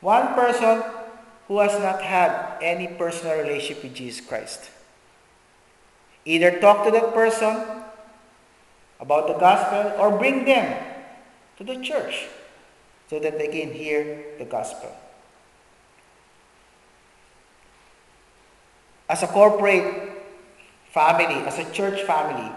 One 0.00 0.34
person 0.34 0.82
who 1.48 1.58
has 1.60 1.78
not 1.80 2.02
had 2.02 2.58
any 2.60 2.88
personal 2.88 3.38
relationship 3.38 3.82
with 3.82 3.94
Jesus 3.94 4.24
Christ. 4.24 4.70
Either 6.24 6.58
talk 6.58 6.84
to 6.84 6.90
that 6.90 7.14
person 7.14 7.62
about 8.98 9.28
the 9.28 9.34
gospel 9.34 9.92
or 10.00 10.18
bring 10.18 10.44
them 10.44 10.82
to 11.58 11.64
the 11.64 11.76
church 11.80 12.26
so 13.08 13.18
that 13.20 13.38
they 13.38 13.48
can 13.48 13.72
hear 13.72 14.24
the 14.38 14.44
gospel. 14.44 14.90
As 19.08 19.22
a 19.22 19.26
corporate 19.26 20.12
family, 20.90 21.46
as 21.46 21.58
a 21.58 21.70
church 21.72 22.02
family, 22.02 22.50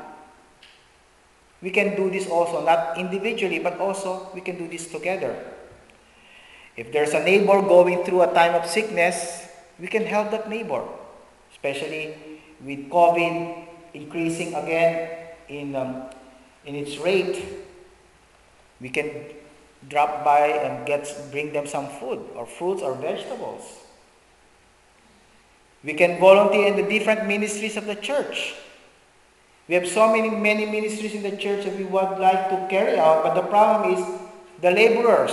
we 1.61 1.71
can 1.71 1.95
do 1.95 2.09
this 2.09 2.27
also, 2.27 2.63
not 2.63 2.97
individually, 2.97 3.59
but 3.59 3.79
also 3.79 4.29
we 4.33 4.41
can 4.41 4.57
do 4.57 4.67
this 4.67 4.87
together. 4.87 5.35
If 6.77 6.91
there's 6.93 7.13
a 7.13 7.23
neighbor 7.23 7.61
going 7.61 8.05
through 8.05 8.21
a 8.21 8.33
time 8.33 8.55
of 8.55 8.65
sickness, 8.65 9.47
we 9.79 9.87
can 9.87 10.05
help 10.05 10.31
that 10.31 10.49
neighbor, 10.49 10.83
especially 11.51 12.15
with 12.63 12.89
COVID 12.89 13.67
increasing 13.93 14.53
again 14.55 15.09
in, 15.49 15.75
um, 15.75 16.03
in 16.65 16.75
its 16.75 16.97
rate. 16.97 17.43
We 18.79 18.89
can 18.89 19.11
drop 19.89 20.23
by 20.23 20.47
and 20.47 20.87
get, 20.87 21.11
bring 21.31 21.51
them 21.51 21.67
some 21.67 21.87
food 21.99 22.19
or 22.35 22.45
fruits 22.45 22.81
or 22.81 22.95
vegetables. 22.95 23.63
We 25.83 25.93
can 25.93 26.19
volunteer 26.19 26.67
in 26.67 26.75
the 26.75 26.89
different 26.89 27.27
ministries 27.27 27.77
of 27.77 27.85
the 27.85 27.95
church. 27.95 28.55
We 29.67 29.75
have 29.75 29.87
so 29.87 30.11
many, 30.11 30.29
many 30.29 30.65
ministries 30.65 31.13
in 31.13 31.23
the 31.23 31.37
church 31.37 31.65
that 31.65 31.77
we 31.77 31.85
would 31.85 32.17
like 32.17 32.49
to 32.49 32.67
carry 32.69 32.97
out, 32.97 33.23
but 33.23 33.35
the 33.35 33.43
problem 33.43 33.93
is 33.93 34.03
the 34.61 34.71
laborers. 34.71 35.31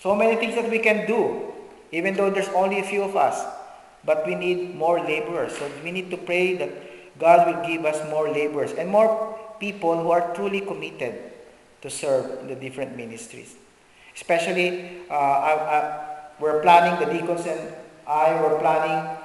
So 0.00 0.14
many 0.14 0.36
things 0.36 0.54
that 0.54 0.70
we 0.70 0.78
can 0.78 1.06
do, 1.06 1.52
even 1.90 2.14
though 2.14 2.30
there's 2.30 2.48
only 2.50 2.78
a 2.78 2.84
few 2.84 3.02
of 3.02 3.16
us. 3.16 3.44
But 4.04 4.26
we 4.26 4.34
need 4.34 4.74
more 4.74 4.98
laborers. 5.00 5.56
So 5.56 5.70
we 5.84 5.90
need 5.90 6.10
to 6.10 6.16
pray 6.16 6.56
that 6.56 7.18
God 7.18 7.46
will 7.46 7.66
give 7.66 7.84
us 7.84 8.08
more 8.10 8.30
laborers 8.30 8.72
and 8.72 8.88
more 8.88 9.38
people 9.60 10.00
who 10.00 10.10
are 10.10 10.34
truly 10.34 10.60
committed 10.60 11.32
to 11.82 11.90
serve 11.90 12.48
the 12.48 12.54
different 12.54 12.96
ministries. 12.96 13.54
Especially, 14.14 15.02
uh, 15.10 15.14
I, 15.14 15.52
I, 15.54 16.06
we're 16.40 16.62
planning 16.62 16.98
the 16.98 17.12
deacons 17.12 17.46
and 17.46 17.74
I 18.06 18.40
were 18.40 18.58
planning 18.58 19.16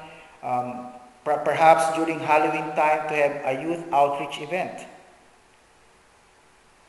um, 0.43 0.87
per 1.23 1.37
perhaps 1.43 1.95
during 1.95 2.19
Halloween 2.19 2.75
time 2.75 3.07
to 3.09 3.15
have 3.15 3.35
a 3.45 3.61
youth 3.61 3.83
outreach 3.91 4.39
event. 4.41 4.87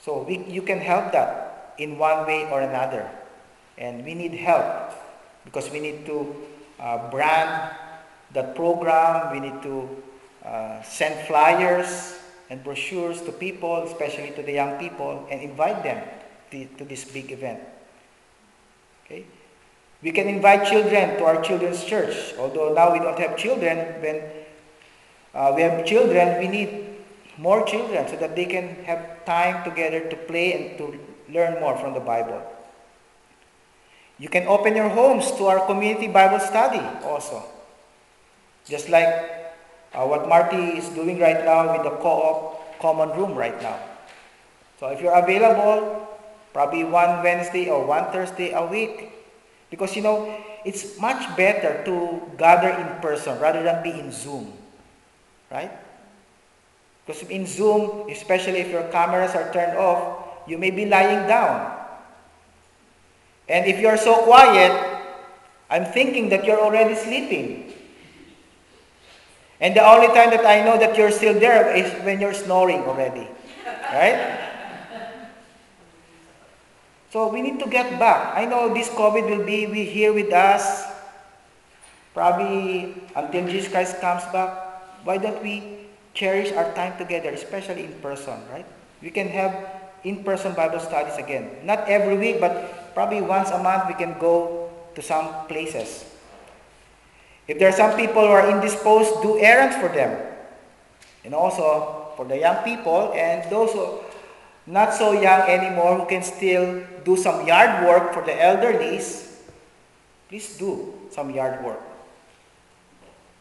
So 0.00 0.22
we, 0.22 0.44
you 0.46 0.62
can 0.62 0.78
help 0.78 1.12
that 1.12 1.74
in 1.78 1.98
one 1.98 2.26
way 2.26 2.48
or 2.50 2.60
another. 2.60 3.10
And 3.76 4.04
we 4.04 4.14
need 4.14 4.34
help 4.34 4.92
because 5.44 5.70
we 5.70 5.80
need 5.80 6.06
to 6.06 6.34
uh, 6.78 7.10
brand 7.10 7.74
that 8.34 8.54
program. 8.54 9.32
We 9.32 9.40
need 9.40 9.62
to 9.62 9.88
uh, 10.44 10.82
send 10.82 11.26
flyers 11.26 12.18
and 12.50 12.62
brochures 12.64 13.20
to 13.22 13.32
people, 13.32 13.82
especially 13.84 14.30
to 14.32 14.42
the 14.42 14.52
young 14.52 14.78
people, 14.78 15.26
and 15.30 15.42
invite 15.42 15.82
them 15.82 16.02
to, 16.50 16.64
to 16.78 16.84
this 16.84 17.04
big 17.04 17.30
event. 17.32 17.60
Okay? 19.04 19.26
We 20.02 20.12
can 20.12 20.28
invite 20.28 20.68
children 20.68 21.18
to 21.18 21.24
our 21.24 21.42
children's 21.42 21.84
church. 21.84 22.34
Although 22.38 22.72
now 22.72 22.92
we 22.92 23.00
don't 23.00 23.18
have 23.18 23.36
children, 23.36 24.00
when 24.00 24.22
uh, 25.34 25.52
we 25.54 25.62
have 25.62 25.84
children, 25.84 26.38
we 26.38 26.46
need 26.46 26.86
more 27.36 27.64
children 27.66 28.06
so 28.06 28.16
that 28.16 28.36
they 28.36 28.46
can 28.46 28.76
have 28.84 29.24
time 29.24 29.64
together 29.64 30.08
to 30.08 30.16
play 30.16 30.54
and 30.54 30.78
to 30.78 30.98
learn 31.32 31.60
more 31.60 31.76
from 31.76 31.94
the 31.94 32.00
Bible. 32.00 32.42
You 34.18 34.28
can 34.28 34.46
open 34.46 34.74
your 34.74 34.88
homes 34.88 35.30
to 35.32 35.46
our 35.46 35.66
community 35.66 36.08
Bible 36.08 36.40
study 36.40 36.82
also. 37.04 37.42
Just 38.66 38.88
like 38.88 39.06
uh, 39.94 40.06
what 40.06 40.28
Marty 40.28 40.78
is 40.78 40.88
doing 40.90 41.18
right 41.18 41.44
now 41.44 41.72
with 41.72 41.82
the 41.82 41.94
co-op 42.02 42.78
common 42.78 43.10
room 43.18 43.34
right 43.34 43.60
now. 43.62 43.78
So 44.78 44.88
if 44.88 45.00
you're 45.00 45.16
available, 45.16 46.06
probably 46.52 46.84
one 46.84 47.22
Wednesday 47.22 47.68
or 47.68 47.86
one 47.86 48.10
Thursday 48.12 48.52
a 48.52 48.64
week, 48.64 49.17
because 49.70 49.94
you 49.96 50.02
know, 50.02 50.34
it's 50.64 50.98
much 50.98 51.36
better 51.36 51.82
to 51.84 52.22
gather 52.36 52.70
in 52.70 53.00
person 53.00 53.38
rather 53.38 53.62
than 53.62 53.82
be 53.82 53.90
in 53.90 54.12
Zoom. 54.12 54.52
Right? 55.50 55.70
Because 57.06 57.22
in 57.28 57.46
Zoom, 57.46 58.08
especially 58.10 58.60
if 58.60 58.70
your 58.70 58.84
cameras 58.92 59.34
are 59.34 59.52
turned 59.52 59.76
off, 59.78 60.24
you 60.46 60.58
may 60.58 60.70
be 60.70 60.84
lying 60.84 61.26
down. 61.26 61.74
And 63.48 63.66
if 63.66 63.78
you're 63.80 63.96
so 63.96 64.24
quiet, 64.24 64.72
I'm 65.70 65.86
thinking 65.86 66.28
that 66.30 66.44
you're 66.44 66.60
already 66.60 66.94
sleeping. 66.94 67.72
And 69.60 69.74
the 69.74 69.84
only 69.84 70.08
time 70.08 70.30
that 70.30 70.44
I 70.44 70.62
know 70.64 70.78
that 70.78 70.96
you're 70.96 71.10
still 71.10 71.38
there 71.38 71.74
is 71.74 71.90
when 72.04 72.20
you're 72.20 72.34
snoring 72.34 72.82
already. 72.84 73.26
Right? 73.66 74.47
So 77.10 77.28
we 77.28 77.40
need 77.40 77.58
to 77.60 77.68
get 77.68 77.98
back. 77.98 78.36
I 78.36 78.44
know 78.44 78.72
this 78.72 78.88
COVID 78.90 79.24
will 79.24 79.44
be 79.44 79.84
here 79.84 80.12
with 80.12 80.32
us 80.32 80.84
probably 82.12 82.94
until 83.16 83.46
Jesus 83.48 83.70
Christ 83.70 84.00
comes 84.00 84.24
back. 84.32 84.52
Why 85.04 85.16
don't 85.16 85.42
we 85.42 85.88
cherish 86.12 86.52
our 86.52 86.72
time 86.74 86.98
together, 86.98 87.30
especially 87.30 87.84
in 87.84 87.92
person, 88.02 88.36
right? 88.52 88.66
We 89.00 89.10
can 89.10 89.28
have 89.28 89.54
in-person 90.04 90.54
Bible 90.54 90.80
studies 90.80 91.16
again. 91.16 91.50
Not 91.64 91.88
every 91.88 92.18
week, 92.18 92.40
but 92.40 92.92
probably 92.94 93.22
once 93.22 93.50
a 93.50 93.62
month 93.62 93.88
we 93.88 93.94
can 93.94 94.18
go 94.18 94.68
to 94.94 95.02
some 95.02 95.46
places. 95.46 96.04
If 97.46 97.58
there 97.58 97.68
are 97.68 97.78
some 97.78 97.96
people 97.96 98.20
who 98.20 98.32
are 98.34 98.50
indisposed, 98.50 99.22
do 99.22 99.38
errands 99.38 99.76
for 99.76 99.88
them. 99.88 100.20
And 101.24 101.34
also 101.34 102.12
for 102.16 102.26
the 102.26 102.36
young 102.36 102.62
people 102.64 103.12
and 103.14 103.48
those 103.50 103.72
who 103.72 104.00
not 104.68 104.92
so 104.92 105.12
young 105.12 105.48
anymore 105.48 105.96
who 105.96 106.04
can 106.04 106.22
still 106.22 106.84
do 107.04 107.16
some 107.16 107.46
yard 107.46 107.88
work 107.88 108.12
for 108.12 108.20
the 108.20 108.32
elderlies, 108.36 109.32
please 110.28 110.56
do 110.58 110.92
some 111.10 111.30
yard 111.30 111.64
work. 111.64 111.80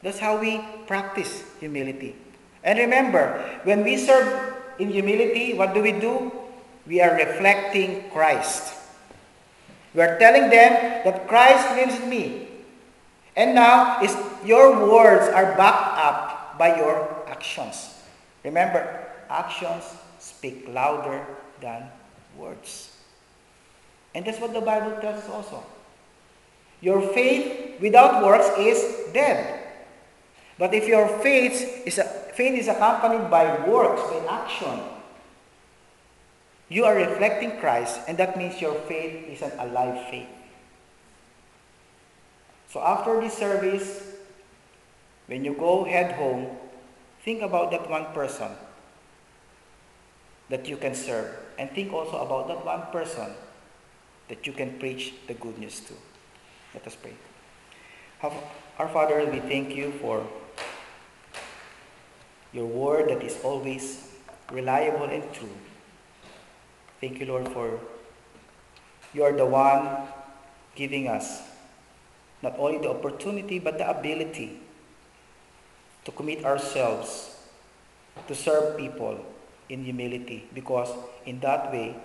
That's 0.01 0.19
how 0.19 0.39
we 0.39 0.63
practice 0.87 1.43
humility. 1.59 2.15
And 2.63 2.79
remember, 2.79 3.43
when 3.63 3.83
we 3.83 3.97
serve 3.97 4.55
in 4.79 4.89
humility, 4.89 5.53
what 5.53 5.73
do 5.73 5.81
we 5.81 5.91
do? 5.91 6.31
We 6.87 7.01
are 7.01 7.13
reflecting 7.15 8.09
Christ. 8.11 8.73
We 9.93 10.01
are 10.01 10.17
telling 10.19 10.49
them 10.49 11.03
that 11.03 11.27
Christ 11.27 11.75
lives 11.75 11.99
in 11.99 12.09
me. 12.09 12.47
And 13.35 13.53
now 13.53 14.01
is 14.01 14.15
your 14.45 14.87
words 14.87 15.27
are 15.27 15.57
backed 15.57 15.97
up 15.99 16.57
by 16.57 16.77
your 16.77 17.23
actions. 17.27 17.99
Remember, 18.43 19.11
actions 19.29 19.83
speak 20.37 20.69
louder 20.69 21.25
than 21.61 21.89
words. 22.37 22.93
And 24.13 24.25
that's 24.25 24.39
what 24.39 24.53
the 24.53 24.61
Bible 24.61 25.01
tells 25.01 25.23
us 25.23 25.29
also. 25.29 25.65
Your 26.79 27.01
faith 27.13 27.81
without 27.81 28.23
works 28.23 28.45
is 28.57 29.09
dead. 29.13 29.65
But 30.59 30.73
if 30.73 30.87
your 30.87 31.07
faith 31.25 31.85
is, 31.85 31.97
a, 31.97 32.05
faith 32.37 32.53
is 32.53 32.67
accompanied 32.67 33.29
by 33.29 33.65
works, 33.65 34.01
by 34.01 34.25
action, 34.29 34.79
you 36.69 36.85
are 36.85 36.95
reflecting 36.95 37.57
Christ, 37.57 38.01
and 38.07 38.17
that 38.17 38.37
means 38.37 38.61
your 38.61 38.75
faith 38.85 39.25
is 39.29 39.41
an 39.41 39.57
alive 39.57 40.09
faith. 40.09 40.29
So 42.69 42.81
after 42.81 43.21
this 43.21 43.33
service, 43.33 44.03
when 45.25 45.45
you 45.45 45.53
go 45.53 45.85
head 45.85 46.13
home, 46.13 46.47
think 47.23 47.41
about 47.41 47.71
that 47.71 47.89
one 47.89 48.05
person 48.13 48.51
that 50.49 50.67
you 50.67 50.77
can 50.77 50.95
serve. 50.95 51.33
And 51.57 51.69
think 51.71 51.91
also 51.91 52.17
about 52.17 52.47
that 52.47 52.65
one 52.65 52.83
person 52.91 53.33
that 54.29 54.45
you 54.45 54.53
can 54.53 54.77
preach 54.79 55.13
the 55.27 55.33
good 55.33 55.57
news 55.57 55.79
to. 55.81 55.93
Let 56.73 56.85
us 56.85 56.95
pray. 56.95 57.13
Our 58.77 58.87
Father, 58.89 59.25
we 59.31 59.39
thank 59.39 59.75
you 59.75 59.91
for 60.01 60.27
your 62.53 62.65
word 62.65 63.09
that 63.09 63.23
is 63.23 63.37
always 63.43 64.09
reliable 64.51 65.05
and 65.05 65.23
true. 65.33 65.55
Thank 67.01 67.19
you, 67.19 67.25
Lord, 67.25 67.47
for 67.49 67.79
you 69.13 69.23
are 69.23 69.33
the 69.33 69.45
one 69.45 70.07
giving 70.75 71.07
us 71.07 71.41
not 72.41 72.57
only 72.57 72.77
the 72.77 72.89
opportunity 72.89 73.57
but 73.59 73.77
the 73.77 73.89
ability 73.89 74.59
to 76.05 76.11
commit 76.11 76.45
ourselves 76.45 77.35
to 78.27 78.35
serve 78.35 78.77
people 78.77 79.25
in 79.69 79.83
humility 79.83 80.47
because 80.53 80.89
in 81.25 81.39
that 81.41 81.71
way 81.71 81.95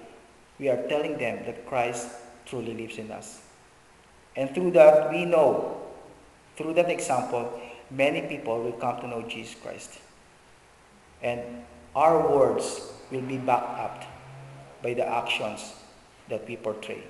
we 0.58 0.68
are 0.68 0.86
telling 0.88 1.18
them 1.18 1.44
that 1.46 1.66
Christ 1.66 2.08
truly 2.46 2.74
lives 2.74 2.98
in 2.98 3.10
us. 3.10 3.42
And 4.36 4.54
through 4.54 4.72
that, 4.72 5.10
we 5.10 5.24
know, 5.24 5.82
through 6.56 6.74
that 6.74 6.90
example, 6.90 7.60
many 7.90 8.22
people 8.22 8.62
will 8.62 8.72
come 8.72 9.00
to 9.00 9.06
know 9.06 9.22
Jesus 9.22 9.54
Christ. 9.62 9.98
And 11.22 11.40
our 11.94 12.28
words 12.28 12.92
will 13.10 13.22
be 13.22 13.36
backed 13.36 13.78
up 13.78 14.04
by 14.82 14.94
the 14.94 15.06
actions 15.06 15.74
that 16.28 16.46
we 16.48 16.56
portray. 16.56 17.02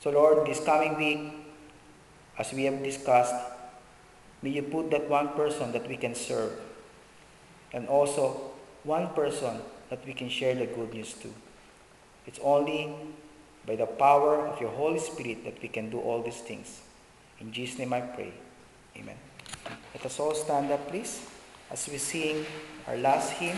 So, 0.00 0.10
Lord, 0.10 0.46
this 0.46 0.64
coming 0.64 0.96
week, 0.96 1.32
as 2.38 2.52
we 2.52 2.64
have 2.64 2.82
discussed, 2.82 3.34
may 4.42 4.50
you 4.50 4.62
put 4.62 4.90
that 4.90 5.08
one 5.08 5.28
person 5.30 5.72
that 5.72 5.88
we 5.88 5.96
can 5.96 6.14
serve 6.14 6.52
and 7.72 7.86
also 7.86 8.51
one 8.84 9.08
person 9.08 9.60
that 9.90 10.04
we 10.06 10.12
can 10.12 10.28
share 10.28 10.54
the 10.54 10.66
good 10.66 10.92
news 10.92 11.14
to. 11.14 11.28
It's 12.26 12.38
only 12.42 12.94
by 13.66 13.76
the 13.76 13.86
power 13.86 14.46
of 14.46 14.60
your 14.60 14.70
Holy 14.70 14.98
Spirit 14.98 15.44
that 15.44 15.60
we 15.62 15.68
can 15.68 15.90
do 15.90 16.00
all 16.00 16.22
these 16.22 16.40
things. 16.40 16.80
In 17.40 17.52
Jesus' 17.52 17.78
name 17.78 17.92
I 17.92 18.00
pray. 18.00 18.32
Amen. 18.96 19.16
Let 19.94 20.06
us 20.06 20.18
all 20.18 20.34
stand 20.34 20.70
up, 20.70 20.88
please, 20.88 21.26
as 21.70 21.88
we 21.88 21.98
sing 21.98 22.44
our 22.86 22.96
last 22.96 23.32
hymn. 23.32 23.56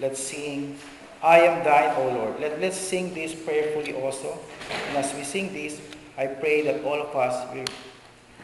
Let's 0.00 0.18
sing, 0.18 0.76
I 1.22 1.40
am 1.40 1.62
thine, 1.62 1.94
O 1.96 2.08
Lord. 2.08 2.40
Let, 2.40 2.60
let's 2.60 2.76
sing 2.76 3.14
this 3.14 3.34
prayerfully 3.34 3.94
also. 3.94 4.38
And 4.88 4.96
as 4.96 5.14
we 5.14 5.22
sing 5.22 5.52
this, 5.52 5.80
I 6.18 6.26
pray 6.26 6.62
that 6.62 6.82
all 6.84 7.00
of 7.00 7.14
us 7.14 7.54
will 7.54 7.64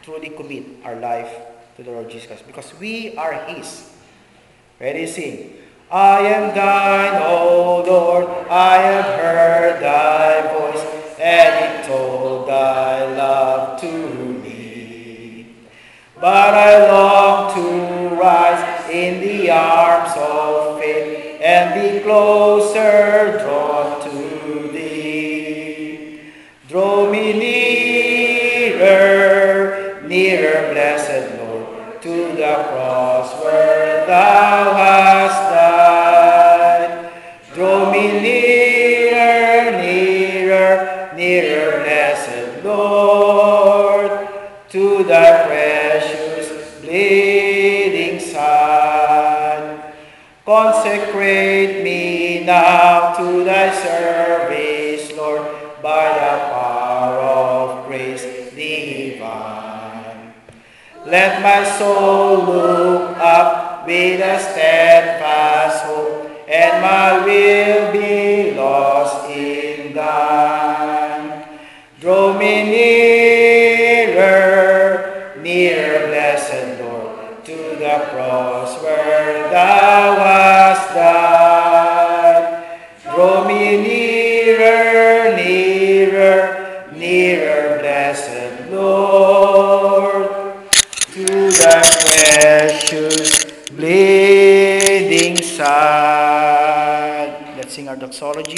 truly 0.09 0.29
commit 0.29 0.65
our 0.83 0.95
life 0.95 1.29
to 1.77 1.83
the 1.83 1.91
Lord 1.91 2.09
Jesus 2.09 2.25
Christ 2.25 2.47
because 2.47 2.73
we 2.79 3.15
are 3.15 3.33
His. 3.45 3.93
Ready, 4.79 5.05
sing. 5.05 5.53
I 5.91 6.21
am 6.21 6.55
thine, 6.55 7.21
O 7.29 7.83
Lord, 7.85 8.25
I 8.49 8.77
have 8.77 9.05
heard 9.21 9.81
thy 9.81 10.41
voice, 10.53 10.83
and 11.19 11.53
it 11.65 11.85
told 11.85 12.47
thy 12.47 13.05
love 13.17 13.79
to 13.81 13.91
me. 14.41 15.53
But 16.15 16.53
I 16.53 16.89
long 16.91 17.53
to 17.53 18.15
rise 18.15 18.89
in 18.89 19.21
the 19.21 19.51
arms 19.51 20.13
of 20.17 20.79
faith 20.79 21.39
and 21.41 21.69
be 21.79 22.03
closer 22.03 23.37
drawn 23.43 23.98
Consecrate 50.49 51.83
me 51.83 52.43
now 52.43 53.13
to 53.15 53.43
thy 53.43 53.71
service, 53.71 53.98
Let 61.09 61.41
my 61.41 61.63
soul 61.63 62.45
look 62.45 63.17
up 63.17 63.87
with 63.87 64.21
a 64.21 64.37
steadfast 64.37 65.85
hope, 65.85 66.29
and 66.47 66.83
my 66.83 67.25
will 67.25 67.78
doxology. 98.19 98.57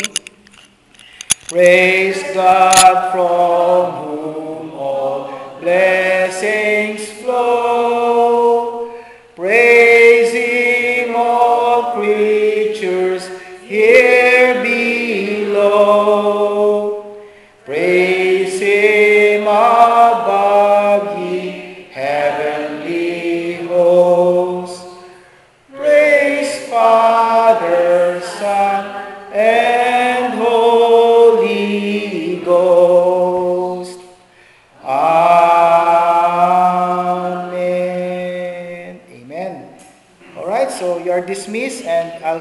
Praise 1.48 2.24
God 2.34 3.12
from 3.12 3.71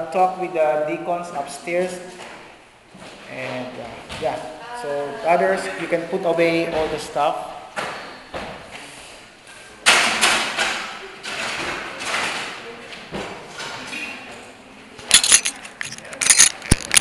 I'll 0.00 0.10
talk 0.10 0.40
with 0.40 0.54
the 0.54 0.86
deacons 0.88 1.28
upstairs. 1.36 1.92
And 3.30 3.68
uh, 3.76 3.86
yeah, 4.22 4.40
so 4.80 4.88
others, 5.28 5.60
you 5.78 5.88
can 5.88 6.08
put 6.08 6.24
away 6.24 6.72
all 6.72 6.88
the 6.88 6.98
stuff. 6.98 7.59